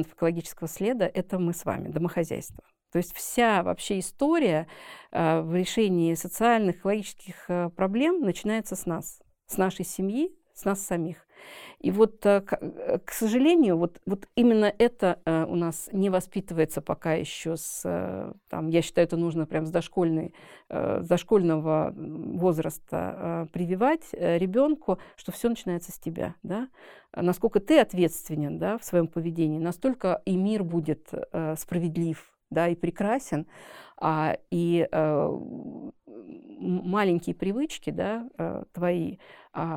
экологического 0.00 0.68
следа– 0.68 1.10
это 1.14 1.38
мы 1.38 1.52
с 1.52 1.64
вами, 1.64 1.88
домохозяйство. 1.88 2.64
То 2.90 2.98
есть 2.98 3.12
вся 3.12 3.62
вообще 3.64 3.98
история 3.98 4.68
э, 5.10 5.40
в 5.40 5.52
решении 5.54 6.14
социальных, 6.14 6.76
экологических 6.76 7.44
э, 7.48 7.68
проблем 7.70 8.20
начинается 8.20 8.76
с 8.76 8.86
нас, 8.86 9.20
с 9.46 9.56
нашей 9.58 9.84
семьи, 9.84 10.32
с 10.54 10.64
нас 10.64 10.80
самих. 10.80 11.23
И 11.80 11.90
вот, 11.90 12.24
э, 12.26 12.40
к 12.40 13.10
сожалению, 13.10 13.76
вот, 13.76 14.00
вот 14.06 14.26
именно 14.34 14.72
это 14.78 15.18
у 15.26 15.54
нас 15.54 15.88
не 15.92 16.10
воспитывается 16.10 16.80
пока 16.80 17.14
еще 17.14 17.56
с, 17.56 18.34
там, 18.48 18.68
я 18.68 18.82
считаю, 18.82 19.06
это 19.06 19.16
нужно 19.16 19.46
прям 19.46 19.66
с, 19.66 19.70
дошкольной, 19.70 20.34
с 20.68 21.06
дошкольного 21.06 21.92
возраста 21.96 23.48
прививать 23.52 24.04
ребенку, 24.12 24.98
что 25.16 25.32
все 25.32 25.48
начинается 25.48 25.92
с 25.92 25.98
тебя, 25.98 26.34
да? 26.42 26.68
Насколько 27.14 27.60
ты 27.60 27.78
ответственен, 27.78 28.58
да, 28.58 28.78
в 28.78 28.84
своем 28.84 29.06
поведении, 29.06 29.58
настолько 29.58 30.22
и 30.24 30.36
мир 30.36 30.64
будет 30.64 31.10
справедлив, 31.56 32.34
да, 32.50 32.68
и 32.68 32.74
прекрасен, 32.74 33.46
а, 33.96 34.36
и 34.50 34.88
а, 34.90 35.28
маленькие 36.06 37.34
привычки, 37.34 37.90
да, 37.90 38.28
а, 38.38 38.64
твои, 38.72 39.16
а, 39.16 39.18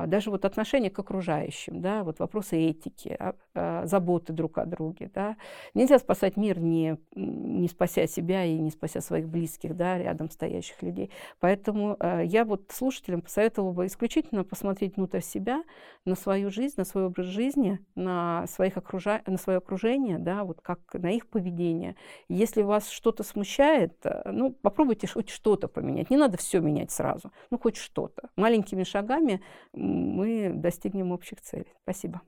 даже 0.08 0.32
вот 0.32 0.44
отношение 0.44 0.90
к 0.90 0.98
окружающим, 0.98 1.82
да, 1.82 2.04
вот 2.04 2.20
вопросы 2.20 2.58
этики, 2.58 3.16
а, 3.20 3.36
а, 3.54 3.86
заботы 3.86 4.34
друг 4.34 4.58
о 4.58 4.66
друге, 4.66 5.12
да. 5.14 5.38
Нельзя 5.76 6.00
спасать 6.00 6.36
мир, 6.36 6.60
не, 6.60 6.98
не 7.16 7.68
спася 7.68 8.08
себя 8.08 8.44
и 8.44 8.58
не 8.58 8.72
спася 8.72 9.02
своих 9.02 9.28
близких, 9.30 9.76
да, 9.76 9.98
рядом 9.98 10.32
стоящих 10.32 10.82
людей. 10.82 11.12
Поэтому 11.40 11.96
а, 12.00 12.22
я 12.22 12.44
вот 12.44 12.72
слушателям 12.72 13.22
посоветовала 13.22 13.72
бы 13.72 13.86
исключительно 13.86 14.44
посмотреть 14.44 14.98
внутрь 14.98 15.22
себя, 15.22 15.64
на 16.06 16.16
свою 16.16 16.50
жизнь, 16.50 16.76
на 16.78 16.86
свой 16.86 17.06
образ 17.06 17.28
жизни, 17.28 17.80
на, 17.96 18.48
своих 18.48 18.78
окружа... 18.78 19.22
на 19.28 19.38
свое 19.38 19.58
окружение, 19.58 20.18
да, 20.18 20.44
вот 20.44 20.62
как 20.62 20.80
на 20.94 21.12
их 21.12 21.28
поведение. 21.28 21.96
Если 22.30 22.62
вас 22.62 22.90
что-то 22.90 23.24
смущает, 23.24 23.94
ну, 24.26 24.52
попробуйте 24.52 25.08
хоть 25.08 25.30
что-то 25.30 25.68
поменять. 25.68 26.10
Не 26.10 26.18
надо 26.18 26.38
все 26.38 26.60
менять 26.62 26.92
сразу, 26.92 27.32
ну, 27.52 27.60
хоть 27.60 27.76
что-то. 27.76 28.30
Маленькими 28.38 28.84
шагами 28.84 29.42
мы 29.78 30.52
достигнем 30.54 31.12
общих 31.12 31.42
целей. 31.42 31.74
Спасибо. 31.84 32.22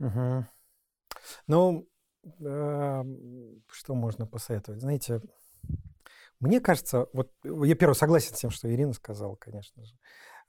Угу. 0.00 0.46
Ну, 1.46 1.88
э, 2.40 3.04
что 3.68 3.94
можно 3.94 4.26
посоветовать? 4.26 4.80
Знаете, 4.80 5.20
мне 6.40 6.60
кажется, 6.60 7.08
вот 7.12 7.32
я 7.44 7.74
первый 7.74 7.94
согласен 7.94 8.34
с 8.34 8.38
тем, 8.38 8.50
что 8.50 8.72
Ирина 8.72 8.92
сказала, 8.92 9.34
конечно 9.36 9.84
же. 9.84 9.94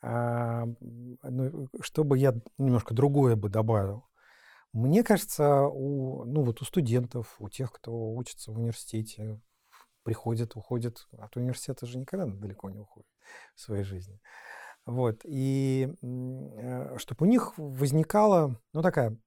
А, 0.01 0.65
ну, 0.81 1.67
чтобы 1.81 2.17
я 2.17 2.33
немножко 2.57 2.93
другое 2.93 3.35
бы 3.35 3.49
добавил. 3.49 4.07
Мне 4.73 5.03
кажется, 5.03 5.61
у, 5.61 6.25
ну, 6.25 6.43
вот 6.43 6.61
у 6.61 6.65
студентов, 6.65 7.35
у 7.39 7.47
тех, 7.49 7.71
кто 7.71 8.11
учится 8.13 8.51
в 8.51 8.57
университете, 8.57 9.39
приходит, 10.03 10.55
уходит, 10.55 11.07
от 11.17 11.37
университета 11.37 11.85
же 11.85 11.97
никогда 11.97 12.25
далеко 12.25 12.69
не 12.69 12.79
уходит 12.79 13.09
в 13.55 13.61
своей 13.61 13.83
жизни. 13.83 14.19
Вот. 14.85 15.21
И 15.23 15.89
э, 16.01 16.97
чтобы 16.97 17.25
у 17.25 17.29
них 17.29 17.53
возникала, 17.57 18.59
ну, 18.73 18.81
такая 18.81 19.17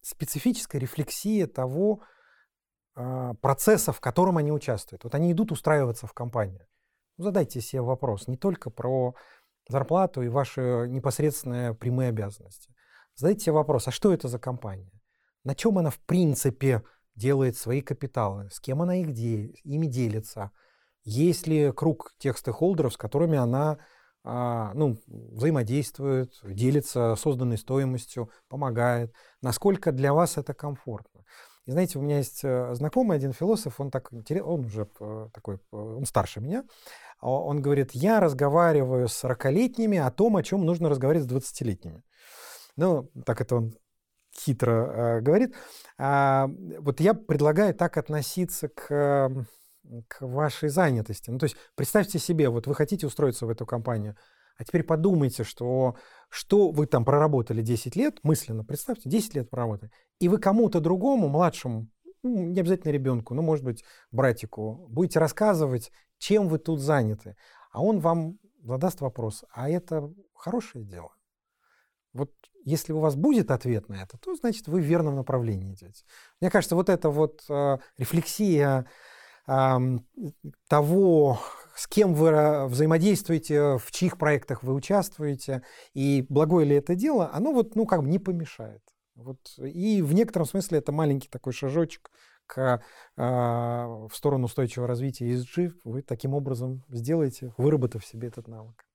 специфическая 0.00 0.80
рефлексия 0.80 1.46
того 1.46 2.02
э, 2.94 3.34
процесса, 3.40 3.92
в 3.92 4.00
котором 4.00 4.38
они 4.38 4.52
участвуют. 4.52 5.04
Вот 5.04 5.14
они 5.14 5.32
идут 5.32 5.50
устраиваться 5.50 6.06
в 6.06 6.12
компанию. 6.12 6.66
Ну, 7.16 7.24
задайте 7.24 7.60
себе 7.60 7.82
вопрос 7.82 8.28
не 8.28 8.36
только 8.36 8.70
про 8.70 9.14
зарплату 9.68 10.22
и 10.22 10.28
ваши 10.28 10.86
непосредственные 10.88 11.74
прямые 11.74 12.10
обязанности. 12.10 12.72
Задайте 13.16 13.46
себе 13.46 13.52
вопрос, 13.54 13.88
а 13.88 13.90
что 13.90 14.12
это 14.12 14.28
за 14.28 14.38
компания? 14.38 14.92
На 15.42 15.56
чем 15.56 15.78
она 15.78 15.90
в 15.90 15.98
принципе 15.98 16.84
делает 17.16 17.56
свои 17.56 17.80
капиталы? 17.80 18.48
С 18.50 18.60
кем 18.60 18.82
она 18.82 18.96
их 18.96 19.12
де- 19.12 19.48
ими 19.64 19.86
делится? 19.86 20.52
Есть 21.02 21.48
ли 21.48 21.72
круг 21.72 22.12
тех 22.18 22.38
стейкхолдеров, 22.38 22.92
с 22.92 22.96
которыми 22.96 23.36
она 23.36 23.72
а, 23.72 23.78
ну, 24.28 24.98
взаимодействует, 25.06 26.38
делится 26.42 27.16
созданной 27.16 27.56
стоимостью, 27.56 28.30
помогает. 28.48 29.14
Насколько 29.40 29.90
для 29.92 30.12
вас 30.12 30.36
это 30.36 30.52
комфортно? 30.52 31.24
И 31.68 31.70
знаете, 31.70 31.98
у 31.98 32.02
меня 32.02 32.16
есть 32.16 32.40
э, 32.44 32.74
знакомый 32.74 33.18
один 33.18 33.34
философ, 33.34 33.78
он 33.78 33.90
так 33.90 34.10
он 34.10 34.64
уже 34.64 34.88
э, 35.00 35.28
такой, 35.34 35.56
э, 35.56 35.76
он 35.76 36.06
старше 36.06 36.40
меня. 36.40 36.64
А 37.20 37.30
он 37.30 37.60
говорит, 37.60 37.90
я 37.92 38.20
разговариваю 38.20 39.06
с 39.06 39.22
40-летними 39.22 39.98
о 39.98 40.10
том, 40.10 40.36
о 40.36 40.42
чем 40.42 40.64
нужно 40.64 40.88
разговаривать 40.88 41.28
с 41.28 41.32
20-летними. 41.32 42.02
Ну, 42.76 43.10
так 43.26 43.42
это 43.42 43.56
он 43.56 43.74
хитро 44.34 44.72
э, 44.72 45.20
говорит. 45.20 45.54
А, 45.98 46.48
вот 46.78 47.00
я 47.00 47.12
предлагаю 47.12 47.74
так 47.74 47.98
относиться 47.98 48.68
к 48.68 49.46
к 50.08 50.20
вашей 50.22 50.68
занятости. 50.68 51.30
Ну, 51.30 51.38
то 51.38 51.44
есть 51.44 51.56
представьте 51.74 52.18
себе, 52.18 52.48
вот 52.48 52.66
вы 52.66 52.74
хотите 52.74 53.06
устроиться 53.06 53.46
в 53.46 53.50
эту 53.50 53.66
компанию, 53.66 54.16
а 54.56 54.64
теперь 54.64 54.82
подумайте, 54.82 55.44
что, 55.44 55.96
что 56.28 56.70
вы 56.70 56.86
там 56.86 57.04
проработали 57.04 57.62
10 57.62 57.94
лет, 57.96 58.18
мысленно 58.22 58.64
представьте, 58.64 59.08
10 59.08 59.34
лет 59.34 59.50
проработали, 59.50 59.92
и 60.18 60.28
вы 60.28 60.38
кому-то 60.38 60.80
другому, 60.80 61.28
младшему, 61.28 61.88
ну, 62.22 62.50
не 62.50 62.60
обязательно 62.60 62.90
ребенку, 62.90 63.34
ну, 63.34 63.42
может 63.42 63.64
быть, 63.64 63.84
братику, 64.10 64.86
будете 64.88 65.20
рассказывать, 65.20 65.92
чем 66.18 66.48
вы 66.48 66.58
тут 66.58 66.80
заняты, 66.80 67.36
а 67.70 67.82
он 67.82 68.00
вам 68.00 68.38
задаст 68.64 69.00
вопрос, 69.00 69.44
а 69.52 69.70
это 69.70 70.12
хорошее 70.34 70.84
дело? 70.84 71.12
Вот 72.12 72.32
если 72.64 72.92
у 72.92 72.98
вас 72.98 73.16
будет 73.16 73.50
ответ 73.50 73.88
на 73.88 74.02
это, 74.02 74.18
то 74.18 74.34
значит 74.34 74.66
вы 74.66 74.80
в 74.80 74.84
верном 74.84 75.14
направлении 75.16 75.74
идете. 75.74 76.04
Мне 76.40 76.50
кажется, 76.50 76.74
вот 76.74 76.88
эта 76.88 77.10
вот 77.10 77.44
э, 77.48 77.78
рефлексия 77.96 78.86
того, 80.68 81.38
с 81.74 81.86
кем 81.86 82.14
вы 82.14 82.66
взаимодействуете, 82.66 83.78
в 83.78 83.90
чьих 83.90 84.18
проектах 84.18 84.62
вы 84.62 84.74
участвуете, 84.74 85.62
и 85.94 86.26
благое 86.28 86.66
ли 86.66 86.76
это 86.76 86.94
дело, 86.94 87.30
оно 87.32 87.52
вот, 87.52 87.74
ну, 87.76 87.86
как 87.86 88.02
бы 88.02 88.08
не 88.08 88.18
помешает. 88.18 88.82
Вот. 89.14 89.38
И 89.58 90.02
в 90.02 90.12
некотором 90.12 90.46
смысле 90.46 90.78
это 90.78 90.92
маленький 90.92 91.28
такой 91.28 91.52
шажочек 91.52 92.10
к, 92.46 92.82
э, 93.16 93.22
в 93.22 94.10
сторону 94.12 94.46
устойчивого 94.46 94.88
развития 94.88 95.30
ESG. 95.32 95.72
Вы 95.84 96.02
таким 96.02 96.34
образом 96.34 96.84
сделаете, 96.88 97.52
выработав 97.56 98.04
себе 98.04 98.28
этот 98.28 98.48
навык. 98.48 98.87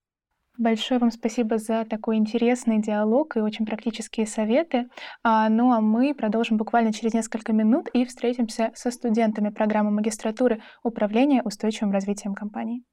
Большое 0.57 0.99
вам 0.99 1.09
спасибо 1.09 1.57
за 1.57 1.83
такой 1.83 2.17
интересный 2.17 2.79
диалог 2.79 3.35
и 3.35 3.39
очень 3.39 3.65
практические 3.65 4.27
советы. 4.27 4.87
А, 5.23 5.49
ну 5.49 5.71
а 5.71 5.81
мы 5.81 6.13
продолжим 6.13 6.57
буквально 6.57 6.93
через 6.93 7.13
несколько 7.13 7.53
минут 7.53 7.89
и 7.93 8.05
встретимся 8.05 8.71
со 8.75 8.91
студентами 8.91 9.49
программы 9.49 9.89
магистратуры 9.89 10.61
управления 10.83 11.41
устойчивым 11.41 11.91
развитием 11.91 12.35
компании. 12.35 12.83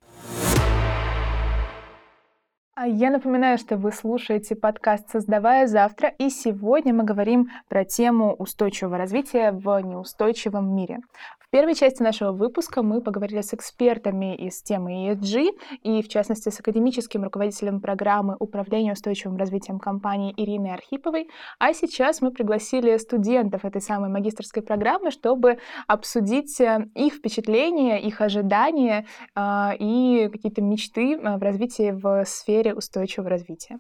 А 2.83 2.87
я 2.87 3.11
напоминаю, 3.11 3.59
что 3.59 3.77
вы 3.77 3.93
слушаете 3.93 4.57
подкаст 4.57 5.11
«Создавая 5.11 5.67
завтра», 5.67 6.09
и 6.09 6.31
сегодня 6.31 6.95
мы 6.95 7.05
говорим 7.05 7.51
про 7.69 7.85
тему 7.85 8.33
устойчивого 8.33 8.97
развития 8.97 9.53
в 9.53 9.81
неустойчивом 9.81 10.75
мире. 10.75 11.01
В 11.51 11.53
первой 11.53 11.75
части 11.75 12.01
нашего 12.01 12.31
выпуска 12.31 12.81
мы 12.81 13.01
поговорили 13.01 13.41
с 13.41 13.53
экспертами 13.53 14.37
из 14.37 14.63
темы 14.63 15.11
ESG 15.11 15.49
и, 15.83 16.01
в 16.01 16.09
частности, 16.09 16.49
с 16.49 16.61
академическим 16.61 17.25
руководителем 17.25 17.81
программы 17.81 18.37
управления 18.39 18.93
устойчивым 18.93 19.37
развитием 19.37 19.81
компании 19.81 20.33
Ириной 20.37 20.75
Архиповой. 20.75 21.29
А 21.59 21.75
сейчас 21.75 22.21
мы 22.21 22.31
пригласили 22.31 22.97
студентов 22.99 23.65
этой 23.65 23.81
самой 23.81 24.11
магистрской 24.11 24.63
программы, 24.63 25.11
чтобы 25.11 25.59
обсудить 25.89 26.61
э, 26.61 26.87
их 26.95 27.15
впечатления, 27.15 28.01
их 28.01 28.21
ожидания 28.21 29.07
э, 29.35 29.71
и 29.81 30.29
какие-то 30.31 30.63
мечты 30.63 31.17
э, 31.17 31.37
в 31.37 31.43
развитии 31.43 31.91
в 31.91 32.25
сфере 32.27 32.70
устойчивого 32.75 33.31
развития. 33.31 33.79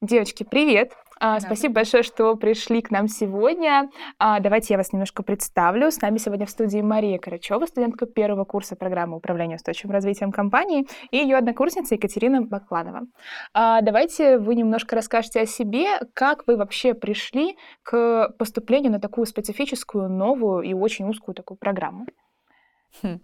Девочки, 0.00 0.44
привет! 0.44 0.92
А, 1.24 1.38
да. 1.38 1.40
Спасибо 1.40 1.74
большое, 1.74 2.02
что 2.02 2.34
пришли 2.34 2.82
к 2.82 2.90
нам 2.90 3.06
сегодня. 3.06 3.88
А, 4.18 4.40
давайте 4.40 4.74
я 4.74 4.78
вас 4.78 4.92
немножко 4.92 5.22
представлю. 5.22 5.92
С 5.92 6.00
нами 6.00 6.18
сегодня 6.18 6.46
в 6.46 6.50
студии 6.50 6.80
Мария 6.80 7.16
Карачева, 7.18 7.64
студентка 7.66 8.06
первого 8.06 8.44
курса 8.44 8.74
программы 8.74 9.18
управления 9.18 9.54
устойчивым 9.54 9.92
развитием 9.92 10.32
компании, 10.32 10.88
и 11.12 11.18
ее 11.18 11.36
однокурсница 11.36 11.94
Екатерина 11.94 12.42
Бакланова. 12.42 13.02
А, 13.54 13.82
давайте 13.82 14.38
вы 14.38 14.56
немножко 14.56 14.96
расскажете 14.96 15.42
о 15.42 15.46
себе, 15.46 16.00
как 16.12 16.44
вы 16.48 16.56
вообще 16.56 16.92
пришли 16.92 17.56
к 17.84 18.34
поступлению 18.36 18.90
на 18.90 18.98
такую 18.98 19.26
специфическую, 19.26 20.08
новую 20.08 20.62
и 20.62 20.74
очень 20.74 21.08
узкую 21.08 21.36
такую 21.36 21.56
программу. 21.56 22.06
Хм. 23.00 23.20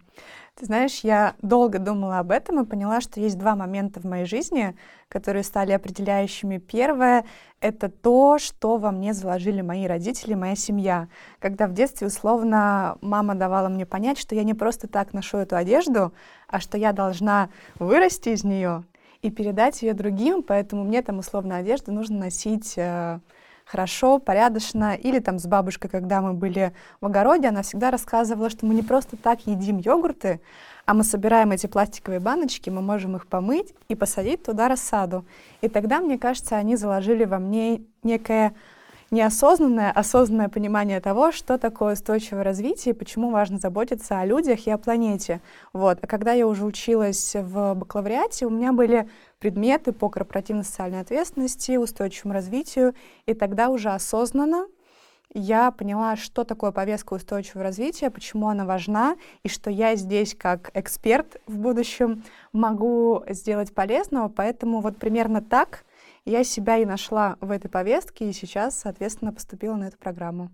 Ты 0.55 0.65
знаешь, 0.65 0.99
я 1.03 1.35
долго 1.41 1.79
думала 1.79 2.19
об 2.19 2.31
этом 2.31 2.59
и 2.61 2.65
поняла, 2.65 2.99
что 2.99 3.21
есть 3.21 3.37
два 3.37 3.55
момента 3.55 4.01
в 4.01 4.03
моей 4.03 4.25
жизни, 4.25 4.75
которые 5.07 5.43
стали 5.43 5.71
определяющими. 5.71 6.57
Первое— 6.57 7.23
это 7.61 7.87
то, 7.87 8.37
что 8.39 8.77
во 8.77 8.91
мне 8.91 9.13
заложили 9.13 9.61
мои 9.61 9.87
родители, 9.87 10.33
моя 10.33 10.57
семья. 10.57 11.07
Когда 11.39 11.65
в 11.65 11.73
детстве, 11.73 12.07
условно, 12.07 12.97
мама 12.99 13.35
давала 13.35 13.69
мне 13.69 13.85
понять, 13.85 14.17
что 14.17 14.35
я 14.35 14.43
не 14.43 14.53
просто 14.53 14.89
так 14.89 15.13
ношу 15.13 15.37
эту 15.37 15.55
одежду, 15.55 16.13
а 16.49 16.59
что 16.59 16.77
я 16.77 16.91
должна 16.91 17.49
вырасти 17.75 18.29
из 18.29 18.43
нее 18.43 18.83
и 19.21 19.31
передать 19.31 19.81
ее 19.81 19.93
другим, 19.93 20.43
поэтому 20.43 20.83
мне 20.83 21.01
там, 21.01 21.19
условно, 21.19 21.55
одежду 21.57 21.93
нужно 21.93 22.19
носить 22.19 22.73
э, 22.77 23.19
хорошо, 23.69 24.17
порядочно. 24.19 24.95
Или 24.95 25.19
там 25.19 25.37
с 25.37 25.45
бабушкой, 25.45 25.89
когда 25.89 26.21
мы 26.21 26.33
были 26.33 26.73
в 27.01 27.05
огороде, 27.05 27.49
она 27.49 27.61
всегда 27.61 27.91
рассказывала, 27.91 28.49
что 28.49 28.65
мы 28.65 28.73
не 28.73 28.81
просто 28.81 29.15
так 29.15 29.45
едим 29.45 29.77
йогурты, 29.77 30.41
а 30.85 30.95
мы 30.95 31.03
собираем 31.03 31.51
эти 31.51 31.67
пластиковые 31.67 32.19
баночки, 32.19 32.71
мы 32.71 32.81
можем 32.81 33.15
их 33.15 33.27
помыть 33.27 33.75
и 33.87 33.95
посадить 33.95 34.41
туда 34.43 34.69
рассаду. 34.69 35.23
И 35.61 35.67
тогда, 35.67 35.99
мне 35.99 36.17
кажется, 36.17 36.55
они 36.55 36.75
заложили 36.75 37.25
во 37.25 37.37
мне 37.37 37.83
некое 38.01 38.55
неосознанное, 39.11 39.91
осознанное 39.91 40.49
понимание 40.49 40.99
того, 40.99 41.31
что 41.31 41.57
такое 41.57 41.93
устойчивое 41.93 42.43
развитие 42.43 42.93
и 42.93 42.97
почему 42.97 43.31
важно 43.31 43.57
заботиться 43.57 44.19
о 44.19 44.25
людях 44.25 44.67
и 44.67 44.71
о 44.71 44.77
планете. 44.77 45.41
Вот. 45.73 45.99
А 46.01 46.07
когда 46.07 46.33
я 46.33 46.47
уже 46.47 46.65
училась 46.65 47.35
в 47.35 47.73
бакалавриате, 47.73 48.45
у 48.45 48.49
меня 48.49 48.71
были 48.71 49.09
предметы 49.39 49.91
по 49.91 50.09
корпоративной 50.09 50.63
социальной 50.63 51.01
ответственности, 51.01 51.77
устойчивому 51.77 52.33
развитию, 52.33 52.93
и 53.25 53.33
тогда 53.33 53.69
уже 53.69 53.89
осознанно 53.89 54.67
я 55.33 55.71
поняла, 55.71 56.15
что 56.15 56.43
такое 56.43 56.71
повестка 56.71 57.13
устойчивого 57.13 57.63
развития, 57.63 58.09
почему 58.09 58.49
она 58.49 58.65
важна, 58.65 59.15
и 59.43 59.49
что 59.49 59.69
я 59.69 59.95
здесь 59.95 60.35
как 60.35 60.71
эксперт 60.73 61.39
в 61.45 61.57
будущем 61.57 62.23
могу 62.51 63.23
сделать 63.29 63.73
полезного. 63.73 64.29
Поэтому 64.29 64.81
вот 64.81 64.97
примерно 64.97 65.41
так 65.41 65.85
я 66.25 66.43
себя 66.43 66.77
и 66.77 66.85
нашла 66.85 67.37
в 67.41 67.51
этой 67.51 67.69
повестке, 67.69 68.29
и 68.29 68.33
сейчас, 68.33 68.79
соответственно, 68.79 69.31
поступила 69.31 69.75
на 69.75 69.85
эту 69.85 69.97
программу. 69.97 70.49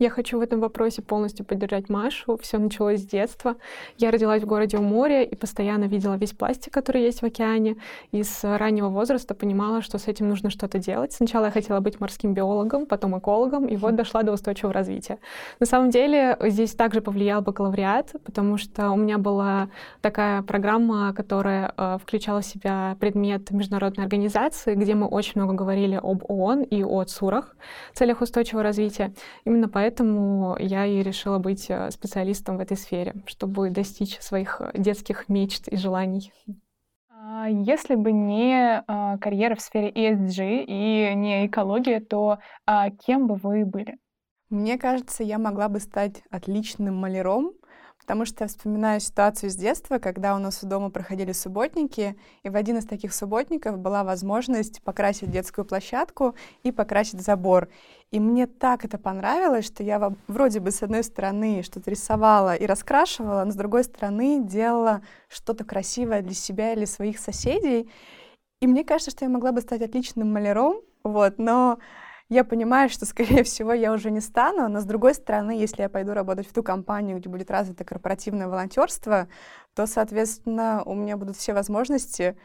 Я 0.00 0.08
хочу 0.08 0.38
в 0.38 0.40
этом 0.40 0.60
вопросе 0.60 1.02
полностью 1.02 1.44
поддержать 1.44 1.90
Машу. 1.90 2.38
Все 2.38 2.56
началось 2.56 3.00
с 3.00 3.04
детства. 3.04 3.56
Я 3.98 4.10
родилась 4.10 4.42
в 4.42 4.46
городе 4.46 4.78
у 4.78 4.82
моря 4.82 5.22
и 5.22 5.34
постоянно 5.34 5.84
видела 5.84 6.14
весь 6.14 6.32
пластик, 6.32 6.72
который 6.72 7.02
есть 7.02 7.20
в 7.20 7.26
океане. 7.26 7.76
И 8.10 8.22
с 8.22 8.42
раннего 8.56 8.88
возраста 8.88 9.34
понимала, 9.34 9.82
что 9.82 9.98
с 9.98 10.08
этим 10.08 10.30
нужно 10.30 10.48
что-то 10.48 10.78
делать. 10.78 11.12
Сначала 11.12 11.44
я 11.44 11.50
хотела 11.50 11.80
быть 11.80 12.00
морским 12.00 12.32
биологом, 12.32 12.86
потом 12.86 13.18
экологом, 13.18 13.66
и 13.66 13.76
вот 13.76 13.94
дошла 13.94 14.22
до 14.22 14.32
устойчивого 14.32 14.72
развития. 14.72 15.18
На 15.60 15.66
самом 15.66 15.90
деле 15.90 16.34
здесь 16.44 16.72
также 16.72 17.02
повлиял 17.02 17.42
бакалавриат, 17.42 18.14
потому 18.24 18.56
что 18.56 18.92
у 18.92 18.96
меня 18.96 19.18
была 19.18 19.68
такая 20.00 20.40
программа, 20.40 21.12
которая 21.12 21.74
э, 21.76 21.98
включала 22.02 22.40
в 22.40 22.46
себя 22.46 22.96
предмет 23.00 23.50
международной 23.50 24.04
организации, 24.04 24.74
где 24.76 24.94
мы 24.94 25.06
очень 25.06 25.32
много 25.34 25.52
говорили 25.52 26.00
об 26.02 26.24
ООН 26.26 26.62
и 26.62 26.82
о 26.82 27.04
ЦУРах, 27.04 27.54
целях 27.92 28.22
устойчивого 28.22 28.62
развития. 28.62 29.12
Именно 29.44 29.68
поэтому 29.68 29.89
поэтому 29.90 30.56
я 30.58 30.86
и 30.86 31.02
решила 31.02 31.38
быть 31.38 31.66
э, 31.68 31.90
специалистом 31.90 32.56
в 32.56 32.60
этой 32.60 32.76
сфере, 32.76 33.14
чтобы 33.26 33.70
достичь 33.70 34.20
своих 34.20 34.60
э, 34.60 34.70
детских 34.74 35.28
мечт 35.28 35.66
и 35.66 35.76
желаний. 35.76 36.32
А 37.08 37.48
если 37.48 37.96
бы 37.96 38.12
не 38.12 38.82
а, 38.86 39.18
карьера 39.18 39.56
в 39.56 39.60
сфере 39.60 39.90
ESG 39.90 40.64
и 40.64 41.14
не 41.14 41.46
экология, 41.46 42.00
то 42.00 42.38
а, 42.66 42.90
кем 42.90 43.26
бы 43.26 43.34
вы 43.34 43.64
были? 43.64 43.98
Мне 44.48 44.78
кажется, 44.78 45.24
я 45.24 45.38
могла 45.38 45.68
бы 45.68 45.80
стать 45.80 46.22
отличным 46.30 46.96
маляром, 46.96 47.52
потому 48.00 48.24
что 48.24 48.44
я 48.44 48.48
вспоминаю 48.48 49.00
ситуацию 49.00 49.50
с 49.50 49.56
детства, 49.56 49.98
когда 49.98 50.34
у 50.34 50.38
нас 50.38 50.64
у 50.64 50.68
дома 50.68 50.90
проходили 50.90 51.32
субботники, 51.32 52.16
и 52.42 52.48
в 52.48 52.56
один 52.56 52.78
из 52.78 52.86
таких 52.86 53.14
субботников 53.14 53.78
была 53.78 54.02
возможность 54.04 54.82
покрасить 54.82 55.30
детскую 55.30 55.64
площадку 55.64 56.34
и 56.62 56.72
покрасить 56.72 57.20
забор. 57.20 57.68
И 58.12 58.18
мне 58.18 58.48
так 58.48 58.84
это 58.84 58.98
понравилось, 58.98 59.66
что 59.66 59.84
я 59.84 60.12
вроде 60.26 60.58
бы 60.58 60.72
с 60.72 60.82
одной 60.82 61.04
стороны 61.04 61.62
что-то 61.62 61.90
рисовала 61.90 62.56
и 62.56 62.66
раскрашивала, 62.66 63.44
но 63.44 63.52
с 63.52 63.54
другой 63.54 63.84
стороны 63.84 64.42
делала 64.42 65.02
что-то 65.28 65.64
красивое 65.64 66.20
для 66.22 66.34
себя 66.34 66.72
или 66.72 66.86
своих 66.86 67.20
соседей. 67.20 67.88
И 68.60 68.66
мне 68.66 68.84
кажется, 68.84 69.12
что 69.12 69.24
я 69.24 69.28
могла 69.30 69.52
бы 69.52 69.60
стать 69.60 69.82
отличным 69.82 70.32
маляром, 70.32 70.80
вот, 71.04 71.38
но 71.38 71.78
я 72.28 72.44
понимаю, 72.44 72.88
что, 72.88 73.06
скорее 73.06 73.44
всего, 73.44 73.72
я 73.72 73.92
уже 73.92 74.10
не 74.10 74.20
стану, 74.20 74.68
но, 74.68 74.80
с 74.80 74.84
другой 74.84 75.14
стороны, 75.14 75.52
если 75.52 75.82
я 75.82 75.88
пойду 75.88 76.12
работать 76.12 76.48
в 76.48 76.52
ту 76.52 76.64
компанию, 76.64 77.18
где 77.18 77.28
будет 77.28 77.50
развито 77.50 77.84
корпоративное 77.84 78.48
волонтерство, 78.48 79.28
то, 79.74 79.86
соответственно, 79.86 80.82
у 80.84 80.94
меня 80.94 81.16
будут 81.16 81.36
все 81.36 81.54
возможности 81.54 82.36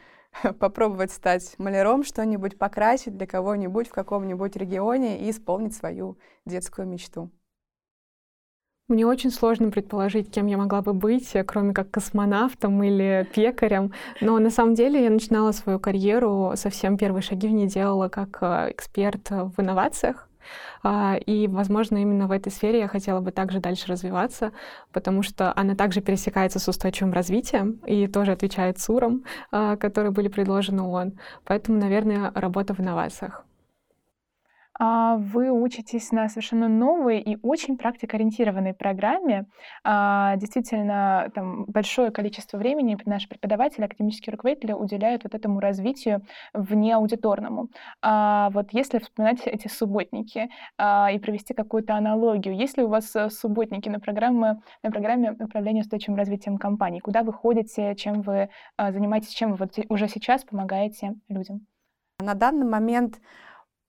попробовать 0.58 1.12
стать 1.12 1.54
маляром, 1.58 2.04
что-нибудь 2.04 2.58
покрасить 2.58 3.16
для 3.16 3.26
кого-нибудь 3.26 3.88
в 3.88 3.92
каком-нибудь 3.92 4.56
регионе 4.56 5.20
и 5.20 5.30
исполнить 5.30 5.74
свою 5.74 6.18
детскую 6.44 6.86
мечту. 6.86 7.30
Мне 8.88 9.04
очень 9.04 9.32
сложно 9.32 9.72
предположить, 9.72 10.30
кем 10.30 10.46
я 10.46 10.56
могла 10.56 10.80
бы 10.80 10.92
быть, 10.92 11.36
кроме 11.44 11.74
как 11.74 11.90
космонавтом 11.90 12.80
или 12.84 13.28
пекарем. 13.34 13.92
Но 14.20 14.38
на 14.38 14.50
самом 14.50 14.74
деле 14.74 15.02
я 15.02 15.10
начинала 15.10 15.50
свою 15.50 15.80
карьеру, 15.80 16.52
совсем 16.54 16.96
первые 16.96 17.22
шаги 17.22 17.48
в 17.48 17.50
ней 17.50 17.66
делала 17.66 18.08
как 18.08 18.38
э, 18.42 18.70
эксперт 18.70 19.28
в 19.30 19.54
инновациях. 19.60 20.25
А, 20.82 21.16
и, 21.16 21.48
возможно, 21.48 21.98
именно 21.98 22.26
в 22.26 22.30
этой 22.32 22.52
сфере 22.52 22.80
я 22.80 22.88
хотела 22.88 23.20
бы 23.20 23.32
также 23.32 23.60
дальше 23.60 23.88
развиваться, 23.88 24.52
потому 24.92 25.22
что 25.22 25.52
она 25.56 25.74
также 25.74 26.00
пересекается 26.00 26.58
с 26.58 26.68
устойчивым 26.68 27.12
развитием 27.12 27.80
и 27.86 28.06
тоже 28.06 28.32
отвечает 28.32 28.78
СУРам, 28.78 29.24
а, 29.50 29.76
которые 29.76 30.12
были 30.12 30.28
предложены 30.28 30.82
ООН. 30.82 31.18
Поэтому, 31.44 31.78
наверное, 31.78 32.32
работа 32.34 32.74
в 32.74 32.80
инновациях. 32.80 33.44
А, 34.78 35.16
вы 35.16 35.50
учитесь 35.50 36.12
на 36.12 36.28
совершенно 36.28 36.68
новой 36.68 37.20
и 37.20 37.38
очень 37.42 37.78
практикоориентированной 37.78 38.74
программе. 38.74 39.46
А, 39.84 40.36
действительно, 40.36 41.30
там 41.34 41.64
большое 41.66 42.10
количество 42.10 42.58
времени 42.58 42.98
наши 43.06 43.28
преподаватели, 43.28 43.84
академические 43.84 44.32
руководители 44.32 44.72
уделяют 44.72 45.24
вот 45.24 45.34
этому 45.34 45.60
развитию 45.60 46.22
вне 46.52 46.94
аудиторному. 46.94 47.68
А, 48.02 48.50
вот 48.50 48.72
если 48.72 48.98
вспоминать 48.98 49.46
эти 49.46 49.68
субботники 49.68 50.50
и 50.78 51.18
провести 51.18 51.54
какую-то 51.54 51.94
аналогию, 51.94 52.54
есть 52.54 52.76
ли 52.76 52.84
у 52.84 52.88
вас 52.88 53.14
э, 53.16 53.30
субботники 53.30 53.88
на 53.88 54.00
программе, 54.00 54.60
на 54.82 54.90
программе 54.90 55.32
управления 55.32 55.80
устойчивым 55.80 56.18
развитием 56.18 56.58
компаний? 56.58 57.00
Куда 57.00 57.22
вы 57.22 57.32
ходите, 57.32 57.94
чем 57.94 58.22
вы 58.22 58.50
занимаетесь, 58.78 59.30
чем 59.30 59.52
вы 59.52 59.56
вот 59.56 59.78
уже 59.88 60.08
сейчас 60.08 60.44
помогаете 60.44 61.14
людям? 61.28 61.66
На 62.20 62.34
данный 62.34 62.66
момент 62.66 63.20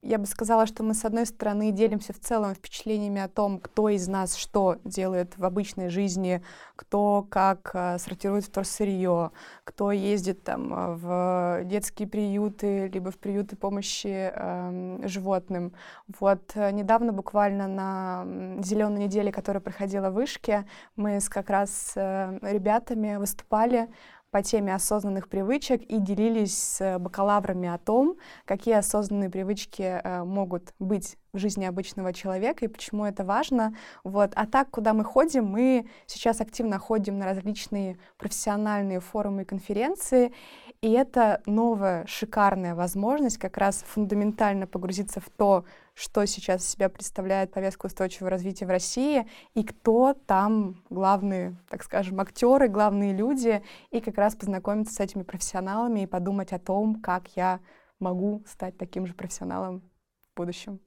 я 0.07 0.17
бы 0.17 0.25
сказала, 0.25 0.65
что 0.65 0.83
мы, 0.83 0.93
с 0.93 1.03
одной 1.03 1.25
стороны, 1.25 1.71
делимся 1.71 2.13
в 2.13 2.19
целом 2.19 2.55
впечатлениями 2.55 3.19
о 3.19 3.27
том, 3.27 3.59
кто 3.59 3.89
из 3.89 4.07
нас 4.07 4.35
что 4.35 4.77
делает 4.85 5.37
в 5.37 5.43
обычной 5.43 5.89
жизни, 5.89 6.41
кто 6.77 7.27
как 7.29 7.71
э, 7.73 7.97
сортирует 7.99 8.45
вторсырье, 8.45 9.31
кто 9.65 9.91
ездит 9.91 10.43
там 10.43 10.73
э, 10.73 10.95
в 10.95 11.61
детские 11.65 12.07
приюты, 12.07 12.87
либо 12.87 13.11
в 13.11 13.17
приюты 13.17 13.57
помощи 13.57 14.31
э, 14.33 14.99
животным. 15.03 15.73
Вот 16.19 16.51
э, 16.55 16.71
недавно, 16.71 17.11
буквально 17.11 17.67
на 17.67 18.25
зеленой 18.63 19.01
неделе, 19.01 19.33
которая 19.33 19.59
проходила 19.59 20.09
в 20.09 20.13
Вышке, 20.13 20.65
мы 20.95 21.19
с 21.19 21.27
как 21.27 21.49
раз 21.49 21.91
э, 21.95 22.39
ребятами 22.43 23.17
выступали 23.17 23.89
по 24.31 24.43
теме 24.43 24.75
осознанных 24.75 25.29
привычек 25.29 25.81
и 25.83 25.99
делились 25.99 26.57
с 26.57 26.99
бакалаврами 26.99 27.69
о 27.69 27.77
том, 27.77 28.17
какие 28.45 28.75
осознанные 28.75 29.29
привычки 29.29 29.81
э, 29.81 30.23
могут 30.23 30.73
быть 30.79 31.17
в 31.33 31.37
жизни 31.37 31.65
обычного 31.65 32.13
человека 32.13 32.65
и 32.65 32.67
почему 32.67 33.05
это 33.05 33.23
важно. 33.23 33.75
Вот. 34.03 34.31
А 34.35 34.45
так, 34.45 34.69
куда 34.69 34.93
мы 34.93 35.03
ходим, 35.03 35.45
мы 35.45 35.87
сейчас 36.07 36.41
активно 36.41 36.79
ходим 36.79 37.19
на 37.19 37.25
различные 37.25 37.97
профессиональные 38.17 38.99
форумы 38.99 39.43
и 39.43 39.45
конференции, 39.45 40.33
и 40.81 40.91
это 40.91 41.41
новая 41.45 42.05
шикарная 42.05 42.75
возможность 42.75 43.37
как 43.37 43.57
раз 43.57 43.83
фундаментально 43.87 44.67
погрузиться 44.67 45.19
в 45.19 45.29
то, 45.29 45.65
что 45.97 46.25
сейчас 46.27 46.61
из 46.61 46.69
себя 46.69 46.89
представляет 46.89 47.51
повестка 47.51 47.87
устойчивого 47.87 48.29
развития 48.29 48.67
в 48.67 48.69
России, 48.69 49.27
и 49.55 49.63
кто 49.63 50.13
там 50.13 50.83
главные, 50.91 51.57
так 51.69 51.83
скажем, 51.83 52.19
актеры, 52.19 52.67
главные 52.67 53.13
люди, 53.13 53.63
и 53.89 53.99
как 53.99 54.15
раз 54.17 54.35
познакомиться 54.35 54.93
с 54.93 54.99
этими 54.99 55.23
профессионалами 55.23 56.01
и 56.01 56.05
подумать 56.05 56.53
о 56.53 56.59
том, 56.59 57.01
как 57.01 57.35
я 57.35 57.59
могу 57.97 58.43
стать 58.45 58.77
таким 58.77 59.07
же 59.07 59.15
профессионалом 59.15 59.81
в 60.33 60.37
будущем. 60.37 60.79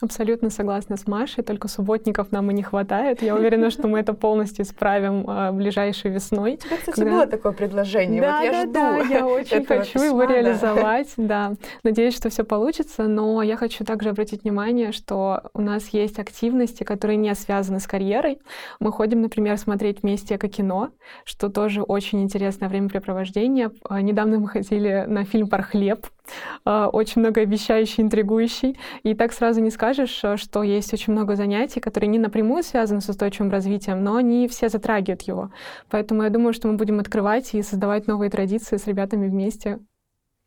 Абсолютно 0.00 0.50
согласна 0.50 0.96
с 0.96 1.08
Машей, 1.08 1.42
только 1.42 1.66
субботников 1.66 2.30
нам 2.30 2.50
и 2.52 2.54
не 2.54 2.62
хватает. 2.62 3.20
Я 3.20 3.34
уверена, 3.34 3.70
что 3.70 3.88
мы 3.88 3.98
это 3.98 4.12
полностью 4.12 4.64
исправим 4.64 5.24
а, 5.26 5.50
ближайшей 5.50 6.12
весной. 6.12 6.54
У 6.54 6.56
тебя, 6.56 6.76
кстати, 6.76 6.94
когда... 6.94 7.10
было 7.10 7.26
такое 7.26 7.52
предложение. 7.52 8.22
Да, 8.22 8.38
вот 8.38 8.44
я 8.44 8.52
да, 8.52 8.62
жду 8.62 8.72
да, 9.08 9.14
я 9.18 9.26
очень 9.26 9.66
хочу 9.66 9.92
письма, 9.94 10.06
его 10.06 10.22
реализовать. 10.22 11.08
Да. 11.16 11.54
надеюсь, 11.82 12.14
что 12.16 12.30
все 12.30 12.44
получится. 12.44 13.08
Но 13.08 13.42
я 13.42 13.56
хочу 13.56 13.84
также 13.84 14.10
обратить 14.10 14.44
внимание, 14.44 14.92
что 14.92 15.50
у 15.52 15.60
нас 15.60 15.88
есть 15.88 16.20
активности, 16.20 16.84
которые 16.84 17.16
не 17.16 17.34
связаны 17.34 17.80
с 17.80 17.86
карьерой. 17.88 18.38
Мы 18.78 18.92
ходим, 18.92 19.20
например, 19.20 19.58
смотреть 19.58 20.02
вместе 20.02 20.36
эко-кино, 20.36 20.90
что 21.24 21.48
тоже 21.48 21.82
очень 21.82 22.22
интересное 22.22 22.68
времяпрепровождение. 22.68 23.72
А, 23.88 24.00
недавно 24.00 24.38
мы 24.38 24.46
ходили 24.46 25.06
на 25.08 25.24
фильм 25.24 25.48
«Про 25.48 25.62
хлеб», 25.64 26.06
а, 26.06 26.17
очень 26.64 27.20
многообещающий, 27.20 28.02
интригующий. 28.02 28.78
И 29.02 29.14
так 29.14 29.32
сразу 29.32 29.60
не 29.60 29.70
скажешь, 29.70 30.22
э, 30.24 30.36
что 30.36 30.62
есть 30.62 30.92
очень 30.92 31.12
много 31.12 31.36
занятий, 31.36 31.80
которые 31.80 32.08
не 32.08 32.18
напрямую 32.18 32.62
связаны 32.62 33.00
с 33.00 33.08
устойчивым 33.08 33.50
развитием, 33.50 34.02
но 34.02 34.16
они 34.16 34.48
все 34.48 34.68
затрагивают 34.68 35.22
его. 35.22 35.50
Поэтому 35.90 36.22
я 36.22 36.30
думаю, 36.30 36.52
что 36.52 36.68
мы 36.68 36.74
будем 36.74 37.00
открывать 37.00 37.54
и 37.54 37.62
создавать 37.62 38.06
новые 38.06 38.30
традиции 38.30 38.76
с 38.76 38.86
ребятами 38.86 39.28
вместе. 39.28 39.78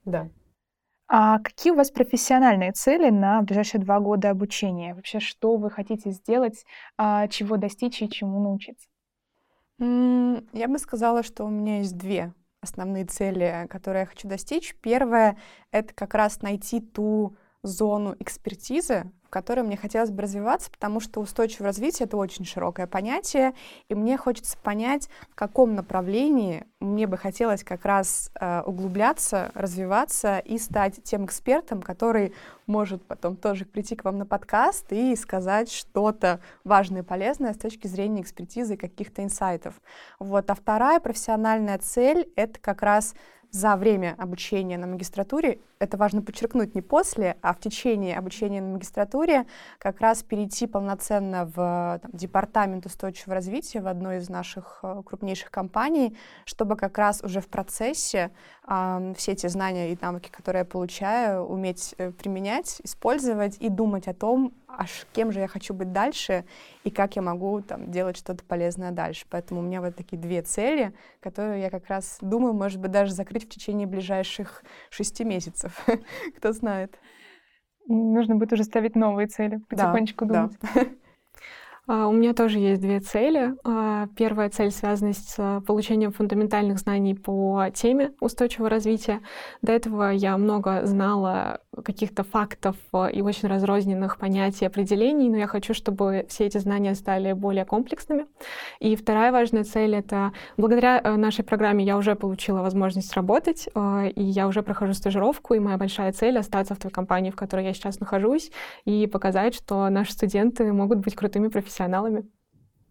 Да. 0.05 0.29
А 1.07 1.39
какие 1.39 1.73
у 1.73 1.75
вас 1.75 1.91
профессиональные 1.91 2.71
цели 2.71 3.09
на 3.09 3.41
ближайшие 3.41 3.81
два 3.81 3.99
года 3.99 4.29
обучения? 4.29 4.95
Вообще, 4.95 5.19
что 5.19 5.57
вы 5.57 5.69
хотите 5.69 6.11
сделать, 6.11 6.63
а, 6.97 7.27
чего 7.27 7.57
достичь 7.57 8.01
и 8.01 8.09
чему 8.09 8.41
научиться? 8.41 8.87
Я 9.79 10.67
бы 10.67 10.77
сказала, 10.77 11.23
что 11.23 11.43
у 11.43 11.49
меня 11.49 11.79
есть 11.79 11.97
две 11.97 12.33
основные 12.61 13.05
цели, 13.05 13.67
которые 13.69 14.01
я 14.01 14.05
хочу 14.05 14.27
достичь. 14.27 14.75
Первое— 14.81 15.37
это 15.71 15.93
как 15.93 16.13
раз 16.13 16.41
найти 16.41 16.79
ту 16.79 17.35
зону 17.63 18.15
экспертизы, 18.19 19.11
которой 19.29 19.61
мне 19.61 19.77
хотелось 19.77 20.09
бы 20.09 20.23
развиваться, 20.23 20.69
потому 20.69 20.99
что 20.99 21.21
устойчивое 21.21 21.67
развитие— 21.67 22.05
это 22.07 22.17
очень 22.17 22.43
широкое 22.43 22.85
понятие, 22.85 23.53
и 23.87 23.95
мне 23.95 24.17
хочется 24.17 24.57
понять, 24.57 25.09
в 25.29 25.35
каком 25.35 25.73
направлении 25.73 26.65
мне 26.79 27.07
бы 27.07 27.17
хотелось 27.17 27.63
как 27.63 27.85
раз 27.85 28.29
э, 28.39 28.61
углубляться, 28.63 29.51
развиваться 29.53 30.39
и 30.39 30.57
стать 30.57 31.01
тем 31.03 31.25
экспертом, 31.25 31.81
который 31.81 32.33
может 32.67 33.05
потом 33.05 33.37
тоже 33.37 33.65
прийти 33.65 33.95
к 33.95 34.03
вам 34.03 34.17
на 34.17 34.25
подкаст 34.25 34.91
и 34.91 35.15
сказать 35.15 35.71
что-то 35.71 36.41
важное 36.63 37.01
и 37.01 37.05
полезное 37.05 37.53
с 37.53 37.57
точки 37.57 37.87
зрения 37.87 38.21
экспертизы 38.21 38.73
и 38.73 38.77
каких-то 38.77 39.23
инсайтов. 39.23 39.81
Вот. 40.19 40.49
А 40.49 40.55
вторая 40.55 40.99
профессиональная 40.99 41.77
цель— 41.77 42.29
это 42.35 42.59
как 42.59 42.81
раз 42.81 43.15
за 43.51 43.75
время 43.75 44.15
обучения 44.17 44.77
на 44.77 44.87
магистратуре, 44.87 45.59
это 45.81 45.97
важно 45.97 46.21
подчеркнуть 46.21 46.75
не 46.75 46.81
после, 46.81 47.37
а 47.41 47.53
в 47.53 47.59
течение 47.59 48.15
обучения 48.15 48.61
на 48.61 48.69
магистратуре, 48.73 49.47
как 49.79 49.99
раз 49.99 50.21
перейти 50.21 50.67
полноценно 50.67 51.45
в 51.45 51.99
там, 52.01 52.11
департамент 52.13 52.85
устойчивого 52.85 53.35
развития 53.35 53.81
в 53.81 53.87
одной 53.87 54.17
из 54.17 54.29
наших 54.29 54.79
э, 54.83 55.01
крупнейших 55.03 55.49
компаний, 55.49 56.15
чтобы 56.45 56.75
как 56.75 56.97
раз 56.99 57.21
уже 57.23 57.41
в 57.41 57.47
процессе 57.47 58.29
э, 58.67 59.13
все 59.17 59.31
эти 59.31 59.47
знания 59.47 59.91
и 59.91 59.97
навыки, 59.99 60.29
которые 60.29 60.61
я 60.61 60.65
получаю, 60.65 61.45
уметь 61.45 61.95
э, 61.97 62.11
применять, 62.11 62.79
использовать 62.83 63.57
и 63.59 63.69
думать 63.69 64.07
о 64.07 64.13
том, 64.13 64.53
аж 64.77 65.07
кем 65.13 65.31
же 65.31 65.39
я 65.39 65.47
хочу 65.47 65.73
быть 65.73 65.91
дальше 65.91 66.45
и 66.83 66.89
как 66.89 67.15
я 67.15 67.21
могу 67.21 67.61
там, 67.61 67.91
делать 67.91 68.17
что-то 68.17 68.43
полезное 68.43 68.91
дальше. 68.91 69.25
Поэтому 69.29 69.61
у 69.61 69.63
меня 69.63 69.81
вот 69.81 69.95
такие 69.95 70.17
две 70.17 70.41
цели, 70.41 70.93
которые 71.21 71.61
я 71.61 71.69
как 71.69 71.87
раз 71.87 72.17
думаю, 72.21 72.53
может 72.53 72.79
быть, 72.79 72.91
даже 72.91 73.13
закрыть 73.13 73.45
в 73.45 73.49
течение 73.49 73.87
ближайших 73.87 74.63
шести 74.89 75.23
месяцев. 75.23 75.70
Кто 76.37 76.51
знает. 76.51 76.97
Нужно 77.87 78.35
будет 78.35 78.53
уже 78.53 78.63
ставить 78.63 78.95
новые 78.95 79.27
цели, 79.27 79.59
потихонечку 79.69 80.25
да, 80.25 80.43
думать. 80.43 80.57
Да. 80.61 80.81
А, 81.87 82.07
у 82.07 82.13
меня 82.13 82.33
тоже 82.33 82.59
есть 82.59 82.79
две 82.79 82.99
цели. 82.99 83.53
А, 83.63 84.07
первая 84.15 84.49
цель 84.49 84.71
связана 84.71 85.13
с 85.13 85.61
получением 85.65 86.11
фундаментальных 86.11 86.77
знаний 86.77 87.15
по 87.15 87.65
теме 87.73 88.13
устойчивого 88.21 88.69
развития. 88.69 89.21
До 89.61 89.71
этого 89.71 90.11
я 90.11 90.37
много 90.37 90.85
знала 90.85 91.59
каких-то 91.83 92.23
фактов 92.23 92.75
а, 92.91 93.07
и 93.07 93.21
очень 93.21 93.47
разрозненных 93.47 94.17
понятий, 94.17 94.65
определений, 94.65 95.29
но 95.29 95.37
я 95.37 95.47
хочу, 95.47 95.73
чтобы 95.73 96.25
все 96.27 96.45
эти 96.45 96.57
знания 96.57 96.95
стали 96.95 97.31
более 97.33 97.65
комплексными. 97.65 98.25
И 98.79 98.95
вторая 98.95 99.31
важная 99.31 99.63
цель— 99.63 99.95
это 99.95 100.33
благодаря 100.57 100.99
э, 100.99 101.15
нашей 101.15 101.45
программе 101.45 101.85
я 101.85 101.97
уже 101.97 102.15
получила 102.15 102.61
возможность 102.61 103.13
работать, 103.13 103.67
и 103.67 104.21
я 104.21 104.47
уже 104.47 104.63
прохожу 104.63 104.93
стажировку, 104.93 105.53
и 105.53 105.59
моя 105.59 105.77
большая 105.77 106.11
цель— 106.11 106.37
остаться 106.39 106.75
в 106.75 106.79
той 106.79 106.91
компании, 106.91 107.31
в 107.31 107.35
которой 107.35 107.65
я 107.65 107.73
сейчас 107.73 107.99
нахожусь, 107.99 108.51
и 108.85 109.07
показать, 109.07 109.55
что 109.55 109.89
наши 109.89 110.11
студенты 110.11 110.71
могут 110.73 110.99
быть 110.99 111.15
крутыми 111.15 111.47
профессионалами. 111.47 112.29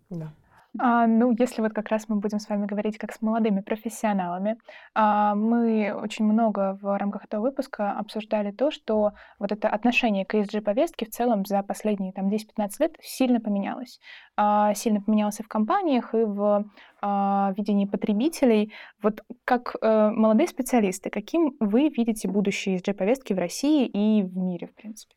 Да. 0.08 0.32
А, 0.78 1.06
ну, 1.06 1.34
если 1.36 1.62
вот 1.62 1.72
как 1.72 1.88
раз 1.88 2.08
мы 2.08 2.16
будем 2.16 2.38
с 2.38 2.48
вами 2.48 2.64
говорить 2.64 2.96
как 2.96 3.12
с 3.12 3.20
молодыми 3.20 3.60
профессионалами, 3.60 4.56
а, 4.94 5.34
мы 5.34 5.92
очень 5.92 6.24
много 6.24 6.78
в 6.80 6.96
рамках 6.96 7.24
этого 7.24 7.42
выпуска 7.42 7.92
обсуждали 7.92 8.52
то, 8.52 8.70
что 8.70 9.12
вот 9.40 9.50
это 9.50 9.68
отношение 9.68 10.24
к 10.24 10.34
ESG-повестке 10.34 11.06
в 11.06 11.10
целом 11.10 11.44
за 11.44 11.62
последние 11.62 12.12
там, 12.12 12.28
10-15 12.28 12.70
лет 12.78 12.96
сильно 13.00 13.40
поменялось. 13.40 13.98
А, 14.36 14.72
сильно 14.74 15.00
поменялось 15.00 15.40
и 15.40 15.42
в 15.42 15.48
компаниях, 15.48 16.14
и 16.14 16.24
в 16.24 16.64
а, 17.02 17.52
видении 17.56 17.86
потребителей. 17.86 18.72
Вот 19.02 19.22
как 19.44 19.74
а, 19.80 20.10
молодые 20.12 20.46
специалисты, 20.46 21.10
каким 21.10 21.56
вы 21.58 21.88
видите 21.88 22.28
будущее 22.28 22.76
ESG-повестки 22.76 23.32
в 23.32 23.38
России 23.38 23.86
и 23.86 24.22
в 24.22 24.36
мире, 24.36 24.68
в 24.68 24.74
принципе? 24.74 25.14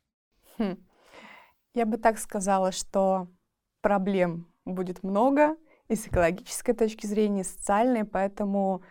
Хм. 0.58 0.76
Я 1.74 1.86
бы 1.86 1.96
так 1.96 2.18
сказала, 2.18 2.72
что 2.72 3.28
проблем 3.82 4.46
будет 4.64 5.02
много 5.02 5.56
и 5.88 5.96
с 5.96 6.06
экологической 6.06 6.72
точки 6.72 7.06
зрения, 7.06 7.42
и 7.42 7.44
социальной, 7.44 8.04
поэтому 8.04 8.82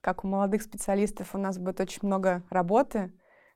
как 0.00 0.24
у 0.24 0.28
молодых 0.28 0.62
специалистов 0.62 1.34
у 1.34 1.38
нас 1.38 1.58
будет 1.58 1.80
очень 1.80 2.00
много 2.02 2.42
работы, 2.50 3.12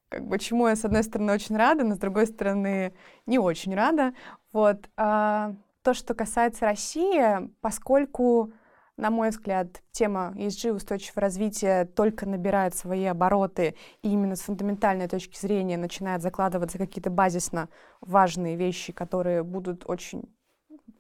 как 0.09 0.27
бы 0.27 0.39
чему 0.39 0.68
я, 0.68 0.77
с 0.77 0.85
одной 0.85 1.03
стороны, 1.03 1.33
очень 1.33 1.57
рада, 1.57 1.85
но 1.85 1.97
с 1.97 1.99
другой 1.99 2.27
стороны, 2.27 2.95
не 3.27 3.39
очень 3.39 3.74
рада. 3.74 4.14
Вот. 4.53 4.89
А 4.97 5.55
то, 5.83 5.95
что 5.95 6.14
касается 6.14 6.64
России, 6.64 7.51
поскольку 7.61 8.53
На 8.97 9.11
мой 9.11 9.29
взгляд, 9.29 9.83
тема 9.93 10.33
ESG 10.37 10.72
устойчивого 10.72 11.20
развития 11.20 11.85
только 11.85 12.24
набирает 12.27 12.74
свои 12.74 13.05
обороты, 13.05 13.74
и 14.03 14.11
именно 14.11 14.37
с 14.37 14.41
фундаментальной 14.41 15.07
точки 15.07 15.39
зрения 15.39 15.77
начинает 15.77 16.22
закладываться 16.22 16.79
какие-то 16.79 17.11
базисно 17.11 17.68
важные 18.01 18.57
вещи, 18.57 18.95
которые 18.95 19.43
будут 19.43 19.85
очень 19.87 20.35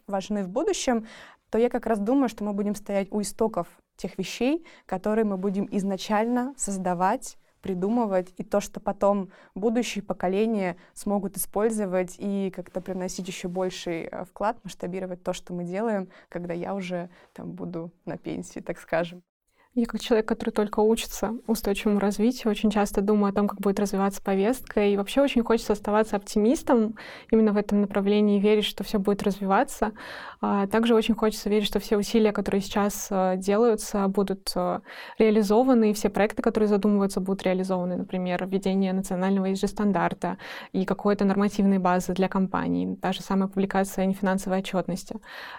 важны 0.06 0.44
в 0.44 0.48
будущем, 0.48 1.06
то 1.50 1.58
я 1.58 1.68
как 1.68 1.86
раз 1.86 1.98
думаю, 1.98 2.28
что 2.28 2.44
мы 2.44 2.52
будем 2.52 2.74
стоять 2.74 3.08
у 3.10 3.20
истоков 3.20 3.68
тех 3.96 4.18
вещей, 4.18 4.66
которые 4.84 5.24
мы 5.24 5.36
будем 5.36 5.68
изначально 5.70 6.54
создавать 6.56 7.38
придумывать, 7.62 8.32
и 8.36 8.44
то, 8.44 8.60
что 8.60 8.78
потом 8.78 9.30
будущие 9.56 10.04
поколения 10.04 10.76
смогут 10.94 11.36
использовать 11.36 12.14
и 12.18 12.52
как-то 12.54 12.80
приносить 12.80 13.26
еще 13.26 13.48
больший 13.48 14.04
э, 14.04 14.24
вклад, 14.24 14.62
масштабировать 14.62 15.24
то, 15.24 15.32
что 15.32 15.52
мы 15.52 15.64
делаем, 15.64 16.08
когда 16.28 16.54
я 16.54 16.76
уже 16.76 17.10
там 17.32 17.50
буду 17.50 17.90
на 18.04 18.18
пенсии, 18.18 18.60
так 18.60 18.78
скажем. 18.78 19.24
Я 19.78 19.84
как 19.84 20.00
человек, 20.00 20.26
который 20.26 20.52
только 20.52 20.80
учится 20.80 21.34
устойчивому 21.46 22.00
развитию, 22.00 22.50
очень 22.50 22.70
часто 22.70 23.02
думаю 23.02 23.28
о 23.28 23.34
том, 23.34 23.46
как 23.46 23.60
будет 23.60 23.78
развиваться 23.78 24.22
повестка, 24.22 24.82
и 24.82 24.96
вообще 24.96 25.20
очень 25.20 25.44
хочется 25.44 25.74
оставаться 25.74 26.16
оптимистом 26.16 26.94
именно 27.30 27.52
в 27.52 27.58
этом 27.58 27.82
направлении, 27.82 28.40
верить, 28.40 28.64
что 28.64 28.84
все 28.84 28.98
будет 28.98 29.22
развиваться. 29.22 29.92
А 30.40 30.66
также 30.66 30.94
очень 30.94 31.14
хочется 31.14 31.50
верить, 31.50 31.66
что 31.66 31.78
все 31.78 31.98
усилия, 31.98 32.32
которые 32.32 32.62
сейчас 32.62 33.08
э, 33.10 33.34
делаются, 33.36 34.08
будут 34.08 34.50
э, 34.54 34.80
реализованы, 35.18 35.90
и 35.90 35.92
все 35.92 36.08
проекты, 36.08 36.40
которые 36.40 36.68
задумываются, 36.68 37.20
будут 37.20 37.42
реализованы. 37.42 37.96
Например, 37.96 38.46
введение 38.46 38.94
национального 38.94 39.50
ESG-стандарта 39.50 40.38
и 40.72 40.86
какой-то 40.86 41.26
нормативной 41.26 41.78
базы 41.78 42.14
для 42.14 42.28
компаний, 42.28 42.96
та 43.02 43.12
же 43.12 43.20
самая 43.20 43.48
публикация 43.48 44.06
нефинансовой 44.06 44.60
отчетности. 44.60 45.16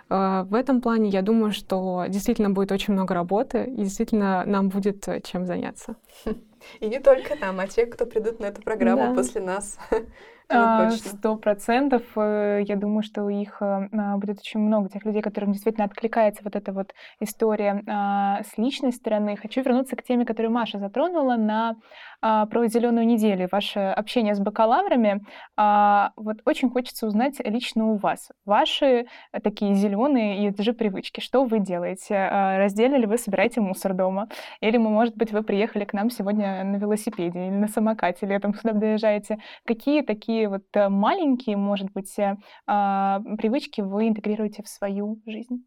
Э, 0.10 0.44
в 0.50 0.56
этом 0.56 0.82
плане 0.82 1.10
я 1.10 1.22
думаю, 1.22 1.52
что 1.52 2.06
действительно 2.10 2.50
будет 2.50 2.72
очень 2.72 2.96
много 2.96 3.14
работы, 3.14 3.66
и 3.66 3.84
действительно 3.84 4.07
действительно 4.08 4.46
нам 4.46 4.70
будет 4.70 5.08
э, 5.08 5.22
чем 5.22 5.46
заняться. 5.46 5.96
И 6.80 6.88
не 6.88 7.00
только 7.00 7.36
нам, 7.36 7.60
а 7.60 7.68
те, 7.68 7.86
кто 7.86 8.06
придут 8.06 8.40
на 8.40 8.48
эту 8.48 8.62
программу 8.62 9.10
да. 9.10 9.14
после 9.14 9.42
нас. 9.42 9.78
А, 10.50 10.90
сто 10.92 11.36
процентов. 11.36 12.04
Э, 12.16 12.62
я 12.66 12.78
думаю, 12.78 13.04
что 13.04 13.24
у 13.24 13.30
их 13.30 13.62
э, 13.62 13.90
а, 13.92 14.18
будет 14.18 14.40
очень 14.40 14.62
много 14.62 14.88
тех 14.88 15.04
людей, 15.04 15.22
которым 15.22 15.52
действительно 15.52 15.86
откликается 15.86 16.42
вот 16.44 16.56
эта 16.56 16.72
вот 16.72 16.94
история 17.20 17.84
а, 17.86 18.44
с 18.44 18.58
личной 18.58 18.94
стороны. 18.94 19.36
Хочу 19.36 19.62
вернуться 19.62 19.98
к 19.98 20.04
теме, 20.04 20.26
которую 20.26 20.54
Маша 20.54 20.80
затронула 20.80 21.36
на 21.36 21.76
про 22.20 22.66
зеленую 22.66 23.06
неделю, 23.06 23.48
ваше 23.52 23.80
общение 23.80 24.34
с 24.34 24.40
бакалаврами. 24.40 25.22
Вот 25.56 26.38
очень 26.46 26.72
хочется 26.72 27.06
узнать 27.06 27.36
лично 27.46 27.92
у 27.92 27.98
вас 27.98 28.32
ваши 28.44 29.06
такие 29.44 29.76
зеленые 29.76 30.50
ESG 30.50 30.74
привычки. 30.74 31.20
Что 31.20 31.44
вы 31.44 31.60
делаете? 31.60 32.28
Раздельно 32.32 32.96
ли 32.96 33.06
вы 33.06 33.20
собираете 33.20 33.62
мусор 33.62 33.94
дома? 33.94 34.30
Или, 34.62 34.78
может 34.78 35.16
быть, 35.16 35.32
вы 35.32 35.44
приехали 35.44 35.86
к 35.86 35.94
нам 35.94 36.10
сегодня 36.10 36.64
на 36.64 36.78
велосипеде 36.78 37.50
или 37.50 37.54
на 37.56 37.68
самокате, 37.68 38.26
летом 38.26 38.56
сюда 38.56 38.74
доезжаете? 38.74 39.38
Какие 39.68 40.02
такие 40.02 40.37
такие 40.38 40.50
вот 40.50 40.64
э, 40.74 40.90
маленькие, 40.90 41.58
может 41.58 41.92
быть, 41.92 42.18
э, 42.20 42.38
а, 42.68 43.22
привычки 43.38 43.82
вы 43.82 44.08
интегрируете 44.08 44.64
в 44.64 44.68
свою 44.68 45.20
жизнь? 45.26 45.66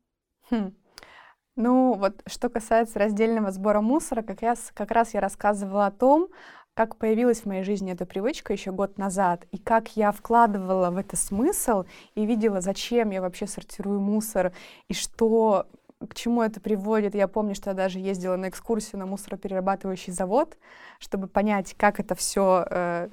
Хм. 0.51 0.75
Ну, 1.57 1.95
вот 1.95 2.23
что 2.27 2.49
касается 2.49 2.99
раздельного 2.99 3.51
сбора 3.51 3.81
мусора, 3.81 4.23
как 4.23 4.43
раз, 4.43 4.71
как 4.75 4.91
раз 4.93 5.15
я 5.15 5.21
рассказывала 5.21 5.87
о 5.87 5.91
том, 5.91 6.29
как 6.75 6.97
появилась 6.97 7.41
в 7.41 7.47
моей 7.47 7.65
жизни 7.65 7.93
эта 7.93 8.07
привычка 8.07 8.53
еще 8.53 8.71
год 8.71 8.97
назад, 8.97 9.45
и 9.51 9.59
как 9.59 9.97
я 9.97 10.13
вкладывала 10.13 10.91
в 10.91 10.97
это 10.97 11.17
смысл 11.17 11.85
и 12.15 12.25
видела, 12.25 12.61
зачем 12.61 13.11
я 13.11 13.21
вообще 13.21 13.47
сортирую 13.47 14.01
мусор, 14.01 14.53
и 14.89 14.95
что 14.95 15.67
к 16.09 16.15
чему 16.15 16.43
это 16.43 16.61
приводит. 16.61 17.15
Я 17.15 17.29
помню, 17.29 17.55
что 17.55 17.71
я 17.71 17.75
даже 17.75 17.99
ездила 17.99 18.37
на 18.37 18.49
экскурсию 18.49 18.99
на 19.01 19.07
мусороперерабатывающий 19.07 20.13
завод, 20.13 20.57
чтобы 20.99 21.27
понять, 21.27 21.75
как 21.77 22.01
это 22.01 22.15
все 22.15 22.65
э, 22.71 23.09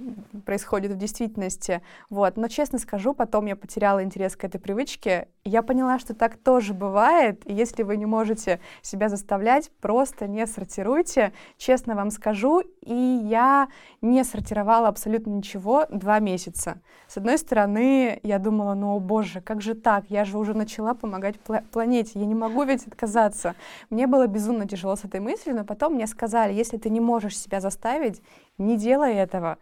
происходит 0.45 0.93
в 0.93 0.97
действительности. 0.97 1.81
Вот. 2.09 2.37
Но, 2.37 2.47
честно 2.47 2.79
скажу, 2.79 3.13
потом 3.13 3.45
я 3.45 3.57
потеряла 3.57 4.03
интерес 4.03 4.37
к 4.37 4.43
этой 4.45 4.59
привычке. 4.59 5.27
Я 5.43 5.63
поняла, 5.63 5.99
что 5.99 6.13
так 6.13 6.37
тоже 6.37 6.73
бывает. 6.73 7.41
И 7.45 7.53
если 7.53 7.83
вы 7.83 7.97
не 7.97 8.05
можете 8.05 8.61
себя 8.81 9.09
заставлять, 9.09 9.69
просто 9.81 10.27
не 10.27 10.45
сортируйте. 10.47 11.33
Честно 11.57 11.95
вам 11.95 12.09
скажу, 12.09 12.61
и 12.81 12.93
я 12.93 13.67
не 14.01 14.23
сортировала 14.23 14.87
абсолютно 14.87 15.31
ничего 15.31 15.85
два 15.89 16.19
месяца. 16.19 16.79
С 17.07 17.17
одной 17.17 17.37
стороны, 17.37 18.19
я 18.23 18.39
думала, 18.39 18.75
ну, 18.75 18.97
боже, 18.99 19.41
как 19.41 19.61
же 19.61 19.73
так? 19.73 20.05
Я 20.09 20.23
же 20.23 20.37
уже 20.37 20.53
начала 20.53 20.93
помогать 20.93 21.35
планете. 21.71 22.19
Я 22.19 22.25
не 22.25 22.35
могу 22.35 22.63
ведь 22.63 22.76
ведь 22.77 22.87
отказаться. 22.87 23.55
Мне 23.89 24.07
было 24.07 24.27
безумно 24.27 24.67
тяжело 24.67 24.95
с 24.95 25.03
этой 25.03 25.19
мыслью, 25.19 25.55
но 25.55 25.65
потом 25.65 25.93
мне 25.93 26.07
сказали, 26.07 26.53
если 26.53 26.77
ты 26.77 26.89
не 26.89 26.99
можешь 26.99 27.37
себя 27.37 27.59
заставить, 27.61 28.21
не 28.57 28.77
делай 28.77 29.15
этого. 29.15 29.57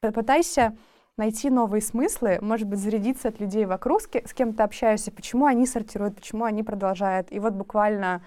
Попытайся 0.00 0.76
найти 1.16 1.50
новые 1.50 1.82
смыслы, 1.82 2.38
может 2.40 2.66
быть, 2.66 2.78
зарядиться 2.78 3.28
от 3.28 3.40
людей 3.40 3.66
вокруг, 3.66 4.02
с 4.02 4.32
кем 4.32 4.54
ты 4.54 4.62
общаешься, 4.62 5.12
почему 5.12 5.44
они 5.44 5.66
сортируют, 5.66 6.16
почему 6.16 6.44
они 6.44 6.62
продолжают. 6.62 7.30
И 7.30 7.38
вот 7.38 7.52
буквально 7.52 8.22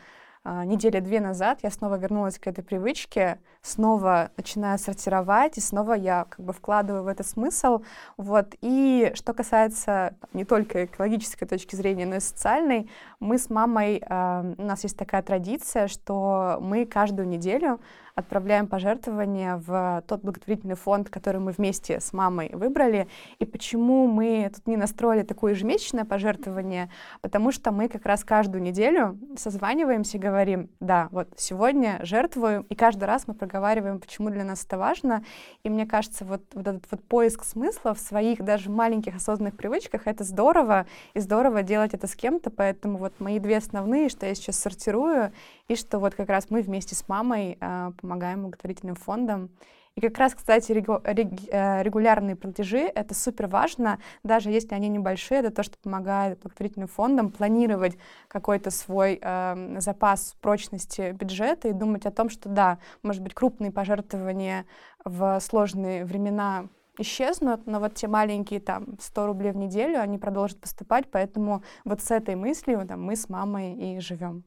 а, 0.46 0.66
недели 0.66 1.00
две 1.00 1.22
назад 1.22 1.60
я 1.64 1.72
снова 1.72 1.96
вернулась 1.96 2.38
к 2.38 2.48
этой 2.48 2.64
привычке, 2.64 3.40
снова 3.62 4.32
начинаю 4.36 4.78
сортировать, 4.78 5.58
и 5.58 5.62
снова 5.62 5.94
я 5.94 6.26
как 6.26 6.46
бы 6.46 6.52
вкладываю 6.52 7.04
в 7.04 7.08
это 7.08 7.24
смысл. 7.24 7.82
Вот. 8.18 8.56
И 8.60 9.14
что 9.16 9.34
касается 9.34 10.16
не 10.34 10.44
только 10.44 10.86
экологической 10.86 11.46
точки 11.46 11.78
зрения, 11.78 12.06
но 12.06 12.16
и 12.16 12.20
социальной, 12.20 12.90
мы 13.22 13.38
с 13.38 13.50
мамой, 13.50 14.04
э, 14.06 14.54
у 14.58 14.64
нас 14.64 14.84
есть 14.84 14.98
такая 14.98 15.22
традиция, 15.22 15.88
что 15.88 16.58
мы 16.62 16.86
каждую 16.86 17.28
неделю 17.30 17.80
отправляем 18.16 18.68
пожертвования 18.68 19.58
в 19.58 20.04
тот 20.08 20.22
благотворительный 20.22 20.76
фонд, 20.76 21.10
который 21.10 21.42
мы 21.42 21.52
вместе 21.52 22.00
с 22.00 22.14
мамой 22.14 22.52
выбрали. 22.54 23.08
И 23.40 23.46
почему 23.46 24.08
мы 24.08 24.52
тут 24.54 24.68
не 24.68 24.78
настроили 24.78 25.24
такое 25.24 25.54
ежемесячное 25.54 26.06
пожертвование? 26.06 26.90
Потому 27.22 27.52
что 27.52 27.72
мы 27.72 27.90
как 27.90 28.06
раз 28.06 28.24
каждую 28.24 28.62
неделю 28.62 29.18
созваниваемся 29.38 30.18
и 30.18 30.22
говорим, 30.22 30.70
да, 30.80 31.08
вот 31.12 31.28
сегодня 31.38 32.00
жертвуем, 32.04 32.66
и 32.70 32.76
каждый 32.76 33.06
раз 33.06 33.28
мы 33.28 33.34
проговариваем, 33.34 34.00
почему 34.00 34.30
для 34.30 34.44
нас 34.44 34.64
это 34.64 34.78
важно. 34.78 35.24
И 35.64 35.70
мне 35.70 35.86
кажется, 35.86 36.26
вот, 36.26 36.44
вот 36.54 36.68
этот 36.68 36.84
вот 36.92 37.04
поиск 37.04 37.44
смысла 37.44 37.94
в 37.94 38.00
своих 38.00 38.44
даже 38.44 38.70
маленьких 38.70 39.16
осознанных 39.16 39.56
привычках, 39.56 40.06
это 40.06 40.24
здорово, 40.24 40.86
и 41.14 41.20
здорово 41.20 41.64
делать 41.64 41.94
это 41.94 42.08
с 42.08 42.16
кем-то, 42.16 42.50
поэтому 42.52 42.98
вот 42.98 43.20
мои 43.20 43.40
две 43.40 43.58
основные, 43.58 44.10
что 44.10 44.26
я 44.26 44.36
сейчас 44.36 44.60
сортирую, 44.60 45.32
и 45.68 45.76
что 45.76 46.00
вот 46.00 46.14
как 46.14 46.30
раз 46.30 46.48
мы 46.50 46.62
вместе 46.62 46.94
с 46.94 47.08
мамой 47.08 47.58
э, 47.60 47.92
помогаем 48.04 48.42
благотворительным 48.42 48.96
фондам. 48.96 49.50
И 49.96 50.02
как 50.02 50.18
раз, 50.18 50.34
кстати, 50.34 50.72
э, 50.72 51.84
регулярные 51.84 52.36
платежи— 52.36 52.80
это 52.96 53.14
супер 53.14 53.48
важно, 53.48 54.00
даже 54.24 54.50
если 54.50 54.74
они 54.74 54.90
небольшие, 54.90 55.40
это 55.40 55.52
то, 55.52 55.64
что 55.64 55.78
помогает 55.78 56.40
благотворительным 56.42 56.88
фондам 56.88 57.32
планировать 57.32 57.98
какой-то 58.28 58.72
свой 58.72 59.20
э, 59.22 59.80
запас 59.80 60.36
прочности 60.42 61.12
бюджета 61.12 61.68
и 61.68 61.74
думать 61.74 62.08
о 62.08 62.12
том, 62.12 62.30
что 62.30 62.50
да, 62.50 62.80
может 63.04 63.22
быть, 63.22 63.36
крупные 63.36 63.72
пожертвования 63.72 64.66
в 65.06 65.40
сложные 65.40 66.06
времена 66.06 66.68
исчезнут, 66.98 67.68
но 67.68 67.80
вот 67.80 67.94
те 67.94 68.08
маленькие 68.08 68.60
там 68.60 68.98
100 69.00 69.28
рублей 69.28 69.52
в 69.52 69.58
неделю, 69.58 70.00
они 70.00 70.18
продолжат 70.18 70.60
поступать, 70.60 71.06
поэтому 71.12 71.64
вот 71.86 72.02
с 72.02 72.10
этой 72.10 72.36
мыслью 72.36 72.86
там, 72.88 73.04
мы 73.04 73.16
с 73.16 73.30
мамой 73.30 73.74
и 73.74 74.00
живем. 74.00 74.44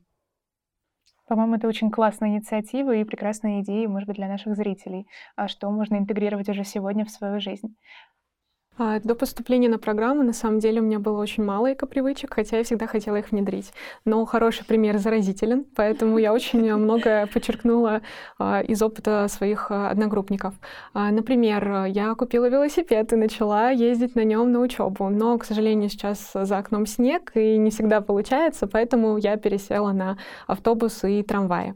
По-моему, 1.26 1.56
это 1.56 1.66
очень 1.68 1.90
классная 1.90 2.30
инициатива 2.30 2.94
и 2.94 3.04
прекрасная 3.04 3.60
идея, 3.60 3.88
может 3.88 4.06
быть, 4.06 4.16
для 4.16 4.28
наших 4.28 4.54
зрителей, 4.56 5.06
а 5.34 5.48
что 5.48 5.70
можно 5.70 5.96
интегрировать 5.96 6.48
уже 6.48 6.64
сегодня 6.64 7.04
в 7.04 7.10
свою 7.10 7.40
жизнь. 7.40 7.74
А, 8.78 9.00
до 9.00 9.14
поступления 9.14 9.68
на 9.68 9.78
программу, 9.78 10.22
на 10.22 10.32
самом 10.32 10.58
деле, 10.58 10.80
у 10.80 10.84
меня 10.84 10.98
было 10.98 11.20
очень 11.20 11.42
мало 11.44 11.72
эко-привычек, 11.72 12.34
хотя 12.34 12.58
я 12.58 12.64
всегда 12.64 12.86
хотела 12.86 13.16
их 13.16 13.30
внедрить. 13.30 13.72
Но 14.04 14.24
хороший 14.26 14.66
пример 14.66 14.98
заразителен, 14.98 15.64
поэтому 15.74 16.18
я 16.18 16.32
очень 16.32 16.74
много 16.76 17.26
подчеркнула 17.32 18.02
а, 18.38 18.60
из 18.60 18.82
опыта 18.82 19.26
своих 19.28 19.70
а, 19.70 19.90
одногруппников. 19.90 20.54
Например, 20.94 21.84
я 21.86 22.14
купила 22.14 22.48
велосипед 22.48 23.12
и 23.12 23.16
начала 23.16 23.70
ездить 23.70 24.14
на 24.14 24.24
нем 24.24 24.52
на 24.52 24.60
учебу, 24.60 25.08
но, 25.08 25.38
к 25.38 25.44
сожалению, 25.44 25.88
сейчас 25.88 26.32
за 26.34 26.58
окном 26.58 26.86
снег 26.86 27.32
и 27.34 27.56
не 27.56 27.70
всегда 27.70 28.00
получается, 28.00 28.66
поэтому 28.66 29.16
я 29.16 29.36
пересела 29.36 29.92
на 29.92 30.18
автобусы 30.46 31.20
и 31.20 31.22
трамваи. 31.22 31.74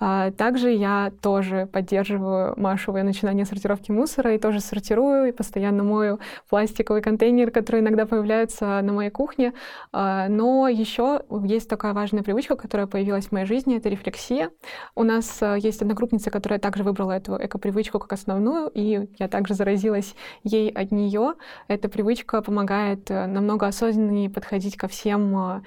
Также 0.00 0.70
я 0.70 1.12
тоже 1.20 1.68
поддерживаю 1.70 2.58
Машевое 2.58 3.02
начинание 3.02 3.44
сортировки 3.44 3.90
мусора 3.90 4.34
и 4.34 4.38
тоже 4.38 4.60
сортирую 4.60 5.28
и 5.28 5.32
постоянно 5.32 5.82
мою 5.82 6.18
пластиковый 6.48 7.02
контейнер, 7.02 7.50
которые 7.50 7.82
иногда 7.82 8.06
появляются 8.06 8.80
на 8.82 8.92
моей 8.92 9.10
кухне. 9.10 9.52
А, 9.92 10.28
но 10.28 10.68
еще 10.68 11.22
есть 11.44 11.68
такая 11.68 11.92
важная 11.92 12.22
привычка, 12.22 12.56
которая 12.56 12.86
появилась 12.86 13.26
в 13.26 13.32
моей 13.32 13.46
жизни, 13.46 13.76
это 13.76 13.88
рефлексия. 13.88 14.50
У 14.94 15.02
нас 15.02 15.42
а, 15.42 15.56
есть 15.56 15.82
одногруппница, 15.82 16.30
которая 16.30 16.58
также 16.58 16.82
выбрала 16.82 17.12
эту 17.12 17.36
эко-привычку 17.36 17.98
как 17.98 18.12
основную, 18.12 18.70
и 18.72 19.08
я 19.18 19.28
также 19.28 19.54
заразилась 19.54 20.14
ей 20.42 20.70
от 20.70 20.92
нее. 20.92 21.34
Эта 21.68 21.88
привычка 21.88 22.42
помогает 22.42 23.10
э, 23.10 23.26
намного 23.26 23.66
осознаннее 23.66 24.30
подходить 24.30 24.76
ко 24.76 24.88
всем 24.88 25.36
а, 25.36 25.62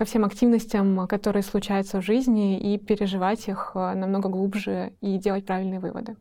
ко 0.00 0.06
всем 0.06 0.24
активностям, 0.24 1.06
которые 1.06 1.42
случаются 1.42 2.00
в 2.00 2.02
жизни, 2.02 2.58
и 2.58 2.78
переживать 2.78 3.46
их 3.48 3.72
намного 3.74 4.30
глубже 4.30 4.94
и 5.02 5.18
делать 5.18 5.44
правильные 5.44 5.78
выводы. 5.78 6.16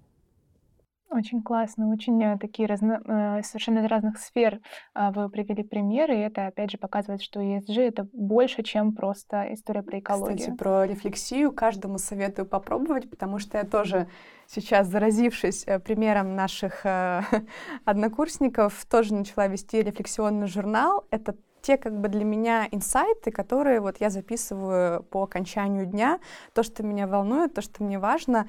Очень 1.09 1.41
классно, 1.41 1.89
очень 1.89 2.21
э, 2.21 2.37
такие 2.37 2.67
разно, 2.67 3.01
э, 3.03 3.41
совершенно 3.41 3.79
из 3.79 3.85
разных 3.85 4.19
сфер 4.19 4.59
а, 4.93 5.11
вы 5.11 5.29
привели 5.29 5.63
примеры, 5.63 6.15
и 6.15 6.19
это 6.19 6.47
опять 6.47 6.71
же 6.71 6.77
показывает, 6.77 7.21
что 7.23 7.39
ESG 7.39 7.81
это 7.81 8.07
больше, 8.11 8.61
чем 8.63 8.93
просто 8.93 9.53
история 9.53 9.81
про 9.81 9.99
экологию. 9.99 10.37
Кстати, 10.37 10.55
про 10.55 10.85
рефлексию 10.85 11.51
каждому 11.53 11.97
советую 11.97 12.47
попробовать, 12.47 13.09
потому 13.09 13.39
что 13.39 13.57
я 13.57 13.63
тоже 13.63 14.07
сейчас, 14.45 14.87
заразившись 14.87 15.63
э, 15.65 15.79
примером 15.79 16.35
наших 16.35 16.85
однокурсников, 17.85 18.85
тоже 18.85 19.15
начала 19.15 19.47
вести 19.47 19.81
рефлексионный 19.81 20.47
журнал. 20.47 21.07
Это 21.11 21.33
те 21.61 21.77
как 21.77 21.99
бы 21.99 22.07
для 22.07 22.23
меня 22.23 22.67
инсайты, 22.71 23.31
которые 23.31 23.79
вот 23.79 23.97
я 23.99 24.09
записываю 24.09 25.03
по 25.03 25.23
окончанию 25.23 25.85
дня, 25.85 26.19
то, 26.53 26.63
что 26.63 26.83
меня 26.83 27.07
волнует, 27.07 27.53
то, 27.53 27.61
что 27.61 27.83
мне 27.83 27.99
важно. 27.99 28.47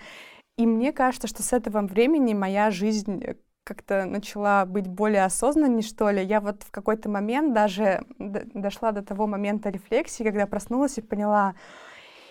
И 0.56 0.66
мне 0.66 0.92
кажется, 0.92 1.28
что 1.28 1.42
с 1.42 1.52
этого 1.52 1.80
времени 1.82 2.34
моя 2.34 2.70
жизнь 2.70 3.22
э, 3.24 3.34
как-то 3.64 4.04
начала 4.04 4.64
быть 4.66 4.86
более 4.88 5.24
осознанней, 5.24 5.82
что 5.82 6.10
ли. 6.10 6.24
Я 6.24 6.40
вот 6.40 6.62
в 6.62 6.70
какой-то 6.70 7.08
момент 7.08 7.54
даже 7.54 8.04
дошла 8.18 8.92
до 8.92 9.02
того 9.02 9.26
момента 9.26 9.70
рефлексии, 9.70 10.24
когда 10.24 10.46
проснулась 10.46 10.98
и 10.98 11.02
поняла, 11.02 11.54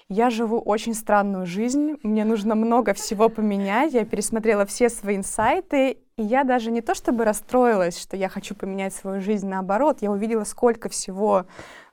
я 0.10 0.32
живу 0.32 0.60
очень 0.60 0.96
странную 0.96 1.46
жизнь, 1.46 1.98
мне 2.02 2.26
нужно 2.26 2.56
много 2.56 2.96
всего 2.96 3.30
поменять, 3.30 3.94
я 3.94 4.06
пересмотрела 4.06 4.66
все 4.66 4.90
свои 4.90 5.16
инсайты, 5.16 6.00
и 6.18 6.24
я 6.24 6.44
даже 6.44 6.72
не 6.72 6.82
то 6.82 6.96
чтобы 6.96 7.26
расстроилась, 7.26 7.98
что 7.98 8.18
я 8.18 8.28
хочу 8.28 8.56
поменять 8.56 8.94
свою 8.94 9.22
жизнь, 9.22 9.48
наоборот, 9.48 10.00
я 10.02 10.12
увидела, 10.12 10.46
сколько 10.46 10.90
всего 10.90 11.46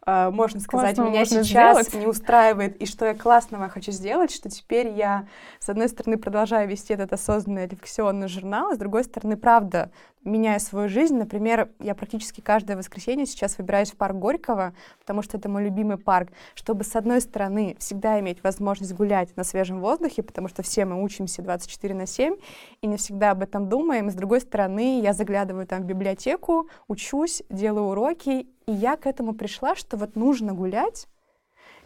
э, 0.06 0.30
можно 0.30 0.60
сказать, 0.60 0.96
меня 0.96 1.26
сейчас 1.26 1.46
сделать. 1.88 1.94
не 1.94 2.06
устраивает, 2.06 2.76
и 2.76 2.86
что 2.86 3.04
я 3.04 3.14
классного 3.14 3.68
хочу 3.68 3.92
сделать, 3.92 4.30
что 4.30 4.48
теперь 4.48 4.88
я, 4.88 5.28
с 5.60 5.68
одной 5.68 5.88
стороны, 5.90 6.16
продолжаю 6.16 6.66
вести 6.70 6.94
этот 6.94 7.12
осознанный 7.12 7.66
рефлексионный 7.66 8.28
журнал, 8.28 8.70
а 8.70 8.74
с 8.74 8.78
другой 8.78 9.04
стороны, 9.04 9.36
правда, 9.36 9.90
меняя 10.26 10.58
свою 10.58 10.88
жизнь. 10.88 11.16
Например, 11.16 11.70
я 11.80 11.94
практически 11.94 12.40
каждое 12.40 12.76
воскресенье 12.76 13.26
сейчас 13.26 13.56
выбираюсь 13.58 13.92
в 13.92 13.96
парк 13.96 14.16
Горького, 14.16 14.74
потому 14.98 15.22
что 15.22 15.38
это 15.38 15.48
мой 15.48 15.64
любимый 15.64 15.96
парк, 15.96 16.30
чтобы, 16.54 16.84
с 16.84 16.94
одной 16.96 17.20
стороны, 17.20 17.76
всегда 17.78 18.20
иметь 18.20 18.42
возможность 18.42 18.92
гулять 18.94 19.34
на 19.36 19.44
свежем 19.44 19.80
воздухе, 19.80 20.22
потому 20.22 20.48
что 20.48 20.62
все 20.62 20.84
мы 20.84 21.02
учимся 21.02 21.42
24 21.42 21.94
на 21.94 22.06
7 22.06 22.36
и 22.82 22.86
не 22.86 22.96
всегда 22.96 23.30
об 23.30 23.42
этом 23.42 23.68
думаем. 23.68 24.10
С 24.10 24.14
другой 24.14 24.40
стороны, 24.40 25.00
я 25.00 25.12
заглядываю 25.12 25.66
там 25.66 25.82
в 25.82 25.86
библиотеку, 25.86 26.68
учусь, 26.88 27.42
делаю 27.48 27.86
уроки, 27.86 28.46
и 28.66 28.72
я 28.72 28.96
к 28.96 29.06
этому 29.06 29.32
пришла, 29.34 29.76
что 29.76 29.96
вот 29.96 30.16
нужно 30.16 30.52
гулять, 30.52 31.06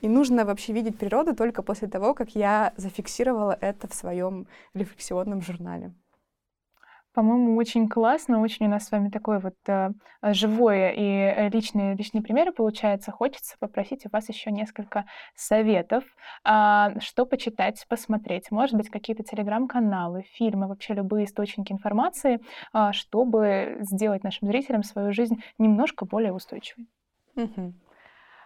и 0.01 0.09
нужно 0.09 0.45
вообще 0.45 0.73
видеть 0.73 0.99
природу 0.99 1.37
только 1.37 1.63
после 1.63 1.89
того, 1.89 2.15
как 2.15 2.35
я 2.35 2.73
зафиксировала 2.77 3.57
это 3.61 3.87
в 3.87 3.95
своем 3.95 4.47
рефлексионном 4.75 5.43
журнале. 5.43 5.93
По-моему, 7.13 7.57
очень 7.57 7.89
классно, 7.89 8.41
очень 8.41 8.67
у 8.67 8.69
нас 8.69 8.87
с 8.87 8.93
вами 8.93 9.09
такое 9.11 9.41
вот 9.41 9.57
э, 9.67 9.91
живое 10.23 10.91
и 10.91 11.03
э, 11.03 11.49
личные, 11.49 11.97
личные 11.97 12.23
примеры 12.23 12.53
получается. 12.53 13.11
Хочется 13.11 13.57
попросить 13.59 14.07
у 14.07 14.11
вас 14.13 14.29
еще 14.29 14.53
несколько 14.53 15.07
советов, 15.35 16.05
э, 16.45 17.01
что 17.01 17.27
почитать, 17.27 17.85
посмотреть. 17.89 18.53
Может 18.53 18.77
быть, 18.77 18.91
какие-то 18.91 19.25
телеграм-каналы, 19.25 20.23
фильмы, 20.35 20.69
вообще 20.69 20.95
любые 20.95 21.25
источники 21.25 21.73
информации, 21.73 22.41
э, 22.73 22.93
чтобы 22.93 23.79
сделать 23.81 24.23
нашим 24.23 24.47
зрителям 24.47 24.85
свою 24.85 25.13
жизнь 25.13 25.43
немножко 25.59 26.05
более 26.05 26.33
устойчивой. 26.33 26.87
Угу. 27.35 27.75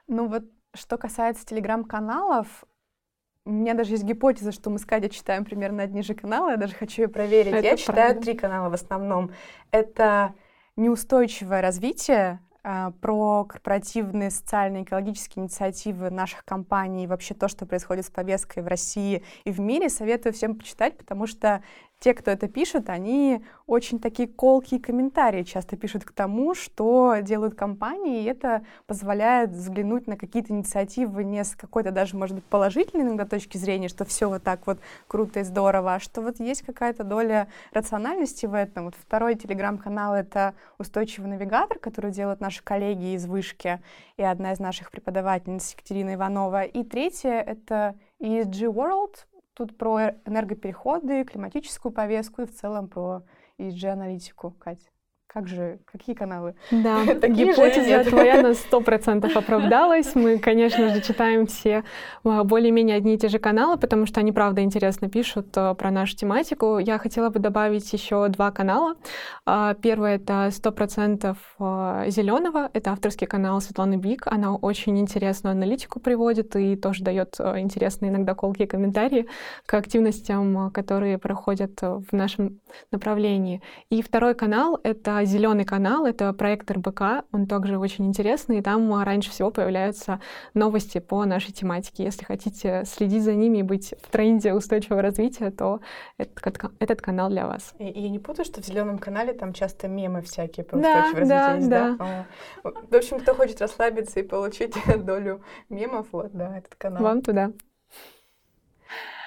Ну 0.09 0.27
вот, 0.29 0.45
что 0.75 0.97
касается 0.97 1.45
телеграм-каналов, 1.45 2.65
у 3.47 3.51
меня 3.51 3.75
даже 3.75 3.93
есть 3.93 4.05
гипотеза, 4.05 4.53
что 4.53 4.71
мы 4.71 4.79
с 4.79 4.87
Катей 4.87 5.11
читаем 5.11 5.45
примерно 5.45 5.83
одни 5.83 6.03
же 6.03 6.15
каналы. 6.15 6.53
Я 6.53 6.57
даже 6.57 6.75
хочу 6.75 7.03
ее 7.03 7.09
проверить. 7.09 7.53
Это 7.53 7.57
я 7.57 7.77
правда. 7.77 7.83
читаю 7.83 8.21
три 8.21 8.35
канала 8.35 8.71
в 8.71 8.75
основном. 8.75 9.33
Это 9.71 10.35
неустойчивое 10.77 11.61
развитие, 11.61 12.41
а, 12.67 12.93
про 13.03 13.45
корпоративные 13.45 14.31
социальные 14.31 14.85
экологические 14.85 15.43
инициативы 15.43 16.09
наших 16.09 16.47
компаний 16.47 17.05
и 17.05 17.07
вообще 17.07 17.35
то, 17.35 17.47
что 17.47 17.67
происходит 17.67 18.07
с 18.07 18.11
повесткой 18.11 18.63
в 18.63 18.67
России 18.67 19.23
и 19.45 19.51
в 19.53 19.61
мире, 19.61 19.91
советую 19.91 20.33
всем 20.33 20.57
почитать, 20.57 20.97
потому 20.97 21.27
что 21.27 21.63
те, 22.05 22.13
кто 22.13 22.31
это 22.31 22.49
пишет, 22.49 22.91
они 22.91 23.43
очень 23.67 23.99
такие 23.99 24.29
колкие 24.29 24.79
комментарии 24.79 25.43
часто 25.43 25.79
пишут 25.79 26.05
к 26.05 26.13
тому, 26.13 26.55
что 26.55 27.17
делают 27.23 27.55
компании, 27.55 28.23
и 28.23 28.27
это 28.27 28.63
позволяет 28.87 29.53
взглянуть 29.53 30.07
на 30.07 30.19
какие-то 30.19 30.53
инициативы 30.53 31.25
не 31.25 31.43
с 31.43 31.57
какой-то 31.57 31.93
даже, 31.93 32.15
может 32.15 32.35
быть, 32.35 32.45
положительной 32.45 33.07
иногда 33.07 33.25
точки 33.25 33.57
зрения, 33.57 33.89
что 33.89 34.05
все 34.05 34.29
вот 34.29 34.43
так 34.43 34.67
вот 34.67 34.81
круто 35.07 35.41
и 35.41 35.45
здорово, 35.45 35.95
а 35.95 35.99
что 35.99 36.21
вот 36.21 36.41
есть 36.41 36.61
какая-то 36.61 37.05
доля 37.05 37.49
рациональности 37.73 38.45
в 38.45 38.53
этом. 38.53 38.85
Вот 38.85 38.97
второй 38.97 39.35
телеграм-канал— 39.35 40.15
это 40.15 40.53
«Устойчивый 40.77 41.31
навигатор», 41.31 41.79
который 41.79 42.11
делают 42.11 42.39
наши 42.39 42.63
коллеги 42.63 43.15
из 43.15 43.25
Вышки 43.25 43.81
и 44.19 44.23
одна 44.23 44.53
из 44.53 44.61
наших 44.61 44.91
преподавательниц 44.91 45.73
Екатерина 45.73 46.13
Иванова. 46.17 46.65
И 46.65 46.85
третье— 46.85 47.31
это 47.47 47.95
ESG 48.21 48.71
World, 48.71 49.25
Тут 49.55 49.79
про 49.79 50.11
энергопереходы, 50.25 51.25
климатическую 51.25 51.93
повестку 51.93 52.43
и 52.43 52.47
в 52.47 52.53
целом 52.53 52.89
про 52.89 53.23
ESG-аналитику, 53.59 54.51
Катя. 54.59 54.91
Как 55.35 55.49
же, 55.49 55.81
какие 55.91 56.15
каналы? 56.15 56.55
Да, 56.71 57.05
гипотеза 57.29 58.09
твоя 58.09 58.41
на 58.41 58.55
сто 58.55 58.81
процентов 58.81 59.37
оправдалась. 59.37 60.15
Мы, 60.15 60.39
конечно 60.39 60.95
же, 60.95 61.01
читаем 61.01 61.49
все 61.49 61.83
а, 62.23 62.45
более-менее 62.45 62.97
одни 62.97 63.15
и 63.15 63.19
те 63.19 63.27
же 63.27 63.41
каналы, 63.41 63.77
потому 63.77 64.07
что 64.07 64.21
они, 64.21 64.31
правда, 64.31 64.63
интересно 64.63 65.11
пишут 65.11 65.49
а, 65.57 65.75
про 65.75 65.91
нашу 65.91 66.15
тематику. 66.15 66.79
Я 66.79 66.99
хотела 66.99 67.31
бы 67.31 67.41
добавить 67.41 67.93
еще 67.93 68.29
два 68.29 68.53
канала. 68.53 68.95
А, 69.45 69.75
первый— 69.75 70.15
это 70.15 70.51
сто 70.53 70.71
процентов 70.71 71.37
зеленого. 71.59 72.71
Это 72.73 72.93
авторский 72.93 73.27
канал 73.27 73.61
Светланы 73.61 73.97
Бик. 73.97 74.29
Она 74.29 74.55
очень 74.55 75.01
интересную 75.01 75.55
аналитику 75.55 75.99
приводит 75.99 76.55
и 76.55 76.77
тоже 76.77 77.03
дает 77.03 77.41
интересные 77.41 78.13
иногда 78.13 78.35
колкие 78.35 78.69
комментарии 78.69 79.27
к 79.67 79.75
активностям, 79.75 80.71
которые 80.71 81.19
проходят 81.19 81.83
в 81.83 82.13
нашем 82.13 82.61
направлении. 82.93 83.63
И 83.91 84.01
второй 84.01 84.37
канал— 84.37 84.79
это 84.85 85.24
зеленый 85.25 85.65
канал, 85.65 86.07
это 86.07 86.33
проект 86.33 86.71
РБК, 86.71 87.25
он 87.33 87.47
также 87.47 87.79
очень 87.79 88.07
интересный, 88.07 88.59
и 88.59 88.63
там 88.63 88.93
а, 88.93 89.05
раньше 89.05 89.31
всего 89.31 89.51
появляются 89.51 90.21
новости 90.55 90.99
по 90.99 91.25
нашей 91.25 91.53
тематике. 91.53 92.05
Если 92.05 92.25
хотите 92.25 92.85
следить 92.87 93.23
за 93.23 93.35
ними 93.35 93.59
и 93.59 93.63
быть 93.63 93.95
в 94.03 94.11
тренде 94.11 94.53
устойчивого 94.53 95.03
развития, 95.03 95.51
то 95.51 95.81
этот, 96.19 96.61
этот 96.79 97.03
канал 97.03 97.31
для 97.31 97.47
вас. 97.47 97.75
И, 97.79 97.85
я 97.85 98.09
не 98.09 98.19
путаю, 98.19 98.45
что 98.45 98.63
в 98.63 98.65
зеленом 98.65 98.99
канале 98.99 99.33
там 99.33 99.53
часто 99.53 99.89
мемы 99.89 100.23
всякие 100.23 100.65
про 100.65 100.79
да, 100.79 100.99
устойчивое 100.99 101.29
да, 101.29 101.49
развитие. 101.49 101.71
Да, 101.71 101.97
да. 101.99 102.27
да. 102.65 102.71
В 102.91 102.95
общем, 102.95 103.21
кто 103.21 103.35
хочет 103.35 103.61
расслабиться 103.61 104.21
и 104.21 104.23
получить 104.23 104.75
долю 105.05 105.43
мемов, 105.69 106.09
вот, 106.13 106.33
да, 106.33 106.59
этот 106.59 106.75
канал. 106.77 107.03
Вам 107.03 107.23
туда. 107.23 107.51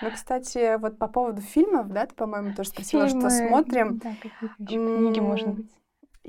Ну, 0.01 0.11
кстати, 0.11 0.77
вот 0.77 0.97
по 0.97 1.07
поводу 1.07 1.41
фильмов, 1.41 1.89
да, 1.89 2.05
ты, 2.05 2.13
по-моему, 2.13 2.53
тоже 2.53 2.69
спросила, 2.69 3.07
Фильмы, 3.07 3.29
что 3.29 3.47
смотрим. 3.47 3.97
Да, 3.97 4.13
какие 4.21 4.49
книги, 4.65 5.19
можно 5.19 5.53
быть. 5.53 5.71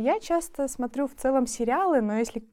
Я 0.01 0.21
часто 0.21 0.69
смотрю 0.69 1.09
в 1.09 1.17
целом 1.17 1.49
сериалы, 1.49 2.01
но 2.01 2.17
если 2.17 2.45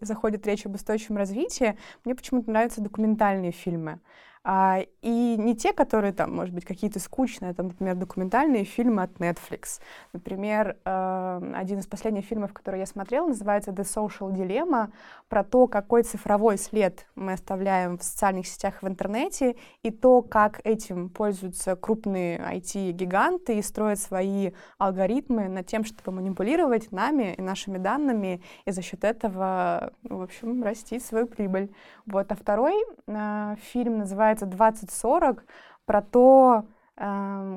заходит 0.00 0.46
речь 0.46 0.64
об 0.64 0.74
устойчивом 0.74 1.18
развитии, 1.18 1.76
мне 2.02 2.14
почему-то 2.14 2.50
нравятся 2.50 2.80
документальные 2.80 3.52
фильмы. 3.52 4.00
А, 4.44 4.80
и 5.02 5.36
не 5.36 5.54
те, 5.54 5.72
которые 5.72 6.12
там, 6.12 6.34
может 6.34 6.52
быть, 6.52 6.64
какие-то 6.64 6.98
скучные, 6.98 7.54
там, 7.54 7.68
например, 7.68 7.94
документальные 7.94 8.64
фильмы 8.64 9.02
от 9.02 9.12
Netflix. 9.18 9.80
Например, 10.12 10.76
э, 10.84 11.52
один 11.54 11.78
из 11.78 11.86
последних 11.86 12.24
фильмов, 12.24 12.52
который 12.52 12.80
я 12.80 12.86
смотрела, 12.86 13.28
называется 13.28 13.70
The 13.70 13.84
Social 13.84 14.32
Dilemma, 14.32 14.90
про 15.28 15.44
то, 15.44 15.68
какой 15.68 16.02
цифровой 16.02 16.58
след 16.58 17.06
мы 17.14 17.34
оставляем 17.34 17.98
в 17.98 18.02
социальных 18.02 18.48
сетях 18.48 18.82
в 18.82 18.88
интернете, 18.88 19.54
и 19.84 19.90
то, 19.92 20.22
как 20.22 20.60
этим 20.64 21.08
пользуются 21.08 21.76
крупные 21.76 22.38
IT-гиганты 22.38 23.58
и 23.58 23.62
строят 23.62 24.00
свои 24.00 24.50
алгоритмы 24.78 25.48
над 25.48 25.66
тем, 25.66 25.84
чтобы 25.84 26.10
манипулировать 26.16 26.90
нами 26.90 27.34
и 27.38 27.42
нашими 27.42 27.78
данными, 27.78 28.42
и 28.64 28.72
за 28.72 28.82
счет 28.82 29.04
этого, 29.04 29.92
в 30.02 30.20
общем, 30.20 30.64
растить 30.64 31.04
свою 31.04 31.26
прибыль. 31.26 31.72
Вот. 32.06 32.32
А 32.32 32.34
второй 32.34 32.74
э, 33.06 33.56
фильм 33.72 33.98
называется 33.98 34.31
называется 34.40 34.86
«2040», 34.86 35.40
про 35.84 36.02
то, 36.02 36.64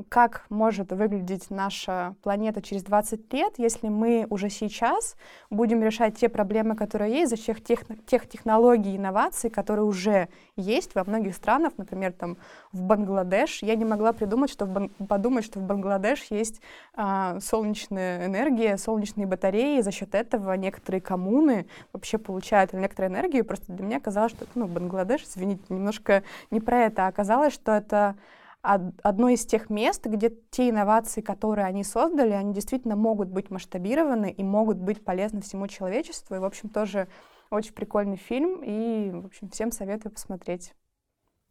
как 0.09 0.45
может 0.49 0.91
выглядеть 0.91 1.51
наша 1.51 2.15
планета 2.23 2.63
через 2.63 2.83
20 2.83 3.31
лет, 3.31 3.53
если 3.57 3.89
мы 3.89 4.25
уже 4.31 4.49
сейчас 4.49 5.15
будем 5.51 5.83
решать 5.83 6.17
те 6.17 6.29
проблемы, 6.29 6.75
которые 6.75 7.13
есть, 7.13 7.29
за 7.29 7.37
счет 7.37 7.63
тех, 7.63 7.81
тех 8.07 8.27
технологий 8.27 8.93
и 8.93 8.97
инноваций, 8.97 9.51
которые 9.51 9.85
уже 9.85 10.29
есть 10.55 10.95
во 10.95 11.03
многих 11.03 11.35
странах, 11.35 11.73
например, 11.77 12.13
там 12.13 12.37
в 12.71 12.81
Бангладеш. 12.81 13.61
Я 13.61 13.75
не 13.75 13.85
могла 13.85 14.13
придумать, 14.13 14.49
что 14.49 14.65
в 14.65 14.69
Бан... 14.69 14.89
подумать, 14.89 15.45
что 15.45 15.59
в 15.59 15.63
Бангладеш 15.63 16.23
есть 16.31 16.59
а, 16.95 17.39
солнечная 17.39 18.25
энергия, 18.25 18.77
солнечные 18.77 19.27
батареи, 19.27 19.81
за 19.81 19.91
счет 19.91 20.15
этого 20.15 20.53
некоторые 20.53 21.01
коммуны 21.01 21.67
вообще 21.93 22.17
получают 22.17 22.73
электроэнергию. 22.73 23.45
Просто 23.45 23.71
для 23.73 23.85
меня 23.85 23.99
казалось, 23.99 24.31
что 24.31 24.47
ну, 24.55 24.65
Бангладеш, 24.65 25.21
извините, 25.21 25.61
немножко 25.69 26.23
не 26.49 26.61
про 26.61 26.85
это, 26.85 27.05
а 27.05 27.09
оказалось, 27.09 27.53
что 27.53 27.73
это 27.73 28.15
одно 28.65 29.29
из 29.29 29.45
тех 29.45 29.69
мест, 29.69 30.05
где 30.05 30.31
те 30.49 30.69
инновации, 30.69 31.21
которые 31.21 31.65
они 31.65 31.83
создали, 31.83 32.31
они 32.31 32.53
действительно 32.53 32.95
могут 32.95 33.29
быть 33.29 33.49
масштабированы 33.49 34.31
и 34.31 34.43
могут 34.43 34.77
быть 34.77 35.03
полезны 35.03 35.41
всему 35.41 35.67
человечеству. 35.67 36.35
И, 36.35 36.39
в 36.39 36.45
общем, 36.45 36.69
тоже 36.69 37.07
очень 37.49 37.73
прикольный 37.73 38.17
фильм, 38.17 38.61
и, 38.63 39.11
в 39.11 39.27
общем, 39.27 39.49
всем 39.49 39.71
советую 39.71 40.13
посмотреть. 40.13 40.73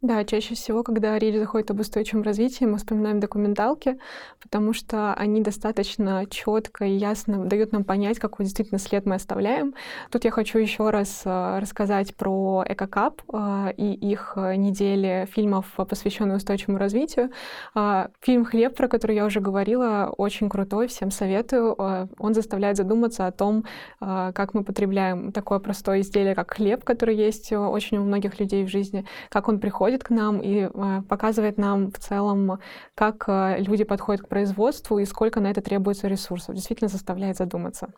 Да, 0.05 0.23
чаще 0.27 0.55
всего, 0.55 0.83
когда 0.83 1.19
речь 1.19 1.35
заходит 1.35 1.71
об 1.71 1.81
устойчивом 1.81 2.25
развитии, 2.25 2.67
мы 2.67 2.77
вспоминаем 2.77 3.21
документалки, 3.21 3.99
потому 4.39 4.75
что 4.75 5.15
они 5.15 5.41
достаточно 5.41 6.27
четко 6.29 6.85
и 6.85 6.93
ясно 6.93 7.47
дают 7.47 7.73
нам 7.73 7.85
понять, 7.85 8.19
какой 8.19 8.45
действительно 8.45 8.79
след 8.79 9.07
мы 9.07 9.15
оставляем. 9.15 9.73
Тут 10.11 10.27
я 10.27 10.31
хочу 10.31 10.59
еще 10.59 10.91
раз 10.91 11.23
э, 11.25 11.59
рассказать 11.59 12.15
про 12.17 12.63
Экокап 12.69 13.23
э, 13.33 13.73
и 13.79 13.95
их 13.95 14.35
э, 14.37 14.57
недели 14.57 15.27
фильмов, 15.33 15.73
посвященных 15.75 16.37
устойчивому 16.37 16.77
развитию. 16.77 17.31
Фильм 18.21 18.45
«Хлеб», 18.45 18.77
про 18.77 18.89
который 18.89 19.17
я 19.17 19.25
уже 19.25 19.41
говорила, 19.41 20.13
очень 20.19 20.51
крутой, 20.51 20.89
всем 20.89 21.11
советую. 21.11 21.75
Он 22.19 22.35
заставляет 22.35 22.77
задуматься 22.77 23.27
о 23.27 23.33
том, 23.33 23.65
как 24.01 24.53
мы 24.53 24.65
потребляем 24.65 25.33
такое 25.33 25.61
простое 25.61 26.03
изделие, 26.03 26.35
как 26.35 26.53
хлеб, 26.53 26.85
который 26.85 27.17
есть 27.17 27.53
очень 27.53 27.97
у 27.97 28.05
многих 28.05 28.39
людей 28.39 28.65
в 28.65 28.69
жизни, 28.69 29.07
как 29.31 29.49
он 29.49 29.61
приходит 29.61 29.94
приходит 29.95 30.05
к 30.05 30.11
нам 30.11 30.41
и 30.41 30.69
э, 30.73 31.03
показывает 31.09 31.59
нам 31.59 31.91
в 31.91 31.99
целом, 31.99 32.59
как 32.95 33.25
э, 33.29 33.57
люди 33.61 33.85
подходят 33.85 34.23
к 34.23 34.29
производству 34.29 34.99
и 34.99 35.05
сколько 35.05 35.41
на 35.41 35.51
это 35.51 35.61
требуется 35.61 36.09
ресурсов. 36.09 36.55
Действительно 36.55 36.89
заставляет 36.89 37.37
задуматься. 37.37 37.93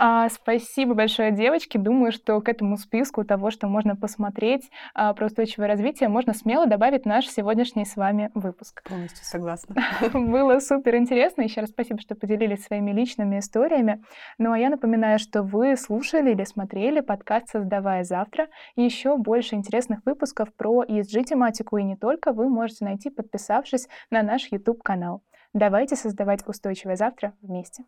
А, 0.00 0.28
спасибо 0.28 0.94
большое, 0.94 1.32
девочки. 1.32 1.76
Думаю, 1.76 2.12
что 2.12 2.40
к 2.40 2.48
этому 2.48 2.76
списку 2.76 3.24
того, 3.24 3.50
что 3.50 3.66
можно 3.66 3.96
посмотреть 3.96 4.70
а, 4.94 5.12
про 5.12 5.26
устойчивое 5.26 5.66
развитие, 5.66 6.08
можно 6.08 6.34
смело 6.34 6.66
добавить 6.66 7.04
наш 7.04 7.26
сегодняшний 7.26 7.84
с 7.84 7.96
вами 7.96 8.30
выпуск. 8.34 8.84
Полностью 8.84 9.24
согласна. 9.24 9.74
Было 10.12 10.60
супер 10.60 10.94
интересно. 10.94 11.42
Еще 11.42 11.62
раз 11.62 11.70
спасибо, 11.70 12.00
что 12.00 12.14
поделились 12.14 12.62
своими 12.62 12.92
личными 12.92 13.40
историями. 13.40 14.00
Ну 14.38 14.52
а 14.52 14.58
я 14.58 14.70
напоминаю, 14.70 15.18
что 15.18 15.42
вы 15.42 15.76
слушали 15.76 16.30
или 16.30 16.44
смотрели 16.44 17.00
подкаст 17.00 17.48
«Создавая 17.48 18.04
завтра». 18.04 18.46
Еще 18.76 19.16
больше 19.16 19.56
интересных 19.56 20.00
выпусков 20.04 20.54
про 20.54 20.84
ESG-тематику 20.84 21.76
и 21.76 21.82
не 21.82 21.96
только 21.96 22.32
вы 22.32 22.48
можете 22.48 22.84
найти, 22.84 23.10
подписавшись 23.10 23.88
на 24.10 24.22
наш 24.22 24.52
YouTube-канал. 24.52 25.22
Давайте 25.52 25.96
создавать 25.96 26.46
устойчивое 26.46 26.94
завтра 26.94 27.32
вместе. 27.42 27.82